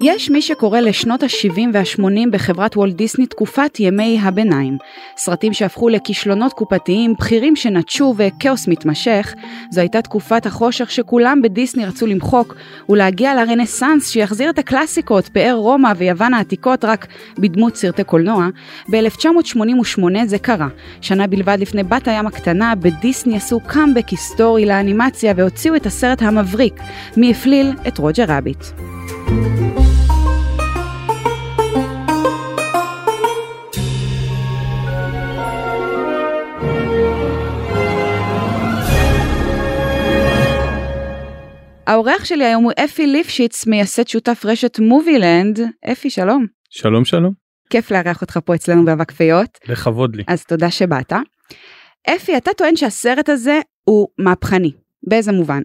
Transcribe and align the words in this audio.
יש 0.00 0.30
מי 0.30 0.42
שקורא 0.42 0.80
לשנות 0.80 1.22
ה-70 1.22 1.60
וה-80 1.72 2.30
בחברת 2.30 2.76
וולט 2.76 2.94
דיסני 2.94 3.26
תקופת 3.26 3.80
ימי 3.80 4.18
הביניים. 4.22 4.78
סרטים 5.16 5.52
שהפכו 5.52 5.88
לכישלונות 5.88 6.52
קופתיים, 6.52 7.14
בכירים 7.18 7.56
שנטשו 7.56 8.14
וכאוס 8.16 8.68
מתמשך. 8.68 9.34
זו 9.70 9.80
הייתה 9.80 10.02
תקופת 10.02 10.46
החושך 10.46 10.90
שכולם 10.90 11.42
בדיסני 11.42 11.86
רצו 11.86 12.06
למחוק 12.06 12.54
ולהגיע 12.88 13.34
לרנסאנס 13.34 14.10
שיחזיר 14.10 14.50
את 14.50 14.58
הקלאסיקות, 14.58 15.28
פאר 15.28 15.54
רומא 15.54 15.92
ויוון 15.96 16.34
העתיקות 16.34 16.84
רק 16.84 17.06
בדמות 17.38 17.76
סרטי 17.76 18.04
קולנוע. 18.04 18.48
ב-1988 18.90 20.02
זה 20.26 20.38
קרה. 20.38 20.68
שנה 21.00 21.26
בלבד 21.26 21.56
לפני 21.60 21.82
בת 21.82 22.08
הים 22.08 22.26
הקטנה, 22.26 22.74
בדיסני 22.74 23.36
עשו 23.36 23.60
קאמבק 23.60 24.08
היסטורי 24.08 24.66
לאנימציה 24.66 25.32
והוציאו 25.36 25.76
את 25.76 25.86
הסרט 25.86 26.22
המבריק, 26.22 26.74
מי 27.16 27.30
הפליל 27.30 27.72
את 27.88 27.98
רוג'ר 27.98 28.24
רביט. 28.28 28.64
האורח 41.88 42.24
שלי 42.24 42.44
היום 42.44 42.64
הוא 42.64 42.72
אפי 42.84 43.06
ליפשיץ, 43.06 43.66
מייסד 43.66 44.08
שותף 44.08 44.42
רשת 44.44 44.78
מובילנד. 44.78 45.60
אפי, 45.92 46.10
שלום. 46.10 46.46
שלום 46.70 47.04
שלום. 47.04 47.32
כיף 47.70 47.90
לארח 47.90 48.22
אותך 48.22 48.38
פה 48.44 48.54
אצלנו 48.54 48.84
באבק 48.84 49.10
פיות. 49.10 49.58
לכבוד 49.68 50.16
לי. 50.16 50.24
אז 50.26 50.44
תודה 50.44 50.70
שבאת. 50.70 51.12
אפי, 52.08 52.36
אתה 52.36 52.50
טוען 52.56 52.76
שהסרט 52.76 53.28
הזה 53.28 53.60
הוא 53.84 54.08
מהפכני. 54.18 54.72
באיזה 55.02 55.32
מובן? 55.32 55.62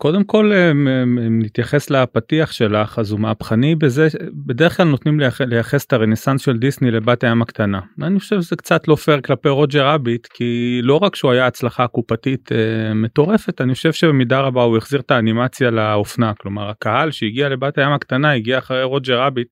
קודם 0.00 0.24
כל 0.24 0.52
אם 0.52 1.42
נתייחס 1.42 1.90
לפתיח 1.90 2.52
שלך 2.52 2.98
אז 2.98 3.10
הוא 3.10 3.20
מהפכני 3.20 3.74
בזה 3.74 4.08
בדרך 4.46 4.76
כלל 4.76 4.86
נותנים 4.86 5.20
לייחס 5.46 5.84
את 5.84 5.92
הרנסאנס 5.92 6.40
של 6.40 6.56
דיסני 6.56 6.90
לבת 6.90 7.24
הים 7.24 7.42
הקטנה. 7.42 7.80
אני 8.02 8.18
חושב 8.18 8.40
שזה 8.40 8.56
קצת 8.56 8.88
לא 8.88 8.94
פייר 8.94 9.20
כלפי 9.20 9.48
רוג'ר 9.48 9.86
רביט 9.86 10.26
כי 10.26 10.80
לא 10.82 10.96
רק 11.02 11.16
שהוא 11.16 11.32
היה 11.32 11.46
הצלחה 11.46 11.86
קופתית 11.86 12.52
אה, 12.52 12.94
מטורפת 12.94 13.60
אני 13.60 13.74
חושב 13.74 13.92
שבמידה 13.92 14.40
רבה 14.40 14.62
הוא 14.62 14.76
החזיר 14.76 15.00
את 15.00 15.10
האנימציה 15.10 15.70
לאופנה 15.70 16.32
כלומר 16.34 16.70
הקהל 16.70 17.10
שהגיע 17.10 17.48
לבת 17.48 17.78
הים 17.78 17.92
הקטנה 17.92 18.32
הגיע 18.32 18.58
אחרי 18.58 18.82
רוג'ר 18.82 19.20
רביט 19.20 19.48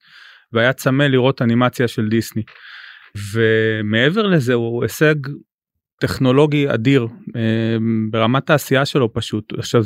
והיה 0.53 0.73
צמא 0.73 1.03
לראות 1.03 1.43
אנימציה 1.43 1.89
של 1.89 2.09
דיסני. 2.09 2.43
ומעבר 3.33 4.27
לזה 4.27 4.55
הוא 4.55 4.83
הישג 4.83 5.15
טכנולוגי 6.01 6.75
אדיר 6.75 7.07
אה, 7.37 7.77
ברמת 8.11 8.51
העשייה 8.51 8.85
שלו 8.85 9.13
פשוט 9.13 9.53
עכשיו 9.59 9.83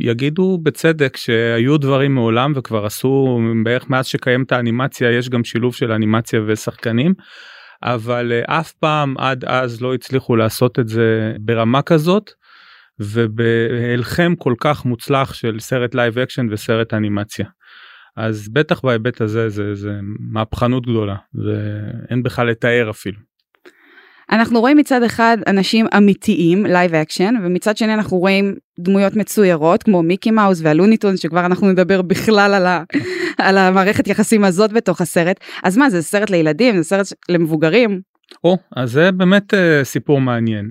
יגידו 0.00 0.58
בצדק 0.62 1.16
שהיו 1.16 1.78
דברים 1.78 2.14
מעולם 2.14 2.52
וכבר 2.56 2.86
עשו 2.86 3.40
בערך 3.64 3.90
מאז 3.90 4.06
שקיימת 4.06 4.52
האנימציה 4.52 5.10
יש 5.12 5.28
גם 5.28 5.44
שילוב 5.44 5.74
של 5.74 5.92
אנימציה 5.92 6.40
ושחקנים. 6.46 7.14
אבל 7.82 8.32
אה, 8.32 8.60
אף 8.60 8.72
פעם 8.72 9.18
עד 9.18 9.44
אז 9.44 9.80
לא 9.80 9.94
הצליחו 9.94 10.36
לעשות 10.36 10.78
את 10.78 10.88
זה 10.88 11.32
ברמה 11.40 11.82
כזאת 11.82 12.30
ובהלחם 13.00 14.34
כל 14.38 14.54
כך 14.60 14.84
מוצלח 14.84 15.34
של 15.34 15.60
סרט 15.60 15.94
live 15.94 16.18
action 16.18 16.46
וסרט 16.50 16.94
אנימציה. 16.94 17.46
אז 18.16 18.48
בטח 18.48 18.80
בהיבט 18.80 19.20
הזה 19.20 19.48
זה, 19.48 19.74
זה 19.74 19.98
מהפכנות 20.32 20.86
גדולה 20.86 21.16
ואין 21.34 22.22
בכלל 22.22 22.46
לתאר 22.46 22.90
אפילו. 22.90 23.29
אנחנו 24.32 24.60
רואים 24.60 24.76
מצד 24.76 25.02
אחד 25.02 25.38
אנשים 25.46 25.86
אמיתיים, 25.96 26.66
live 26.66 26.94
action, 26.94 27.34
ומצד 27.42 27.76
שני 27.76 27.94
אנחנו 27.94 28.18
רואים 28.18 28.54
דמויות 28.80 29.16
מצוירות 29.16 29.82
כמו 29.82 30.02
מיקי 30.02 30.30
מאוס 30.30 30.60
והלוניטונס 30.62 31.20
שכבר 31.20 31.46
אנחנו 31.46 31.70
נדבר 31.70 32.02
בכלל 32.02 32.54
על, 32.54 32.66
ה, 32.66 32.82
על 33.46 33.58
המערכת 33.58 34.08
יחסים 34.08 34.44
הזאת 34.44 34.72
בתוך 34.72 35.00
הסרט. 35.00 35.40
אז 35.62 35.76
מה 35.76 35.90
זה 35.90 36.02
סרט 36.02 36.30
לילדים 36.30 36.76
זה 36.76 36.82
סרט 36.82 37.06
למבוגרים? 37.28 38.00
או 38.44 38.56
אז 38.76 38.90
זה 38.90 39.12
באמת 39.12 39.54
אה, 39.54 39.56
סיפור 39.82 40.20
מעניין. 40.20 40.70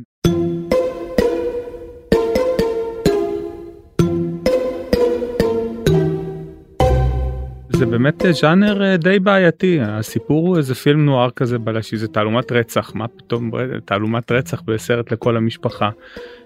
זה 7.80 7.86
באמת 7.86 8.26
ז'אנר 8.32 8.84
אה, 8.84 8.98
די 8.98 9.20
בעייתי 9.20 9.80
הסיפור 9.82 10.48
הוא 10.48 10.58
איזה 10.58 10.76
פילם 10.76 11.06
נוער 11.06 11.30
כזה 11.30 11.58
בלשי 11.58 11.98
זה 11.98 12.08
תעלומת 12.08 12.52
רצח 12.52 12.92
מה 12.96 13.08
פתאום 13.08 13.52
תעלומת 13.86 14.32
רצח 14.32 14.62
בסרט 14.62 15.12
לכל 15.12 15.38
המשפחה. 15.38 15.90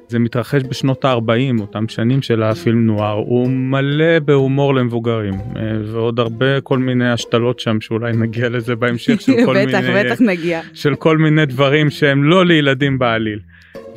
זה 0.08 0.20
מתרחש 0.20 0.62
בשנות 0.70 1.06
ה-40 1.06 1.62
אותם 1.62 1.88
שנים 1.88 2.22
של 2.22 2.44
הפילם 2.44 2.86
נוער 2.86 3.14
הוא 3.14 3.50
מלא 3.50 4.20
בהומור 4.20 4.76
למבוגרים 4.76 5.34
אה, 5.34 5.62
ועוד 5.86 6.20
הרבה 6.20 6.62
כל 6.62 6.78
מיני 6.78 7.10
השתלות 7.10 7.60
שם 7.60 7.82
שאולי 7.82 8.12
נגיע 8.12 8.50
לזה 8.50 8.76
בהמשך 8.76 9.22
של 9.22 9.34
כל 9.46 9.66
בטח, 9.66 9.80
מיני 9.80 10.04
בטח 10.04 10.22
נגיע. 10.22 10.62
של 10.74 10.96
כל 10.96 11.18
מיני 11.18 11.46
דברים 11.46 11.90
שהם 11.90 12.24
לא 12.24 12.46
לילדים 12.46 13.00
בעליל. 13.00 13.40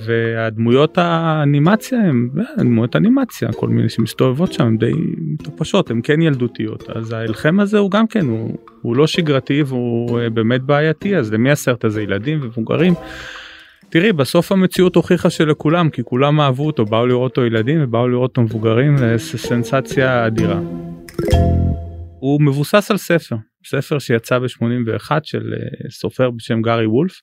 והדמויות 0.04 0.98
האנימציה 0.98 1.98
הם 1.98 2.30
אה, 2.38 2.64
דמויות 2.64 2.96
אנימציה 2.96 3.52
כל 3.52 3.68
מיני 3.68 3.88
שמסתובבות 3.88 4.52
שם 4.52 4.76
די 4.76 4.92
מטופשות 5.18 5.90
הם 5.90 6.00
כן 6.02 6.22
ילדותיות 6.22 6.90
אז 6.90 7.12
ההלחם 7.12 7.60
הזה 7.60 7.78
הוא 7.78 7.90
גם 7.90 8.06
כן 8.06 8.26
הוא, 8.26 8.58
הוא 8.82 8.96
לא 8.96 9.06
שגרתי 9.06 9.62
והוא 9.62 10.20
אה, 10.20 10.30
באמת 10.30 10.62
בעייתי 10.62 11.16
אז 11.16 11.32
למי 11.32 11.50
הסרט 11.50 11.84
הזה 11.84 12.02
ילדים 12.02 12.40
ומבוגרים. 12.42 12.94
תראי 13.90 14.12
בסוף 14.12 14.52
המציאות 14.52 14.96
הוכיחה 14.96 15.30
שלכולם 15.30 15.90
כי 15.90 16.02
כולם 16.04 16.40
אהבו 16.40 16.66
אותו 16.66 16.84
באו 16.84 17.06
לראות 17.06 17.30
אותו 17.30 17.46
ילדים 17.46 17.78
ובאו 17.82 18.08
לראות 18.08 18.30
אותו 18.30 18.42
מבוגרים 18.42 18.96
זה 18.96 19.14
סנסציה 19.18 20.26
אדירה. 20.26 20.60
הוא 22.20 22.42
מבוסס 22.42 22.90
על 22.90 22.96
ספר 22.96 23.36
ספר 23.66 23.98
שיצא 23.98 24.38
ב-81 24.38 25.10
של 25.22 25.54
אה, 25.54 25.90
סופר 25.90 26.30
בשם 26.30 26.62
גארי 26.62 26.86
וולף. 26.86 27.20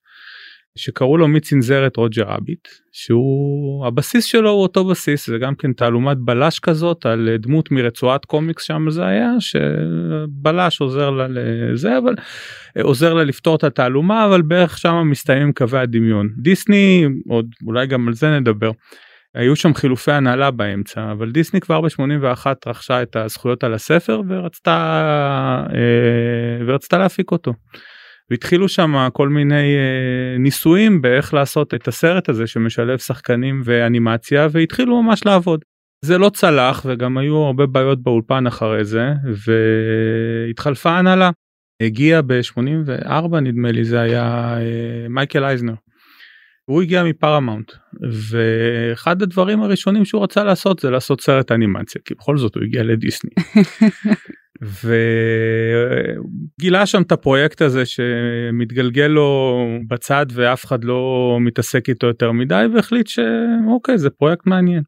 שקראו 0.76 1.18
לו 1.18 1.28
מי 1.28 1.40
צנזר 1.40 1.88
את 1.88 1.98
רוג'ר 1.98 2.24
רביט 2.24 2.68
שהוא 2.92 3.86
הבסיס 3.88 4.26
שלו 4.26 4.50
הוא 4.50 4.62
אותו 4.62 4.86
בסיס 4.86 5.28
זה 5.28 5.38
גם 5.38 5.56
כן 5.56 5.74
תעלומת 5.74 6.18
בלש 6.18 6.60
כזאת 6.60 7.06
על 7.06 7.30
דמות 7.40 7.72
מרצועת 7.72 8.26
קומיקס 8.26 8.64
שם 8.64 8.90
זה 8.90 9.06
היה 9.06 9.32
שבלש 9.40 10.82
עוזר 10.82 11.10
לה 11.10 11.28
לזה 11.30 11.98
אבל 11.98 12.16
עוזר 12.82 13.14
לה 13.14 13.24
לפתור 13.24 13.56
את 13.56 13.64
התעלומה 13.64 14.26
אבל 14.26 14.42
בערך 14.42 14.78
שם 14.78 15.04
מסתיימים 15.06 15.54
קווי 15.54 15.80
הדמיון 15.80 16.30
דיסני 16.38 17.08
עוד 17.30 17.46
אולי 17.66 17.88
גם 17.88 18.08
על 18.08 18.14
זה 18.14 18.40
נדבר. 18.40 18.72
היו 19.36 19.56
שם 19.56 19.74
חילופי 19.74 20.12
הנהלה 20.12 20.52
באמצע 20.52 21.12
אבל 21.12 21.32
דיסני 21.32 21.62
כבר 21.62 21.82
ב-81 21.82 22.46
רכשה 22.68 23.02
את 23.02 23.16
הזכויות 23.16 23.64
על 23.64 23.74
הספר 23.74 24.22
ורצתה 24.30 24.76
אה, 25.70 26.66
ורצתה 26.66 26.98
להפיק 26.98 27.32
אותו. 27.32 27.54
והתחילו 28.30 28.70
שם 28.70 29.08
כל 29.14 29.30
מיני 29.30 29.76
אה, 29.76 30.38
ניסויים 30.40 31.02
באיך 31.02 31.34
לעשות 31.34 31.74
את 31.74 31.88
הסרט 31.88 32.30
הזה 32.30 32.48
שמשלב 32.48 32.98
שחקנים 32.98 33.62
ואנימציה 33.64 34.48
והתחילו 34.52 35.04
ממש 35.04 35.26
לעבוד. 35.26 35.62
זה 36.06 36.18
לא 36.18 36.30
צלח 36.30 36.86
וגם 36.86 37.18
היו 37.18 37.36
הרבה 37.36 37.66
בעיות 37.66 38.04
באולפן 38.04 38.48
אחרי 38.48 38.86
זה 38.86 39.14
והתחלפה 40.48 40.98
הנהלה. 40.98 41.32
הגיע 41.82 42.22
ב-84 42.22 43.40
נדמה 43.42 43.72
לי 43.72 43.84
זה 43.84 44.02
היה 44.02 44.56
אה, 44.58 45.08
מייקל 45.10 45.44
אייזנר. 45.44 45.74
הוא 46.66 46.82
הגיע 46.82 47.04
מפרמאונט 47.04 47.72
ואחד 48.30 49.22
הדברים 49.22 49.62
הראשונים 49.62 50.06
שהוא 50.06 50.24
רצה 50.24 50.44
לעשות 50.44 50.80
זה 50.80 50.90
לעשות 50.90 51.22
סרט 51.22 51.52
אנימציה 51.52 52.02
כי 52.06 52.14
בכל 52.14 52.38
זאת 52.38 52.56
הוא 52.56 52.64
הגיע 52.64 52.84
לדיסני. 52.84 53.32
וגילה 56.58 56.86
שם 56.86 57.02
את 57.02 57.12
הפרויקט 57.12 57.62
הזה 57.62 57.86
שמתגלגל 57.86 59.08
לו 59.08 59.60
בצד 59.88 60.26
ואף 60.34 60.66
אחד 60.66 60.84
לא 60.84 61.38
מתעסק 61.42 61.90
איתו 61.90 62.08
יותר 62.08 62.32
מדי 62.32 62.66
והחליט 62.74 63.08
שאוקיי 63.08 63.98
זה 63.98 64.10
פרויקט 64.10 64.48
מעניין. 64.48 64.84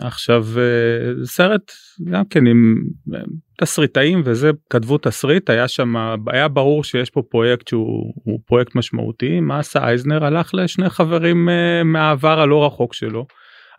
עכשיו 0.00 0.44
אה, 0.56 1.24
סרט 1.24 1.72
גם 2.10 2.24
כן 2.24 2.46
עם 2.46 2.76
אה, 3.14 3.20
תסריטאים 3.58 4.22
וזה 4.24 4.50
כתבו 4.70 4.98
תסריט 4.98 5.50
היה 5.50 5.68
שם 5.68 5.94
היה 6.26 6.48
ברור 6.48 6.84
שיש 6.84 7.10
פה 7.10 7.22
פרויקט 7.30 7.68
שהוא 7.68 8.40
פרויקט 8.46 8.74
משמעותי 8.74 9.40
מה 9.40 9.58
עשה 9.58 9.84
אייזנר 9.84 10.24
הלך 10.24 10.54
לשני 10.54 10.90
חברים 10.90 11.48
אה, 11.48 11.84
מהעבר 11.84 12.40
הלא 12.40 12.66
רחוק 12.66 12.94
שלו. 12.94 13.26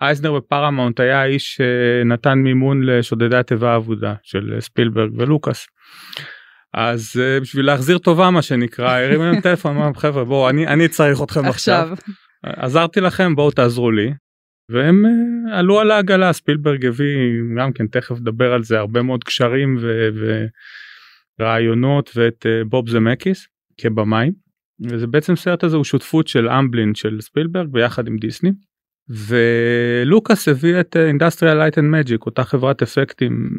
אייזנר 0.02 0.34
בפרמאונט 0.34 1.00
היה 1.00 1.22
האיש 1.22 1.56
שנתן 1.56 2.38
מימון 2.38 2.84
לשודדי 2.84 3.38
התיבה 3.38 3.74
האבודה 3.74 4.14
של 4.24 4.56
ספילברג 4.60 5.12
ולוקאס. 5.18 5.68
אז 6.74 7.22
בשביל 7.42 7.66
להחזיר 7.66 7.98
טובה 7.98 8.30
מה 8.30 8.42
שנקרא 8.42 8.90
הרים 9.00 9.22
להם 9.22 9.42
טלפון 9.42 9.78
אמר 9.78 9.87
להם 9.87 9.96
חבר'ה 9.96 10.24
בואו 10.24 10.50
אני 10.50 10.68
אני 10.68 10.88
צריך 10.88 11.22
אתכם 11.24 11.46
עכשיו. 11.46 11.90
עזרתי 12.44 13.02
לכם 13.02 13.36
בואו 13.36 13.52
תעזרו 13.52 13.92
לי. 13.92 14.14
והם 14.72 15.04
עלו 15.52 15.80
על 15.80 15.92
העגלה 15.92 16.34
ספילברג 16.34 16.86
הביא 16.86 17.18
גם 17.58 17.74
כן 17.74 17.88
תכף 17.88 18.16
נדבר 18.20 18.54
על 18.54 18.64
זה 18.64 18.80
הרבה 18.80 19.02
מאוד 19.02 19.24
קשרים 19.24 19.78
ורעיונות 21.40 22.12
ואת 22.16 22.46
בוב 22.70 22.90
זמקיס 22.90 23.48
כבמאי 23.78 24.30
וזה 24.90 25.08
בעצם 25.08 25.36
סרט 25.36 25.64
הזה 25.64 25.76
הוא 25.76 25.84
שותפות 25.84 26.28
של 26.28 26.50
אמבלין 26.50 26.96
של 26.96 27.22
ספילברג 27.22 27.68
ביחד 27.72 28.08
עם 28.08 28.18
דיסני. 28.18 28.52
ולוקאס 29.10 30.48
הביא 30.48 30.80
את 30.80 30.98
Industrial 31.08 31.58
Light 31.58 31.78
and 31.78 31.90
Magic 31.90 32.26
אותה 32.26 32.44
חברת 32.44 32.82
אפקטים 32.82 33.50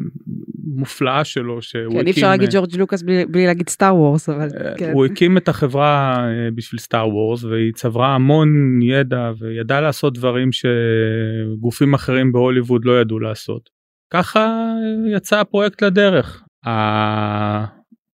מופלאה 0.75 1.23
שלו 1.23 1.61
שהוא 1.61 1.93
כן, 1.93 2.05
אי 2.05 2.11
אפשר 2.11 2.29
להגיד 2.29 2.49
ג'ורג' 2.51 2.75
לוקאס 2.77 3.01
בלי, 3.01 3.25
בלי 3.25 3.45
להגיד 3.45 3.69
Star 3.69 3.95
Wars 3.95 4.29
אבל 4.29 4.49
כן. 4.77 4.91
הוא 4.93 5.05
הקים 5.05 5.37
את 5.37 5.49
החברה 5.49 6.17
בשביל 6.55 6.79
סטאר 6.79 7.09
וורס 7.09 7.43
והיא 7.43 7.73
צברה 7.73 8.15
המון 8.15 8.79
ידע 8.81 9.31
וידעה 9.39 9.81
לעשות 9.81 10.13
דברים 10.13 10.49
שגופים 10.51 11.93
אחרים 11.93 12.31
בהוליווד 12.31 12.85
לא 12.85 13.01
ידעו 13.01 13.19
לעשות. 13.19 13.69
ככה 14.13 14.73
יצא 15.07 15.39
הפרויקט 15.39 15.83
לדרך. 15.83 16.43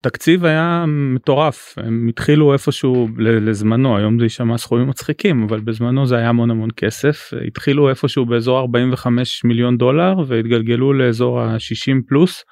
התקציב 0.07 0.45
היה 0.45 0.85
מטורף 0.87 1.75
הם 1.77 2.07
התחילו 2.07 2.53
איפשהו 2.53 3.07
לזמנו 3.17 3.97
היום 3.97 4.19
זה 4.19 4.25
יישמע 4.25 4.57
סכומים 4.57 4.87
מצחיקים 4.89 5.43
אבל 5.43 5.59
בזמנו 5.59 6.05
זה 6.07 6.17
היה 6.17 6.29
המון 6.29 6.51
המון 6.51 6.69
כסף 6.77 7.33
התחילו 7.47 7.89
איפשהו 7.89 8.25
באזור 8.25 8.59
45 8.59 9.43
מיליון 9.43 9.77
דולר 9.77 10.13
והתגלגלו 10.27 10.93
לאזור 10.93 11.41
ה-60 11.41 12.01
פלוס. 12.07 12.43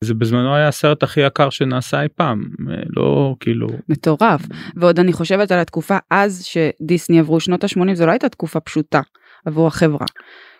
זה 0.00 0.14
בזמנו 0.14 0.54
היה 0.54 0.68
הסרט 0.68 1.02
הכי 1.02 1.20
יקר 1.20 1.50
שנעשה 1.50 2.02
אי 2.02 2.08
פעם 2.16 2.42
לא 2.96 3.34
כאילו 3.40 3.68
מטורף 3.88 4.42
ועוד 4.76 5.00
אני 5.00 5.12
חושבת 5.12 5.52
על 5.52 5.58
התקופה 5.58 5.96
אז 6.10 6.44
שדיסני 6.44 7.18
עברו 7.18 7.40
שנות 7.40 7.64
ה-80 7.64 7.94
זו 7.94 8.06
לא 8.06 8.10
הייתה 8.10 8.28
תקופה 8.28 8.60
פשוטה 8.60 9.00
עבור 9.46 9.66
החברה. 9.66 10.06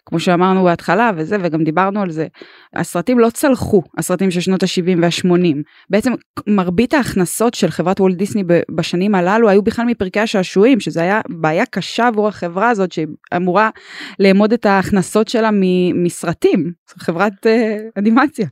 כמו 0.07 0.21
שאמרנו 0.21 0.65
בהתחלה 0.65 1.11
וזה 1.17 1.37
וגם 1.43 1.65
דיברנו 1.65 2.03
על 2.03 2.11
זה 2.11 2.27
הסרטים 2.75 3.19
לא 3.19 3.31
צלחו 3.31 3.83
הסרטים 3.99 4.31
של 4.31 4.41
שנות 4.41 4.63
ה-70 4.63 4.99
וה-80. 5.03 5.57
בעצם 5.91 6.13
מרבית 6.47 6.95
ההכנסות 6.95 7.55
של 7.55 7.71
חברת 7.71 8.01
וולט 8.01 8.17
דיסני 8.17 8.43
בשנים 8.71 9.15
הללו 9.15 9.49
היו 9.49 9.63
בכלל 9.63 9.85
מפרקי 9.85 10.21
השעשועים 10.21 10.81
שזה 10.81 11.03
היה 11.03 11.21
בעיה 11.29 11.67
קשה 11.67 12.07
עבור 12.07 12.29
החברה 12.29 12.71
הזאת 12.71 12.93
שאמורה 12.93 13.71
לאמוד 14.21 14.53
את 14.53 14.67
ההכנסות 14.67 15.29
שלה 15.29 15.51
מסרטים. 15.95 16.73
חברת 16.99 17.47
אה, 17.47 17.77
אנימציה. 17.99 18.47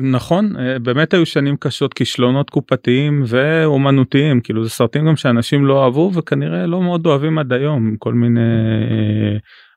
נכון 0.00 0.52
באמת 0.82 1.14
היו 1.14 1.26
שנים 1.26 1.56
קשות 1.56 1.94
כישלונות 1.94 2.50
קופתיים 2.50 3.22
ואומנותיים. 3.26 4.40
כאילו 4.40 4.64
זה 4.64 4.70
סרטים 4.70 5.06
גם 5.06 5.16
שאנשים 5.16 5.64
לא 5.64 5.84
אהבו 5.84 6.10
וכנראה 6.14 6.66
לא 6.66 6.82
מאוד 6.82 7.06
אוהבים 7.06 7.38
עד 7.38 7.52
היום 7.52 7.96
כל 7.98 8.14
מיני 8.14 8.40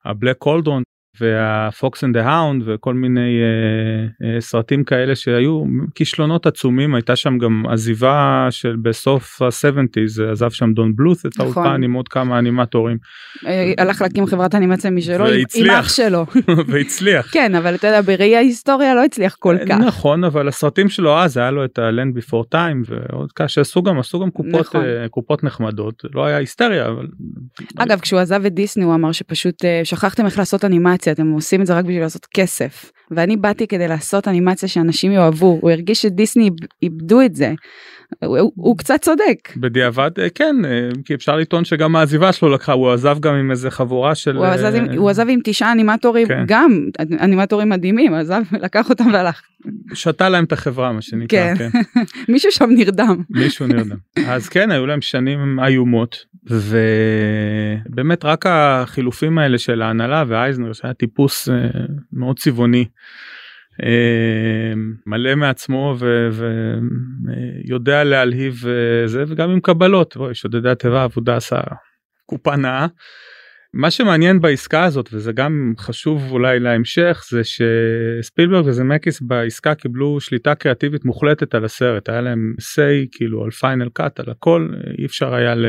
ה 0.05 0.11
Black 0.11 0.37
Cauldron 0.37 0.83
וה 1.21 1.54
Fox 1.54 2.03
and 2.03 2.17
ה 2.17 2.25
Hound 2.25 2.63
וכל 2.65 2.93
מיני 2.93 3.39
אה, 3.39 4.23
אה, 4.23 4.41
סרטים 4.41 4.83
כאלה 4.83 5.15
שהיו 5.15 5.63
כישלונות 5.95 6.45
עצומים 6.45 6.95
הייתה 6.95 7.15
שם 7.15 7.37
גם 7.37 7.63
עזיבה 7.69 8.47
של 8.49 8.75
בסוף 8.81 9.41
ה-70's 9.41 10.31
עזב 10.31 10.49
שם 10.49 10.73
דון 10.73 10.95
בלות' 10.95 11.25
אה 11.25 11.39
נכון. 11.39 11.65
האולפן 11.65 11.83
עם 11.83 11.93
עוד 11.93 12.07
כמה 12.07 12.39
אנימטורים. 12.39 12.97
אה, 13.45 13.73
הלך 13.77 14.01
להקים 14.01 14.25
חברת 14.25 14.55
אנימציה 14.55 14.91
משלו 14.91 15.25
עם 15.55 15.69
אח 15.69 15.89
שלו. 15.89 16.25
והצליח. 16.67 17.33
כן 17.33 17.55
אבל 17.55 17.75
אתה 17.75 17.87
יודע 17.87 18.01
בראי 18.01 18.35
ההיסטוריה 18.35 18.95
לא 18.95 19.03
הצליח 19.03 19.35
כל 19.39 19.57
כך. 19.69 19.77
נכון 19.79 20.23
אבל 20.23 20.47
הסרטים 20.47 20.89
שלו 20.89 21.19
אז 21.19 21.37
היה 21.37 21.51
לו 21.51 21.65
את 21.65 21.79
ה-land 21.79 22.19
before 22.19 22.55
time 22.55 22.89
ועוד 22.89 23.31
ככה 23.31 23.47
שעשו 23.47 23.83
גם 23.83 23.99
עשו 23.99 24.19
גם 24.19 24.31
קופות 24.31 24.55
נכון. 24.55 24.81
uh, 24.81 25.09
קופות 25.09 25.43
נחמדות 25.43 26.03
לא 26.13 26.25
היה 26.25 26.37
היסטריה 26.37 26.87
אבל. 26.87 27.07
אגב 27.77 27.99
כשהוא 27.99 28.19
עזב 28.19 28.45
את 28.45 28.53
דיסני 28.53 28.83
הוא 28.83 28.95
אמר 28.95 29.11
שפשוט 29.11 29.61
uh, 29.61 29.67
שכחתם 29.83 30.25
איך 30.25 30.39
לעשות 30.39 30.65
אנימציה. 30.65 31.06
אנימציה 31.07 31.23
אתם 31.23 31.31
עושים 31.31 31.61
את 31.61 31.65
זה 31.65 31.73
רק 31.73 31.85
בשביל 31.85 32.01
לעשות 32.01 32.25
כסף 32.25 32.91
ואני 33.11 33.37
באתי 33.37 33.67
כדי 33.67 33.87
לעשות 33.87 34.27
אנימציה 34.27 34.69
שאנשים 34.69 35.11
יאהבו 35.11 35.59
הוא 35.61 35.71
הרגיש 35.71 36.01
שדיסני 36.01 36.49
איבדו 36.83 37.21
את 37.21 37.35
זה. 37.35 37.53
הוא, 38.25 38.51
הוא 38.55 38.77
קצת 38.77 39.01
צודק. 39.01 39.53
בדיעבד 39.57 40.11
אה, 40.19 40.29
כן 40.29 40.55
אה, 40.65 40.89
כי 41.05 41.13
אפשר 41.13 41.35
לטעון 41.35 41.65
שגם 41.65 41.95
העזיבה 41.95 42.33
שלו 42.33 42.49
לקחה 42.49 42.73
הוא 42.73 42.91
עזב 42.91 43.19
גם 43.19 43.35
עם 43.35 43.51
איזה 43.51 43.71
חבורה 43.71 44.15
של 44.15 44.37
הוא 44.37 44.45
עזב 44.45 44.75
עם, 44.75 44.97
הוא 44.97 45.09
עזב 45.09 45.25
עם 45.29 45.39
תשעה 45.43 45.71
אנימטורים 45.71 46.27
כן. 46.27 46.43
גם 46.47 46.85
אנימטורים 47.19 47.69
מדהימים 47.69 48.13
עזב 48.13 48.41
לקח 48.63 48.89
אותם 48.89 49.05
והלך. 49.13 49.41
שתה 49.93 50.29
להם 50.29 50.43
את 50.43 50.51
החברה 50.51 50.91
מה 50.91 51.01
שנקרא. 51.01 51.55
כן. 51.55 51.69
כן. 51.69 51.79
מישהו 52.33 52.51
שם 52.51 52.69
נרדם. 52.69 53.23
מישהו 53.29 53.67
נרדם. 53.67 53.97
אז 54.33 54.49
כן 54.49 54.71
היו 54.71 54.85
להם 54.85 55.01
שנים 55.01 55.59
איומות 55.59 56.25
ובאמת 56.49 58.25
רק 58.25 58.45
החילופים 58.49 59.37
האלה 59.37 59.57
של 59.57 59.81
ההנהלה 59.81 60.23
ואייזנר 60.27 60.73
שהיה 60.73 60.93
טיפוס 60.93 61.49
אה, 61.49 61.55
מאוד 62.13 62.39
צבעוני. 62.39 62.85
אה, 63.83 64.73
מלא 65.05 65.35
מעצמו 65.35 65.95
ויודע 67.67 68.03
להלהיב 68.03 68.63
זה 69.05 69.23
וגם 69.27 69.49
עם 69.49 69.59
קבלות. 69.59 70.17
שודדי 70.33 70.69
התיבה 70.69 71.03
עבודה 71.03 71.35
עשה 71.35 71.59
קופה 72.25 72.55
נאה. 72.55 72.87
מה 73.73 73.91
שמעניין 73.91 74.41
בעסקה 74.41 74.83
הזאת 74.83 75.09
וזה 75.13 75.31
גם 75.31 75.73
חשוב 75.77 76.31
אולי 76.31 76.59
להמשך 76.59 77.25
זה 77.29 77.41
שספילברג 77.43 78.65
וזמקיס 78.65 79.21
בעסקה 79.21 79.75
קיבלו 79.75 80.19
שליטה 80.19 80.55
קריאטיבית 80.55 81.05
מוחלטת 81.05 81.55
על 81.55 81.65
הסרט. 81.65 82.09
היה 82.09 82.21
להם 82.21 82.53
say 82.59 83.07
כאילו 83.11 83.43
על 83.43 83.51
final 83.51 83.89
cut 83.93 84.19
על 84.19 84.29
הכל. 84.29 84.69
אי 84.99 85.05
אפשר 85.05 85.33
היה 85.33 85.55
ל... 85.55 85.65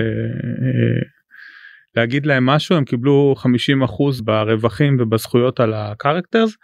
להגיד 1.97 2.27
להם 2.27 2.47
משהו. 2.47 2.77
הם 2.77 2.85
קיבלו 2.85 3.35
50% 3.39 4.23
ברווחים 4.25 4.97
ובזכויות 5.01 5.61
על 5.61 5.75
ה 5.75 5.81
characters. 5.81 6.57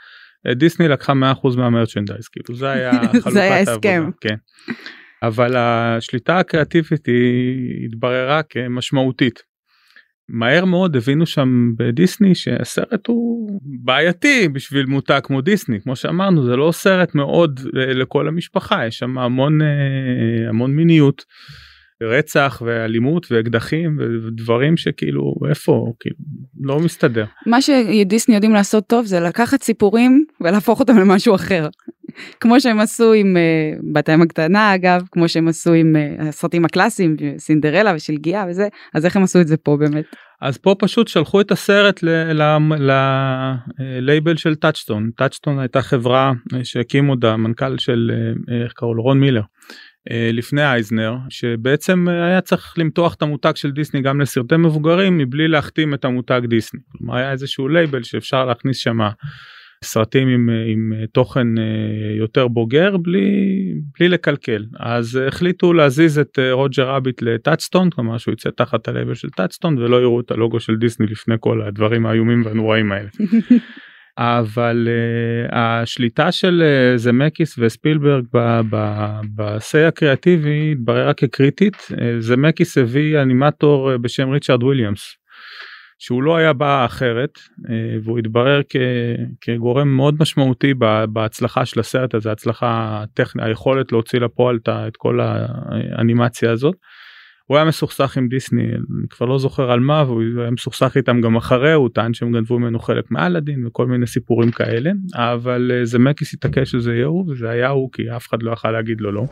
דיסני 0.53 0.89
לקחה 0.89 1.13
100% 1.13 1.57
מה 1.57 1.68
merchandise 1.68 2.29
כאילו 2.29 2.55
זה 2.59 2.71
היה 2.71 2.93
זה 3.33 3.43
היה 3.43 3.61
הסכם. 3.61 4.11
כן. 4.21 4.35
אבל 5.23 5.57
השליטה 5.57 6.39
הקריאטיבית 6.39 7.07
היא 7.07 7.85
התבררה 7.85 8.43
כמשמעותית. 8.43 9.55
מהר 10.29 10.65
מאוד 10.65 10.97
הבינו 10.97 11.27
שם 11.27 11.73
בדיסני 11.79 12.35
שהסרט 12.35 13.07
הוא 13.07 13.61
בעייתי 13.85 14.49
בשביל 14.49 14.87
מותג 14.87 15.21
כמו 15.23 15.41
דיסני 15.41 15.81
כמו 15.81 15.97
שאמרנו 15.97 16.45
זה 16.45 16.57
לא 16.57 16.73
סרט 16.73 17.15
מאוד 17.15 17.61
לכל 17.73 18.29
המשפחה 18.29 18.87
יש 18.87 18.99
שם 18.99 19.19
המון 19.19 19.63
אה, 19.63 20.49
המון 20.49 20.77
מיניות. 20.77 21.25
רצח 22.03 22.63
ואלימות 22.67 23.27
ואקדחים 23.31 23.99
ודברים 24.27 24.77
שכאילו 24.77 25.35
איפה 25.49 25.93
כאילו 26.01 26.17
לא 26.61 26.81
מסתדר. 26.81 27.25
מה 27.47 27.63
שדיסני 27.63 28.35
יודעים 28.35 28.55
לעשות 28.55 28.87
טוב 28.87 29.07
זה 29.07 29.21
לקחת 29.21 29.63
סיפורים 29.63 30.25
ולהפוך 30.41 30.81
אותם 30.81 30.99
למשהו 30.99 31.35
אחר. 31.35 31.69
כמו 32.41 32.61
שהם 32.61 32.81
עשו 32.81 33.13
עם 33.13 33.37
uh, 33.37 33.81
בת 33.93 34.09
הים 34.09 34.23
הקטנה 34.23 34.75
אגב 34.75 35.03
כמו 35.13 35.29
שהם 35.29 35.49
עשו 35.49 35.73
עם 35.73 35.97
uh, 35.97 36.23
הסרטים 36.23 36.65
הקלאסיים 36.65 37.17
סינדרלה 37.39 37.93
ושלגיה 37.97 38.45
וזה 38.49 38.69
אז 38.95 39.05
איך 39.05 39.17
הם 39.17 39.23
עשו 39.23 39.41
את 39.41 39.49
זה 39.49 39.57
פה 39.57 39.77
באמת. 39.77 40.05
אז 40.41 40.59
פה 40.59 40.75
פשוט 40.79 41.09
שלחו 41.09 41.41
את 41.41 41.51
הסרט 41.51 42.01
ללייבל 43.79 44.37
של 44.37 44.55
טאצ'סטון 44.55 45.11
טאצ'סטון 45.17 45.59
הייתה 45.59 45.83
חברה 45.83 46.33
שהקים 46.63 47.07
עוד 47.07 47.25
המנכ"ל 47.25 47.79
של 47.79 48.11
איך 48.65 48.73
קראו 48.73 48.95
לו 48.95 49.03
רון 49.03 49.21
מילר 49.21 49.41
אה, 49.41 49.47
לפני 50.11 50.63
אייזנר 50.63 51.17
שבעצם 51.29 52.09
היה 52.09 52.41
צריך 52.41 52.75
למתוח 52.79 53.15
את 53.15 53.23
המותג 53.23 53.53
של 53.57 53.71
דיסני 53.71 54.03
גם 54.03 54.21
לסרטי 54.21 54.57
מבוגרים 54.57 55.19
מבלי 55.19 55.49
להכתים 55.49 55.95
את 55.95 56.05
המותג 56.05 56.41
דיסני. 56.49 56.81
כלומר 56.93 57.17
היה 57.17 57.33
איזשהו 57.33 57.69
לייבל 57.69 58.03
שאפשר 58.03 58.45
להכניס 58.45 58.79
שם 58.79 58.99
סרטים 59.85 60.29
עם, 60.29 60.49
עם 60.67 60.93
תוכן 61.13 61.59
אה, 61.59 61.65
יותר 62.19 62.49
בוגר 62.49 62.97
בלי, 62.97 63.29
בלי 63.99 64.09
לקלקל 64.09 64.65
אז 64.81 65.19
החליטו 65.29 65.73
להזיז 65.73 66.19
את 66.19 66.39
אה, 66.39 66.53
רוג'ר 66.53 66.89
רביט 66.89 67.23
לטאצסטון 67.23 67.91
כלומר 67.91 68.19
שהוא 68.19 68.33
יצא 68.33 68.51
תחת 68.51 68.89
הלייבל 68.89 69.15
של 69.15 69.31
טאצסטון 69.31 69.79
ולא 69.79 70.01
יראו 70.01 70.21
את 70.21 70.31
הלוגו 70.31 70.61
של 70.61 70.77
דיסני 70.77 71.07
לפני 71.07 71.35
כל 71.41 71.63
הדברים 71.63 72.07
האיומים 72.07 72.43
והנוראים 72.45 72.93
האלה. 72.93 73.09
אבל 74.19 74.89
uh, 74.89 75.55
השליטה 75.55 76.33
של 76.33 76.63
uh, 76.63 76.99
זמקיס 76.99 77.59
וספילברג 77.59 78.25
ב 79.35 79.47
say 79.47 79.85
הקריאטיבי 79.85 80.73
התבררה 80.73 81.15
כקריטית 81.15 81.77
uh, 81.77 81.95
זמקיס 82.19 82.79
הביא 82.79 83.23
אנימטור 83.23 83.97
בשם 83.97 84.31
ריצ'רד 84.31 84.63
וויליאמס 84.63 85.17
שהוא 85.99 86.23
לא 86.23 86.37
היה 86.37 86.53
בא 86.53 86.85
אחרת 86.85 87.31
והוא 88.03 88.19
התברר 88.19 88.61
כ, 88.69 88.77
כגורם 89.41 89.89
מאוד 89.89 90.15
משמעותי 90.21 90.75
בהצלחה 91.09 91.67
של 91.67 91.81
הסרט 91.81 92.15
הזה 92.15 92.33
הצלחה 92.33 93.05
טכנית 93.15 93.47
היכולת 93.47 93.93
להוציא 93.93 94.19
לפועל 94.21 94.59
את 94.69 94.97
כל 94.97 95.21
האנימציה 95.21 96.51
הזאת. 96.51 96.75
הוא 97.47 97.57
היה 97.57 97.65
מסוכסך 97.65 98.17
עם 98.17 98.29
דיסני 98.29 98.63
אני 98.63 99.09
כבר 99.11 99.27
לא 99.27 99.39
זוכר 99.39 99.71
על 99.71 99.81
מה 99.81 100.05
והוא 100.07 100.23
היה 100.41 100.51
מסוכסך 100.51 100.93
איתם 100.97 101.21
גם 101.21 101.37
אחרי 101.37 101.73
הוא 101.73 101.89
טען 101.95 102.15
שהם 102.15 102.33
גנבו 102.33 102.59
ממנו 102.59 102.79
חלק 102.79 103.11
מאלאדין 103.11 103.67
וכל 103.67 103.87
מיני 103.87 104.07
סיפורים 104.07 104.51
כאלה 104.51 104.91
אבל 105.15 105.71
אה, 105.75 105.85
זה 105.85 105.99
מקיס 105.99 106.35
התעקש 106.35 106.71
שזה 106.71 106.95
יהיה 106.95 107.07
הוא 107.07 107.31
וזה 107.31 107.51
היה 107.51 107.69
הוא 107.69 107.91
כי 107.93 108.03
אף 108.17 108.29
אחד 108.29 108.43
לא 108.43 108.53
יכל 108.53 108.71
להגיד 108.71 109.01
לו 109.01 109.13
לא. 109.13 109.25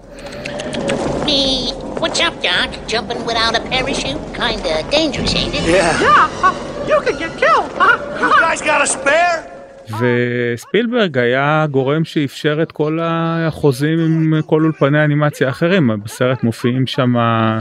What's 2.03 2.21
up, 2.21 2.35
Doc? 2.43 2.71
Jumping 2.93 3.23
without 3.29 3.55
a 3.61 3.63
parachute? 3.73 4.21
Kinda 4.41 4.73
dangerous, 4.97 5.35
ain't 5.41 5.55
it? 5.59 5.63
Yeah. 5.63 6.07
Yeah, 6.07 6.89
you 6.89 6.99
could 7.05 7.19
get 7.23 7.33
killed, 7.43 7.71
huh? 7.83 7.97
You 8.21 8.29
guys 8.45 8.61
got 8.71 8.81
a 8.87 8.89
spare? 8.97 9.62
וספילברג 10.01 11.19
היה 11.19 11.67
גורם 11.71 12.05
שאפשר 12.05 12.63
את 12.63 12.73
כל 12.73 12.99
החוזים 13.03 13.99
עם 13.99 14.43
כל 14.47 14.63
אולפני 14.63 14.99
האנימציה 14.99 15.47
האחרים 15.47 15.91
בסרט 16.05 16.43
מופיעים 16.43 16.87
שם 16.87 17.17
אה, 17.17 17.61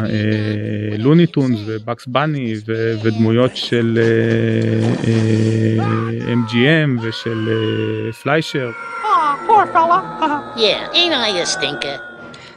לוניטונס 0.98 1.60
ובקס 1.66 2.08
בני 2.08 2.54
ודמויות 3.04 3.52
של 3.56 4.00
אה, 4.02 5.08
אה, 5.08 6.34
MGM 6.34 7.02
ושל 7.02 7.50
אה, 7.50 8.12
פליישר. 8.14 8.72
Yeah, 10.56 10.90
ain't 10.94 11.14
I 11.14 11.30
a 11.42 11.46
stinker? 11.46 12.11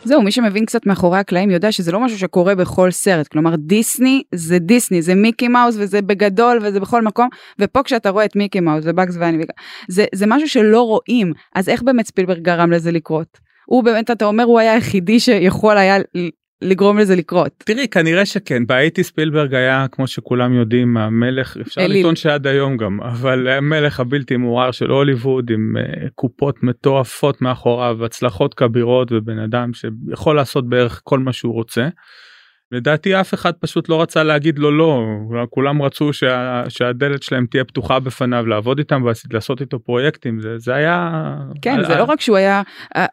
זהו, 0.04 0.23
מי 0.23 0.32
שמבין 0.32 0.66
קצת 0.66 0.87
מאחורי 0.87 1.18
הקלעים 1.18 1.50
יודע 1.50 1.73
שזה 1.73 1.92
לא 1.92 2.00
משהו 2.00 2.18
שקורה 2.18 2.54
בכל 2.54 2.90
סרט, 2.90 3.28
כלומר 3.28 3.56
דיסני 3.56 4.23
זה 4.34 4.58
דיסני, 4.58 5.02
זה 5.02 5.14
מיקי 5.14 5.49
מאוס 5.49 5.75
וזה 5.78 6.02
בגדול 6.02 6.58
וזה 6.62 6.80
בכל 6.80 7.02
מקום, 7.02 7.28
ופה 7.58 7.82
כשאתה 7.82 8.11
רואה 8.11 8.25
את 8.25 8.37
מיקי 8.37 8.61
מאוס 8.61 8.84
ובאגס 8.87 9.16
ואני, 9.18 9.44
זה, 9.88 10.04
זה 10.14 10.26
משהו 10.28 10.49
שלא 10.49 10.82
רואים, 10.82 11.32
אז 11.54 11.68
איך 11.68 11.82
באמת 11.82 12.06
ספילברג 12.06 12.42
גרם 12.42 12.70
לזה 12.70 12.90
לקרות? 12.90 13.38
הוא 13.66 13.84
באמת, 13.84 14.11
אתה 14.11 14.25
אומר, 14.25 14.44
הוא 14.44 14.58
היה 14.58 14.73
היחידי 14.73 15.20
שיכול 15.20 15.78
היה 15.78 15.96
לגרום 16.62 16.99
לזה 16.99 17.16
לקרות. 17.16 17.52
תראי 17.58 17.88
כנראה 17.88 18.26
שכן 18.26 18.66
באייטי 18.66 19.04
ספילברג 19.04 19.54
היה 19.54 19.87
כמו 19.92 20.06
שכולם 20.06 20.54
יודעים 20.54 20.96
המלך 20.96 21.56
אפשר 21.61 21.80
אליל. 21.80 21.99
לטעון 21.99 22.16
שעד 22.16 22.46
היום 22.46 22.76
גם 22.76 23.00
אבל 23.00 23.49
המלך 23.49 24.00
הבלתי 24.00 24.37
מעורר 24.37 24.70
של 24.70 24.90
הוליווד 24.90 25.50
עם 25.50 25.76
uh, 25.76 26.08
קופות 26.14 26.62
מטורפות 26.62 27.42
מאחוריו 27.42 28.04
הצלחות 28.04 28.54
כבירות 28.54 29.12
ובן 29.12 29.38
אדם 29.38 29.70
שיכול 29.75 30.37
לעשות 30.37 30.68
בערך 30.68 31.00
כל 31.04 31.18
מה 31.18 31.32
שהוא 31.32 31.54
רוצה. 31.54 31.88
לדעתי 32.73 33.21
אף 33.21 33.35
אחד 33.35 33.52
פשוט 33.52 33.88
לא 33.88 34.02
רצה 34.02 34.23
להגיד 34.23 34.59
לו 34.59 34.71
לא 34.71 35.02
כולם 35.50 35.83
רצו 35.83 36.12
שה, 36.12 36.62
שהדלת 36.68 37.23
שלהם 37.23 37.47
תהיה 37.50 37.64
פתוחה 37.64 38.00
בפניו 38.00 38.47
לעבוד 38.47 38.78
איתם 38.78 39.02
ולעשות 39.30 39.61
איתו 39.61 39.78
פרויקטים 39.78 40.40
זה 40.40 40.59
זה 40.59 40.75
היה 40.75 41.11
כן 41.62 41.75
על, 41.75 41.87
זה 41.87 41.92
על... 41.92 41.99
לא 41.99 42.04
רק 42.04 42.21
שהוא 42.21 42.37
היה 42.37 42.62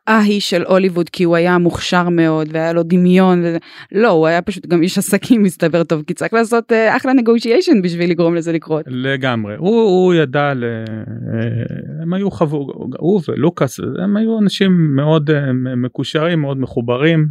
האיש 0.08 0.50
של 0.50 0.64
הוליווד 0.64 1.10
כי 1.10 1.24
הוא 1.24 1.36
היה 1.36 1.58
מוכשר 1.58 2.10
מאוד 2.10 2.48
והיה 2.52 2.74
לו 2.74 2.84
דמיון 2.84 3.40
וזה, 3.40 3.58
לא 3.92 4.08
הוא 4.08 4.28
היה 4.28 4.42
פשוט 4.42 4.68
גם 4.68 4.82
איש 4.82 4.98
עסקים 4.98 5.44
מסתבר 5.48 5.84
טוב 5.84 6.04
כי 6.08 6.14
צריך 6.14 6.34
לעשות 6.34 6.72
uh, 6.72 6.98
אחלה 6.98 7.14
נגושיישן 7.14 7.82
בשביל 7.82 8.10
לגרום 8.10 8.36
לזה 8.36 8.52
לקרות 8.52 8.86
לגמרי 8.88 9.56
הוא, 9.58 9.82
הוא 9.82 10.14
ידע 10.14 10.54
ל... 10.54 10.64
אה, 10.64 12.02
הם 12.02 12.14
היו 12.14 12.32
חבור 12.32 12.74
הוא 13.00 13.22
ולוקאס 13.28 13.80
הם 14.04 14.18
היו 14.18 14.40
אנשים 14.40 14.96
מאוד 14.96 15.30
מקושרים 15.76 16.42
מאוד 16.42 16.58
מחוברים 16.60 17.28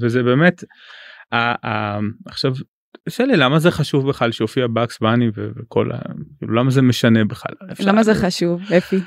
וזה 0.00 0.22
באמת. 0.22 0.64
עכשיו 2.26 2.52
שאלה 3.08 3.36
למה 3.36 3.58
זה 3.58 3.70
חשוב 3.70 4.08
בכלל 4.08 4.32
שהופיע 4.32 4.66
בקס 4.66 4.98
בני 5.00 5.30
וכל 5.34 5.92
ה... 5.92 5.98
כאילו, 6.38 6.54
למה 6.54 6.70
זה 6.70 6.82
משנה 6.82 7.24
בכלל? 7.24 7.54
למה 7.80 8.02
זה 8.02 8.14
חשוב 8.14 8.62
אפי? 8.78 8.98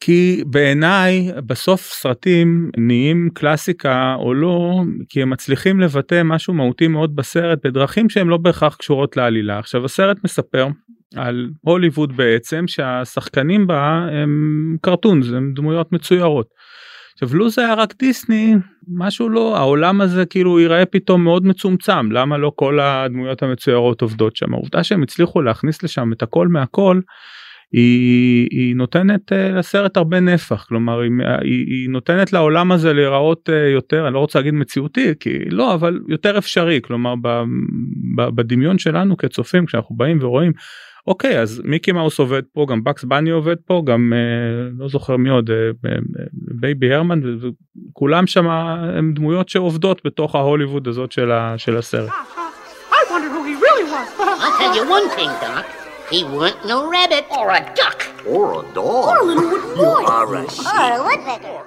כי 0.00 0.42
בעיניי 0.46 1.30
בסוף 1.46 1.80
סרטים 1.80 2.70
נהיים 2.76 3.30
קלאסיקה 3.34 4.14
או 4.18 4.34
לא 4.34 4.82
כי 5.08 5.22
הם 5.22 5.30
מצליחים 5.30 5.80
לבטא 5.80 6.22
משהו 6.24 6.54
מהותי 6.54 6.88
מאוד 6.88 7.16
בסרט 7.16 7.58
בדרכים 7.64 8.08
שהן 8.08 8.26
לא 8.26 8.36
בהכרח 8.36 8.76
קשורות 8.76 9.16
לעלילה 9.16 9.58
עכשיו 9.58 9.84
הסרט 9.84 10.16
מספר 10.24 10.68
על 11.16 11.50
הוליווד 11.60 12.16
בעצם 12.16 12.64
שהשחקנים 12.66 13.66
בה 13.66 14.06
הם 14.12 14.76
קרטונס 14.82 15.26
הם 15.28 15.52
דמויות 15.54 15.92
מצוירות. 15.92 16.46
עכשיו 17.22 17.38
לו 17.38 17.50
זה 17.50 17.64
היה 17.64 17.74
רק 17.74 17.94
דיסני 17.98 18.54
משהו 18.88 19.28
לא 19.28 19.56
העולם 19.56 20.00
הזה 20.00 20.26
כאילו 20.26 20.60
ייראה 20.60 20.86
פתאום 20.86 21.24
מאוד 21.24 21.46
מצומצם. 21.46 22.12
למה 22.12 22.38
לא 22.38 22.52
כל 22.56 22.80
הדמויות 22.80 23.42
המצוירות 23.42 24.02
עובדות 24.02 24.36
שם? 24.36 24.54
העובדה 24.54 24.84
שהם 24.84 25.02
הצליחו 25.02 25.42
להכניס 25.42 25.82
לשם 25.82 26.12
את 26.12 26.22
הכל 26.22 26.48
מהכל. 26.48 27.00
היא, 27.72 28.48
היא 28.50 28.76
נותנת 28.76 29.32
uh, 29.32 29.34
לסרט 29.34 29.96
הרבה 29.96 30.20
נפח. 30.20 30.64
כלומר 30.68 31.00
היא, 31.00 31.10
היא, 31.40 31.66
היא 31.66 31.90
נותנת 31.90 32.32
לעולם 32.32 32.72
הזה 32.72 32.92
להיראות 32.92 33.48
uh, 33.48 33.52
יותר 33.52 34.06
אני 34.06 34.14
לא 34.14 34.18
רוצה 34.18 34.38
להגיד 34.38 34.54
מציאותי 34.54 35.12
כי 35.20 35.38
לא 35.50 35.74
אבל 35.74 36.00
יותר 36.08 36.38
אפשרי. 36.38 36.80
כלומר 36.82 37.14
ב, 37.22 37.42
ב, 38.16 38.22
בדמיון 38.22 38.78
שלנו 38.78 39.16
כצופים 39.16 39.66
כשאנחנו 39.66 39.96
באים 39.96 40.18
ורואים 40.20 40.52
אוקיי 41.06 41.40
אז 41.40 41.62
מיקי 41.64 41.92
מאוס 41.92 42.18
עובד 42.18 42.42
פה 42.52 42.66
גם 42.68 42.84
בקס 42.84 43.04
בני 43.04 43.30
עובד 43.30 43.56
פה 43.66 43.82
גם 43.86 44.12
אה, 44.16 44.70
לא 44.78 44.88
זוכר 44.88 45.16
מי 45.16 45.28
עוד 45.28 45.50
אה, 45.50 45.56
אה, 45.90 45.96
בייבי 46.32 46.94
הרמן 46.94 47.20
וכולם 47.92 48.26
שם 48.26 48.46
הם 48.48 49.12
דמויות 49.14 49.48
שעובדות 49.48 50.00
בתוך 50.04 50.34
ההוליווד 50.34 50.88
הזאת 50.88 51.12
של, 51.12 51.30
ה, 51.30 51.54
של 51.58 51.76
הסרט. 51.76 52.10
He 56.16 56.22
weren't 56.34 56.60
no 56.72 56.78
rabbit 56.94 57.24
or 57.38 57.46
a 57.50 57.62
duck 57.78 57.98
or 58.32 58.44
a 58.60 58.64
dog 58.78 59.04
or 59.08 59.16
a 59.22 59.24
little 59.28 59.48
wooden 59.50 59.72
boy 59.76 60.02
or 60.06 60.34
a 60.36 60.50
sheep. 60.50 60.68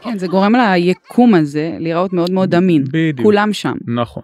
כן, 0.02 0.18
זה 0.18 0.28
גורם 0.28 0.56
ליקום 0.56 1.36
הזה 1.36 1.72
להיראות 1.80 2.14
מאוד 2.14 2.32
מאוד 2.32 2.56
אמין. 2.56 2.84
בדיוק. 2.84 3.22
כולם 3.22 3.54
שם. 3.54 3.74
נכון. 3.88 4.24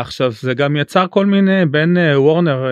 עכשיו 0.00 0.32
זה 0.32 0.54
גם 0.54 0.76
יצר 0.76 1.06
כל 1.10 1.26
מיני 1.26 1.66
בין 1.66 1.96
וורנר 2.14 2.66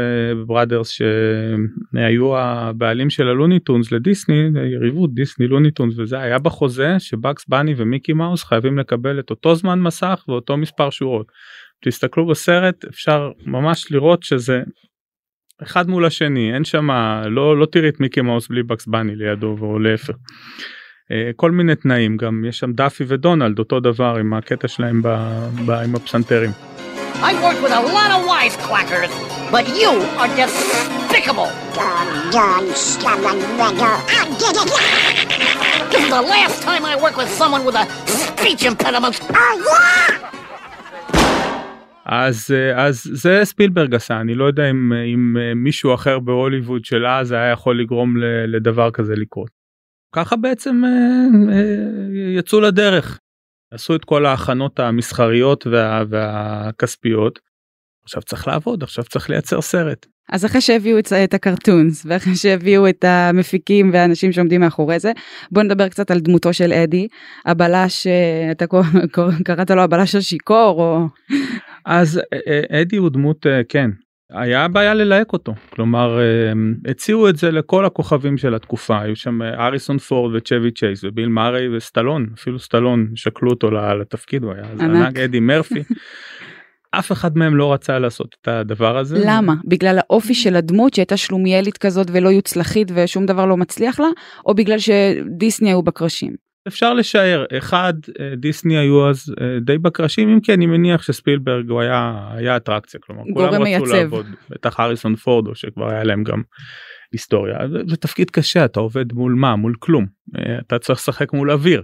בראדרס 0.46 0.90
שהיו 0.90 2.38
הבעלים 2.38 3.10
של 3.10 3.28
הלוניטונס 3.28 3.92
לדיסני 3.92 4.48
יריבות 4.72 5.14
דיסני 5.14 5.46
לוניטונס 5.46 5.98
וזה 5.98 6.18
היה 6.20 6.38
בחוזה 6.38 6.94
שבקס 6.98 7.48
בני 7.48 7.74
ומיקי 7.76 8.12
מאוס 8.12 8.44
חייבים 8.44 8.78
לקבל 8.78 9.20
את 9.20 9.30
אותו 9.30 9.54
זמן 9.54 9.80
מסך 9.80 10.24
ואותו 10.28 10.56
מספר 10.56 10.90
שורות. 10.90 11.26
תסתכלו 11.84 12.26
בסרט 12.26 12.84
אפשר 12.84 13.30
ממש 13.46 13.92
לראות 13.92 14.22
שזה 14.22 14.62
אחד 15.62 15.88
מול 15.88 16.04
השני 16.04 16.54
אין 16.54 16.64
שם 16.64 16.90
לא 17.30 17.58
לא 17.58 17.66
תראי 17.66 17.88
את 17.88 18.00
מיקי 18.00 18.20
מאוס 18.20 18.48
בלי 18.48 18.62
בקס 18.62 18.86
בני 18.86 19.16
לידו 19.16 19.56
או 19.60 19.78
להפך. 19.78 20.14
כל 21.36 21.50
מיני 21.50 21.74
תנאים 21.74 22.16
גם 22.16 22.44
יש 22.44 22.58
שם 22.58 22.72
דאפי 22.72 23.04
ודונלד 23.08 23.58
אותו 23.58 23.80
דבר 23.80 24.16
עם 24.20 24.34
הקטע 24.34 24.68
שלהם 24.68 25.02
ב, 25.02 25.08
ב, 25.66 25.70
עם 25.70 25.94
הפסנתרים. 25.94 26.79
I 27.22 27.32
worked 27.44 27.62
with 27.62 27.72
a 27.72 27.84
lot 27.98 28.10
of 28.16 28.20
wisecrackers, 28.32 29.12
but 29.54 29.64
you 29.80 29.92
are 30.20 30.30
despicable. 30.40 31.50
This 35.90 36.02
is 36.04 36.10
the 36.18 36.24
last 36.34 36.62
time 36.62 36.82
I 36.92 36.96
work 37.04 37.16
with 37.18 37.30
someone 37.40 37.62
with 37.66 37.76
a 37.82 37.86
speech 38.06 38.64
impediment. 38.64 39.20
אז 42.06 42.54
אז 42.74 43.10
זה 43.12 43.40
ספילברג 43.44 43.94
עשה 43.94 44.20
אני 44.20 44.34
לא 44.34 44.44
יודע 44.44 44.70
אם 44.70 44.92
אם 44.92 45.36
מישהו 45.56 45.94
אחר 45.94 46.18
בהוליווד 46.18 46.84
של 46.84 47.06
אז 47.06 47.32
היה 47.32 47.50
יכול 47.50 47.80
לגרום 47.80 48.16
לדבר 48.46 48.90
כזה 48.90 49.14
לקרות. 49.16 49.50
ככה 50.12 50.36
בעצם 50.36 50.82
יצאו 52.36 52.60
לדרך 52.60 53.18
עשו 53.70 53.94
את 53.94 54.04
כל 54.04 54.26
ההכנות 54.26 54.80
המסחריות 54.80 55.66
וה, 55.66 56.04
והכספיות. 56.08 57.38
עכשיו 58.04 58.22
צריך 58.22 58.48
לעבוד 58.48 58.82
עכשיו 58.82 59.04
צריך 59.04 59.30
לייצר 59.30 59.60
סרט. 59.60 60.06
אז 60.32 60.44
אחרי 60.44 60.60
שהביאו 60.60 60.98
את, 60.98 61.12
את 61.12 61.34
הקרטונס 61.34 62.06
ואחרי 62.06 62.36
שהביאו 62.36 62.88
את 62.88 63.04
המפיקים 63.04 63.90
והאנשים 63.92 64.32
שעומדים 64.32 64.60
מאחורי 64.60 64.98
זה 64.98 65.12
בוא 65.50 65.62
נדבר 65.62 65.88
קצת 65.88 66.10
על 66.10 66.20
דמותו 66.20 66.52
של 66.52 66.72
אדי 66.72 67.08
הבלש 67.46 68.06
אתה 68.50 68.64
קראת 69.44 69.70
לו 69.70 69.82
הבלש 69.82 70.14
השיכור 70.14 70.82
או 70.82 71.06
אז 71.86 72.20
אדי 72.82 72.96
הוא 72.96 73.10
דמות 73.10 73.46
כן 73.68 73.90
היה 74.32 74.68
בעיה 74.68 74.94
ללהק 74.94 75.32
אותו 75.32 75.54
כלומר 75.70 76.18
הציעו 76.86 77.28
את 77.28 77.36
זה 77.36 77.50
לכל 77.50 77.84
הכוכבים 77.84 78.36
של 78.36 78.54
התקופה 78.54 79.00
היו 79.00 79.16
שם 79.16 79.42
אריסון 79.42 79.98
פורד 79.98 80.34
וצ'ווי 80.34 80.70
צ'ייס 80.70 81.04
וביל 81.04 81.28
מארי 81.28 81.76
וסטלון 81.76 82.26
אפילו 82.34 82.58
סטלון 82.58 83.08
שקלו 83.14 83.50
אותו 83.50 83.70
לתפקיד 83.70 84.44
הוא 84.44 84.52
היה 84.52 84.64
ענק 84.80 85.18
אדי 85.18 85.40
מרפי. 85.40 85.82
אף 86.90 87.12
אחד 87.12 87.36
מהם 87.36 87.56
לא 87.56 87.72
רצה 87.72 87.98
לעשות 87.98 88.36
את 88.40 88.48
הדבר 88.48 88.98
הזה. 88.98 89.18
למה? 89.24 89.54
בגלל 89.64 89.98
האופי 89.98 90.34
של 90.34 90.56
הדמות 90.56 90.94
שהייתה 90.94 91.16
שלומיאלית 91.16 91.78
כזאת 91.78 92.06
ולא 92.12 92.28
יוצלחית 92.28 92.88
ושום 92.94 93.26
דבר 93.26 93.46
לא 93.46 93.56
מצליח 93.56 94.00
לה 94.00 94.08
או 94.46 94.54
בגלל 94.54 94.78
שדיסני 94.78 95.68
היו 95.68 95.82
בקרשים? 95.82 96.49
אפשר 96.68 96.94
לשער 96.94 97.44
אחד 97.58 97.92
אה, 98.20 98.36
דיסני 98.36 98.78
היו 98.78 99.08
אז 99.08 99.34
אה, 99.40 99.60
די 99.60 99.78
בקרשים 99.78 100.28
אם 100.28 100.40
כי 100.40 100.54
אני 100.54 100.66
מניח 100.66 101.02
שספילברג 101.02 101.70
הוא 101.70 101.80
היה 101.80 102.28
היה 102.30 102.56
אטרקציה 102.56 103.00
כלומר 103.00 103.22
כולם 103.34 103.48
רצו 103.48 103.62
מייצב. 103.62 103.94
לעבוד 103.94 104.26
בטח 104.50 104.80
הריסון 104.80 105.16
פורד 105.16 105.46
או 105.46 105.54
שכבר 105.54 105.90
היה 105.90 106.04
להם 106.04 106.24
גם 106.24 106.42
היסטוריה 107.12 107.58
זה 107.88 107.96
תפקיד 107.96 108.30
קשה 108.30 108.64
אתה 108.64 108.80
עובד 108.80 109.12
מול 109.12 109.34
מה 109.34 109.56
מול 109.56 109.74
כלום 109.78 110.06
אה, 110.38 110.58
אתה 110.58 110.78
צריך 110.78 110.98
לשחק 110.98 111.32
מול 111.32 111.50
אוויר. 111.50 111.82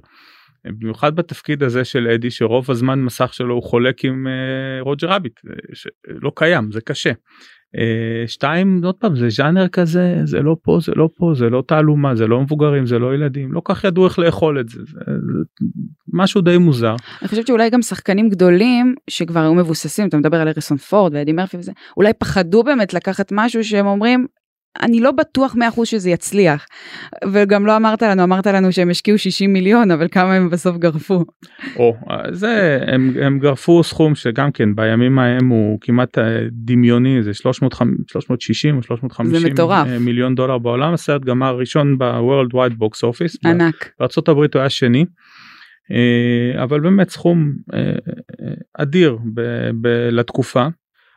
במיוחד 0.80 1.16
בתפקיד 1.16 1.62
הזה 1.62 1.84
של 1.84 2.08
אדי 2.08 2.30
שרוב 2.30 2.70
הזמן 2.70 2.98
מסך 2.98 3.34
שלו 3.34 3.54
הוא 3.54 3.62
חולק 3.62 4.04
עם 4.04 4.26
רוג'ר 4.80 5.08
רביט 5.08 5.40
שלא 5.74 6.32
קיים 6.34 6.72
זה 6.72 6.80
קשה. 6.80 7.12
אה, 7.78 8.24
שתיים 8.26 8.80
עוד 8.84 8.94
פעם 8.94 9.16
זה 9.16 9.28
ז'אנר 9.28 9.68
כזה 9.68 10.20
זה 10.24 10.40
לא 10.40 10.56
פה 10.62 10.78
זה 10.82 10.92
לא 10.96 11.08
פה 11.16 11.32
זה 11.34 11.50
לא 11.50 11.62
תעלומה 11.66 12.14
זה 12.14 12.26
לא 12.26 12.40
מבוגרים 12.40 12.86
זה 12.86 12.98
לא 12.98 13.14
ילדים 13.14 13.52
לא 13.52 13.62
כך 13.64 13.84
ידעו 13.84 14.04
איך 14.04 14.18
לאכול 14.18 14.60
את 14.60 14.68
זה, 14.68 14.80
זה, 14.84 14.98
זה 15.06 15.42
משהו 16.12 16.40
די 16.40 16.58
מוזר. 16.58 16.96
אני 17.22 17.28
חושבת 17.28 17.46
שאולי 17.46 17.70
גם 17.70 17.82
שחקנים 17.82 18.28
גדולים 18.28 18.94
שכבר 19.10 19.40
היו 19.40 19.54
מבוססים 19.54 20.08
אתה 20.08 20.16
מדבר 20.16 20.40
על 20.40 20.48
אריסון 20.48 20.76
פורד 20.76 21.14
ואדי 21.14 21.32
מרפי 21.32 21.56
וזה 21.56 21.72
אולי 21.96 22.12
פחדו 22.12 22.62
באמת 22.62 22.94
לקחת 22.94 23.28
משהו 23.32 23.64
שהם 23.64 23.86
אומרים 23.86 24.26
אני 24.82 25.00
לא 25.00 25.12
בטוח 25.12 25.54
100% 25.54 25.84
שזה 25.84 26.10
יצליח. 26.10 26.66
וגם 27.32 27.66
לא 27.66 27.76
אמרת 27.76 28.02
לנו, 28.02 28.22
אמרת 28.22 28.46
לנו 28.46 28.72
שהם 28.72 28.90
השקיעו 28.90 29.18
60 29.18 29.52
מיליון, 29.52 29.90
אבל 29.90 30.08
כמה 30.10 30.34
הם 30.34 30.50
בסוף 30.50 30.76
גרפו. 30.76 31.24
או, 31.76 31.94
זה, 32.30 32.78
הם, 32.86 33.12
הם 33.22 33.38
גרפו 33.38 33.84
סכום 33.84 34.14
שגם 34.14 34.52
כן 34.52 34.74
בימים 34.74 35.18
ההם 35.18 35.48
הוא 35.48 35.78
כמעט 35.80 36.18
אה, 36.18 36.38
דמיוני, 36.52 37.22
זה 37.22 37.34
360 37.34 38.76
או 38.76 38.82
350 38.82 39.34
אה, 39.70 39.98
מיליון 39.98 40.34
דולר 40.34 40.58
בעולם, 40.58 40.92
הסרט 40.92 41.24
גמר 41.24 41.56
ראשון 41.56 41.98
ב-World 41.98 42.54
Wide 42.54 42.74
Box 42.74 43.08
Office. 43.08 43.38
ענק. 43.44 43.90
בארה"ב 44.00 44.30
הוא 44.30 44.46
היה 44.54 44.70
שני. 44.70 45.04
אה, 45.90 46.62
אבל 46.62 46.80
באמת 46.80 47.10
סכום 47.10 47.52
אדיר 48.78 49.18
ב- 49.34 49.70
ב- 49.80 50.08
לתקופה. 50.10 50.66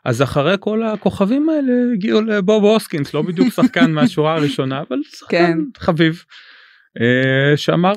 אז 0.05 0.21
אחרי 0.21 0.55
כל 0.59 0.83
הכוכבים 0.83 1.49
האלה 1.49 1.73
הגיעו 1.93 2.21
לבוב 2.21 2.63
אוסקינס 2.63 3.13
לא 3.13 3.21
בדיוק 3.21 3.49
שחקן 3.49 3.91
מהשורה 3.95 4.35
הראשונה 4.35 4.83
אבל 4.89 4.97
שחקן 5.03 5.37
כן. 5.37 5.57
חביב. 5.77 6.23
אה, 7.01 7.57
שאמר 7.57 7.93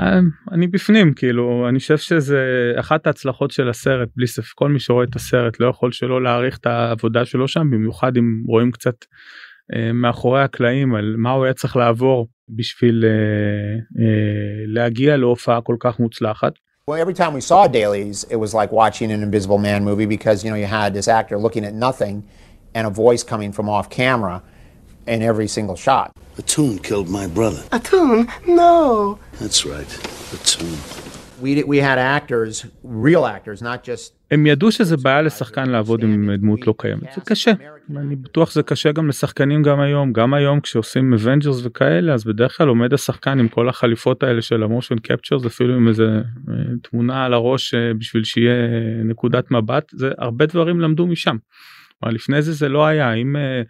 אה, 0.00 0.18
אני 0.52 0.66
בפנים 0.66 1.14
כאילו 1.14 1.66
אני 1.68 1.78
חושב 1.78 1.96
שזה 1.96 2.72
אחת 2.80 3.06
ההצלחות 3.06 3.50
של 3.50 3.68
הסרט 3.68 4.08
בלי 4.16 4.26
ספק 4.26 4.52
כל 4.54 4.68
מי 4.68 4.80
שרואה 4.80 5.04
את 5.04 5.16
הסרט 5.16 5.60
לא 5.60 5.66
יכול 5.66 5.92
שלא 5.92 6.22
להעריך 6.22 6.58
את 6.58 6.66
העבודה 6.66 7.24
שלו 7.24 7.48
שם 7.48 7.70
במיוחד 7.70 8.16
אם 8.16 8.42
רואים 8.46 8.70
קצת 8.70 8.94
אה, 9.74 9.92
מאחורי 9.92 10.42
הקלעים 10.42 10.94
על 10.94 11.14
מה 11.18 11.30
הוא 11.30 11.44
היה 11.44 11.54
צריך 11.54 11.76
לעבור 11.76 12.28
בשביל 12.48 13.04
להגיע 14.66 15.16
להופעה 15.16 15.60
כל 15.60 15.76
כך 15.80 16.00
מוצלחת. 16.00 16.52
Well, 16.88 17.00
every 17.00 17.14
time 17.14 17.34
we 17.34 17.40
saw 17.40 17.66
dailies, 17.66 18.22
it 18.30 18.36
was 18.36 18.54
like 18.54 18.70
watching 18.70 19.10
an 19.10 19.20
Invisible 19.20 19.58
Man 19.58 19.82
movie 19.82 20.06
because 20.06 20.44
you 20.44 20.50
know 20.50 20.56
you 20.56 20.66
had 20.66 20.94
this 20.94 21.08
actor 21.08 21.36
looking 21.36 21.64
at 21.64 21.74
nothing, 21.74 22.22
and 22.74 22.86
a 22.86 22.90
voice 22.90 23.24
coming 23.24 23.50
from 23.50 23.68
off 23.68 23.90
camera, 23.90 24.40
in 25.08 25.20
every 25.20 25.48
single 25.48 25.74
shot. 25.74 26.12
A 26.38 26.42
tune 26.42 26.78
killed 26.78 27.08
my 27.08 27.26
brother. 27.26 27.64
A 27.72 27.80
tune? 27.80 28.30
No. 28.46 29.18
That's 29.40 29.66
right, 29.66 30.32
a 30.32 30.36
tune. 30.44 30.78
We 31.42 31.62
we 31.64 31.78
had 31.78 31.98
actors, 31.98 32.66
real 32.84 33.24
actors, 33.26 33.62
not 33.62 33.84
just. 33.84 34.12
הם 34.30 34.46
ידעו 34.46 34.72
שזה 34.72 34.96
בעיה 34.96 35.22
לשחקן 35.22 35.70
לעבוד 35.70 36.02
עם 36.02 36.30
דמות 36.36 36.66
לא 36.66 36.74
קיימת. 36.78 37.12
זה 37.14 37.20
קשה. 37.20 37.52
אני 37.96 38.16
בטוח 38.16 38.52
זה 38.52 38.62
קשה 38.62 38.92
גם 38.92 39.08
לשחקנים 39.08 39.62
גם 39.62 39.80
היום. 39.80 40.12
גם 40.12 40.34
היום 40.34 40.60
כשעושים 40.60 41.14
אבנג'רס 41.14 41.60
וכאלה 41.64 42.14
אז 42.14 42.24
בדרך 42.24 42.56
כלל 42.56 42.68
עומד 42.68 42.92
השחקן 42.94 43.38
עם 43.38 43.48
כל 43.48 43.68
החליפות 43.68 44.22
האלה 44.22 44.42
של 44.42 44.62
ה 44.62 44.67
motion 44.67 44.98
capture 44.98 45.36
אפילו 45.46 45.74
עם 45.74 45.88
איזה 45.88 46.04
אה, 46.04 46.54
תמונה 46.82 47.24
על 47.24 47.34
הראש 47.34 47.74
אה, 47.74 47.94
בשביל 47.98 48.24
שיהיה 48.24 48.68
נקודת 49.04 49.50
מבט. 49.50 49.90
זה 49.92 50.10
הרבה 50.18 50.46
דברים 50.46 50.80
למדו 50.80 51.06
משם. 51.06 51.36
לפני 52.06 52.42
זה 52.42 52.52
זה 52.52 52.68
לא 52.68 52.86
היה. 52.86 53.12
אם 53.12 53.36
אה, 53.36 53.62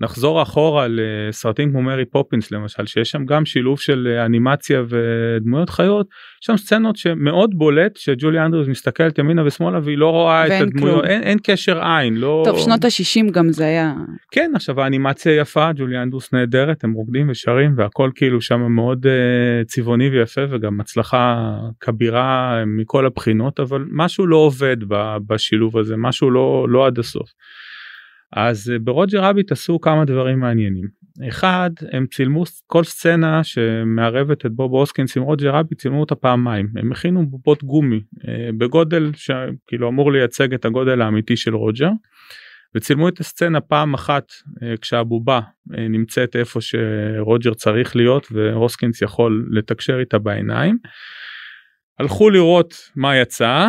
נחזור 0.00 0.42
אחורה 0.42 0.86
לסרטים 0.88 1.70
כמו 1.70 1.82
מרי 1.82 2.04
פופינס 2.04 2.50
למשל 2.50 2.86
שיש 2.86 3.10
שם 3.10 3.24
גם 3.24 3.44
שילוב 3.44 3.80
של 3.80 4.18
אנימציה 4.26 4.82
ודמויות 4.88 5.70
חיות 5.70 6.06
שם 6.40 6.56
סצנות 6.56 6.96
שמאוד 6.96 7.50
בולט 7.54 7.96
שג'ולי 7.96 8.40
אנדרוז 8.40 8.68
מסתכלת 8.68 9.18
ימינה 9.18 9.46
ושמאלה 9.46 9.78
והיא 9.82 9.98
לא 9.98 10.10
רואה 10.10 10.46
את 10.46 10.62
הדמויות 10.62 11.04
אין, 11.04 11.22
אין 11.22 11.38
קשר 11.42 11.84
עין 11.84 12.16
לא 12.16 12.42
טוב 12.46 12.58
שנות 12.58 12.84
ה-60 12.84 13.30
גם 13.30 13.52
זה 13.52 13.64
היה 13.64 13.94
כן 14.30 14.52
עכשיו 14.54 14.80
האנימציה 14.80 15.36
יפה 15.36 15.72
ג'ולי 15.72 16.02
אנדרוס 16.02 16.32
נהדרת 16.32 16.84
הם 16.84 16.92
רוקדים 16.92 17.30
ושרים 17.30 17.74
והכל 17.76 18.10
כאילו 18.14 18.40
שם 18.40 18.60
מאוד 18.60 19.06
uh, 19.06 19.66
צבעוני 19.66 20.08
ויפה 20.08 20.40
וגם 20.50 20.80
הצלחה 20.80 21.54
כבירה 21.80 22.62
מכל 22.66 23.06
הבחינות 23.06 23.60
אבל 23.60 23.84
משהו 23.90 24.26
לא 24.26 24.36
עובד 24.36 24.76
בשילוב 25.26 25.78
הזה 25.78 25.94
משהו 25.96 26.30
לא 26.30 26.66
לא 26.68 26.86
עד 26.86 26.98
הסוף. 26.98 27.30
אז 28.32 28.70
אה, 28.70 28.78
ברוג'ר 28.78 29.20
רביט 29.24 29.52
עשו 29.52 29.80
כמה 29.80 30.04
דברים 30.04 30.40
מעניינים. 30.40 30.88
אחד 31.28 31.70
הם 31.92 32.06
צילמו 32.06 32.44
כל 32.66 32.84
סצנה 32.84 33.44
שמערבת 33.44 34.46
את 34.46 34.52
בוב 34.52 34.72
אוסקינס 34.72 35.16
עם 35.16 35.22
רוג'ר 35.22 35.50
רביט 35.50 35.80
צילמו 35.80 36.00
אותה 36.00 36.14
פעמיים 36.14 36.68
הם 36.76 36.92
הכינו 36.92 37.26
בובות 37.26 37.64
גומי 37.64 38.00
אה, 38.28 38.50
בגודל 38.58 39.10
שכאילו 39.14 39.88
אמור 39.88 40.12
לייצג 40.12 40.54
את 40.54 40.64
הגודל 40.64 41.02
האמיתי 41.02 41.36
של 41.36 41.54
רוג'ר. 41.54 41.90
וצילמו 42.74 43.08
את 43.08 43.20
הסצנה 43.20 43.60
פעם 43.60 43.94
אחת 43.94 44.32
אה, 44.62 44.74
כשהבובה 44.80 45.40
נמצאת 45.66 46.36
איפה 46.36 46.60
שרוג'ר 46.60 47.54
צריך 47.54 47.96
להיות 47.96 48.26
ואוסקינס 48.32 49.02
יכול 49.02 49.48
לתקשר 49.50 50.00
איתה 50.00 50.18
בעיניים. 50.18 50.78
הלכו 52.00 52.30
לראות 52.30 52.74
מה 52.96 53.16
יצא, 53.16 53.68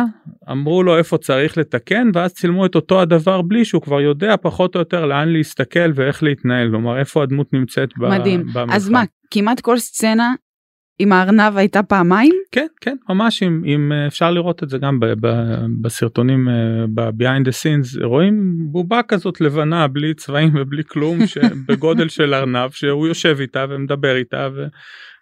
אמרו 0.50 0.82
לו 0.82 0.98
איפה 0.98 1.18
צריך 1.18 1.58
לתקן 1.58 2.10
ואז 2.14 2.32
צילמו 2.32 2.66
את 2.66 2.74
אותו 2.74 3.00
הדבר 3.00 3.42
בלי 3.42 3.64
שהוא 3.64 3.82
כבר 3.82 4.00
יודע 4.00 4.34
פחות 4.42 4.74
או 4.74 4.80
יותר 4.80 5.06
לאן 5.06 5.28
להסתכל 5.28 5.92
ואיך 5.94 6.22
להתנהל, 6.22 6.68
כלומר 6.70 6.98
איפה 6.98 7.22
הדמות 7.22 7.52
נמצאת 7.52 7.88
מדהים. 7.98 8.46
במרחב. 8.52 8.72
אז 8.72 8.88
מה, 8.88 9.02
כמעט 9.30 9.60
כל 9.60 9.78
סצנה 9.78 10.32
עם 10.98 11.12
הארנב 11.12 11.56
הייתה 11.56 11.82
פעמיים? 11.82 12.34
כן, 12.52 12.66
כן, 12.80 12.96
ממש 13.08 13.42
אם, 13.42 13.62
אם 13.66 13.92
אפשר 14.06 14.30
לראות 14.30 14.62
את 14.62 14.68
זה 14.68 14.78
גם 14.78 15.00
ב, 15.00 15.06
ב, 15.20 15.28
בסרטונים 15.80 16.48
ב-behind 16.94 17.46
the 17.46 17.52
scenes, 17.52 18.04
רואים 18.04 18.56
בובה 18.58 19.00
כזאת 19.08 19.40
לבנה 19.40 19.88
בלי 19.88 20.14
צבעים 20.14 20.50
ובלי 20.54 20.82
כלום 20.88 21.18
בגודל 21.68 22.08
של 22.08 22.34
ארנב 22.34 22.70
שהוא 22.70 23.06
יושב 23.06 23.36
איתה 23.40 23.66
ומדבר 23.68 24.16
איתה. 24.16 24.48
ו... 24.54 24.66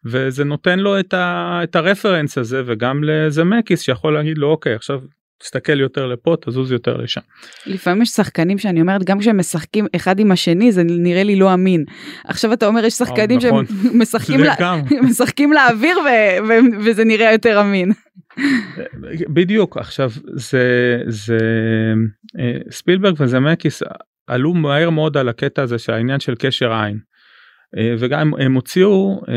וזה 0.04 0.44
נותן 0.44 0.78
לו 0.78 1.00
את, 1.00 1.14
ה, 1.14 1.60
את 1.62 1.76
הרפרנס 1.76 2.38
הזה 2.38 2.62
וגם 2.66 3.04
לזמקיס 3.04 3.80
שיכול 3.80 4.14
להגיד 4.14 4.38
לו 4.38 4.50
אוקיי 4.50 4.74
עכשיו 4.74 5.00
תסתכל 5.40 5.80
יותר 5.80 6.06
לפה 6.06 6.34
תזוז 6.40 6.72
יותר 6.72 6.96
לשם. 6.96 7.20
לפעמים 7.66 8.02
יש 8.02 8.08
שחקנים 8.08 8.58
שאני 8.58 8.80
אומרת 8.80 9.04
גם 9.04 9.18
כשהם 9.18 9.38
משחקים 9.38 9.86
אחד 9.96 10.18
עם 10.18 10.32
השני 10.32 10.72
זה 10.72 10.82
נראה 10.84 11.22
לי 11.22 11.36
לא 11.36 11.54
אמין. 11.54 11.84
עכשיו 12.24 12.52
אתה 12.52 12.66
אומר 12.66 12.84
יש 12.84 12.94
שחקנים 12.94 13.38
אה, 13.44 13.46
נכון. 13.46 13.64
שמשחקים 13.92 14.40
לה, 14.40 14.54
משחקים 15.10 15.52
לאוויר 15.52 15.98
ו, 15.98 16.08
ו, 16.48 16.52
וזה 16.84 17.04
נראה 17.04 17.32
יותר 17.32 17.60
אמין. 17.60 17.92
בדיוק 19.34 19.76
עכשיו 19.76 20.10
זה 20.34 20.98
זה 21.06 21.38
אה, 22.38 22.58
ספילברג 22.70 23.14
וזמקיס 23.18 23.82
עלו 24.26 24.54
מהר 24.54 24.90
מאוד 24.90 25.16
על 25.16 25.28
הקטע 25.28 25.62
הזה 25.62 25.78
שהעניין 25.78 26.20
של 26.20 26.34
קשר 26.38 26.72
עין. 26.72 26.98
אה, 27.78 27.94
וגם 27.98 28.32
הם 28.38 28.54
הוציאו 28.54 29.20
אה, 29.28 29.34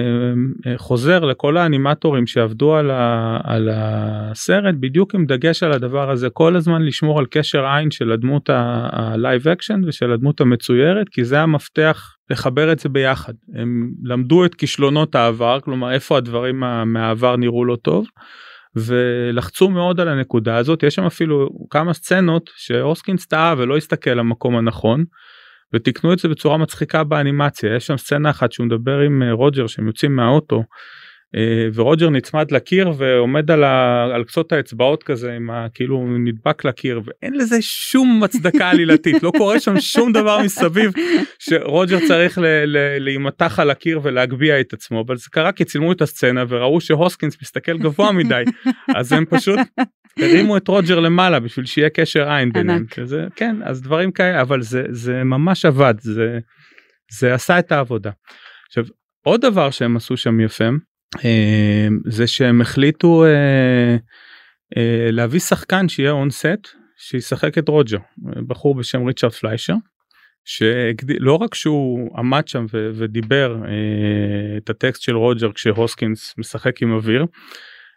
אה, 0.71 0.77
חוזר 0.77 1.19
לכל 1.19 1.57
האנימטורים 1.57 2.27
שעבדו 2.27 2.75
על, 2.75 2.91
ה, 2.91 3.37
על 3.43 3.69
הסרט 3.73 4.75
בדיוק 4.79 5.15
עם 5.15 5.25
דגש 5.25 5.63
על 5.63 5.71
הדבר 5.71 6.11
הזה 6.11 6.29
כל 6.29 6.55
הזמן 6.55 6.81
לשמור 6.81 7.19
על 7.19 7.25
קשר 7.29 7.65
עין 7.65 7.91
של 7.91 8.11
הדמות 8.11 8.49
ה 8.91 9.02
live 9.02 9.47
action 9.47 9.81
ושל 9.87 10.11
הדמות 10.11 10.41
המצוירת 10.41 11.09
כי 11.09 11.25
זה 11.25 11.41
המפתח 11.41 12.15
לחבר 12.29 12.71
את 12.71 12.79
זה 12.79 12.89
ביחד 12.89 13.33
הם 13.55 13.91
למדו 14.03 14.45
את 14.45 14.55
כישלונות 14.55 15.15
העבר 15.15 15.59
כלומר 15.59 15.91
איפה 15.91 16.17
הדברים 16.17 16.59
מהעבר 16.85 17.35
נראו 17.35 17.65
לא 17.65 17.75
טוב. 17.75 18.05
ולחצו 18.75 19.69
מאוד 19.69 19.99
על 19.99 20.07
הנקודה 20.07 20.57
הזאת 20.57 20.83
יש 20.83 20.95
שם 20.95 21.03
אפילו 21.03 21.49
כמה 21.69 21.93
סצנות 21.93 22.49
שהוסקינס 22.55 23.27
טעה 23.27 23.55
ולא 23.57 23.77
הסתכל 23.77 24.09
למקום 24.09 24.55
הנכון 24.55 25.03
ותיקנו 25.73 26.13
את 26.13 26.19
זה 26.19 26.27
בצורה 26.27 26.57
מצחיקה 26.57 27.03
באנימציה. 27.03 27.75
יש 27.75 27.87
שם 27.87 27.97
סצנה 27.97 28.29
אחת 28.29 28.51
שהוא 28.51 28.65
מדבר 28.65 28.99
עם 28.99 29.23
אה, 29.23 29.31
רוג'ר 29.31 29.67
שהם 29.67 29.87
יוצאים 29.87 30.15
מהאוטו 30.15 30.63
אה, 31.35 31.67
ורוג'ר 31.73 32.09
נצמד 32.09 32.51
לקיר 32.51 32.91
ועומד 32.97 33.51
על, 33.51 33.63
ה, 33.63 34.03
על 34.13 34.23
קצות 34.23 34.51
האצבעות 34.51 35.03
כזה 35.03 35.33
עם 35.33 35.49
ה, 35.49 35.67
כאילו 35.73 36.07
נדבק 36.25 36.65
לקיר 36.65 37.01
ואין 37.05 37.33
לזה 37.33 37.57
שום 37.61 38.23
הצדקה 38.23 38.69
עלילתית. 38.69 39.23
לא 39.23 39.31
קורה 39.37 39.59
שם 39.59 39.79
שום 39.79 40.11
דבר 40.11 40.39
מסביב 40.39 40.91
שרוג'ר 41.39 41.97
צריך 42.07 42.39
להימתח 42.99 43.59
על 43.59 43.69
הקיר 43.69 43.99
ולהגביה 44.03 44.59
את 44.59 44.73
עצמו. 44.73 45.01
אבל 45.01 45.17
זה 45.17 45.25
קרה 45.31 45.51
כי 45.51 45.65
צילמו 45.65 45.91
את 45.91 46.01
הסצנה 46.01 46.43
וראו 46.47 46.81
שהוסקינס 46.81 47.37
מסתכל 47.41 47.77
גבוה 47.77 48.11
מדי 48.11 48.43
אז 48.95 49.11
הם 49.11 49.25
פשוט 49.25 49.59
הרימו 50.19 50.57
את 50.57 50.67
רוג'ר 50.67 50.99
למעלה 50.99 51.39
בשביל 51.39 51.65
שיהיה 51.65 51.89
קשר 51.89 52.29
עין 52.29 52.53
ביניהם 52.53 52.85
שזה 52.95 53.27
כן 53.35 53.55
אז 53.63 53.81
דברים 53.81 54.11
כאלה 54.11 54.41
אבל 54.41 54.61
זה 54.61 54.83
זה 54.89 55.23
ממש 55.23 55.65
עבד 55.65 55.93
זה 55.99 56.39
זה 57.11 57.33
עשה 57.33 57.59
את 57.59 57.71
העבודה. 57.71 58.11
עכשיו 58.67 58.83
עוד 59.25 59.41
דבר 59.41 59.69
שהם 59.69 59.97
עשו 59.97 60.17
שם 60.17 60.39
יפה 60.39 60.69
אה, 61.25 61.87
זה 62.05 62.27
שהם 62.27 62.61
החליטו 62.61 63.25
אה, 63.25 63.97
אה, 64.77 65.11
להביא 65.11 65.39
שחקן 65.39 65.89
שיהיה 65.89 66.11
און 66.11 66.29
סט 66.29 66.67
שישחק 66.97 67.57
את 67.57 67.69
רוג'ר 67.69 67.97
בחור 68.47 68.75
בשם 68.75 69.05
ריצ'רד 69.05 69.31
פליישר. 69.31 69.73
שלא 70.45 71.35
רק 71.35 71.55
שהוא 71.55 72.17
עמד 72.17 72.47
שם 72.47 72.65
ו- 72.73 72.89
ודיבר 72.93 73.55
אה, 73.65 74.57
את 74.57 74.69
הטקסט 74.69 75.01
של 75.01 75.15
רוג'ר 75.15 75.51
כשהוסקינס 75.51 76.33
משחק 76.37 76.81
עם 76.81 76.93
אוויר 76.93 77.25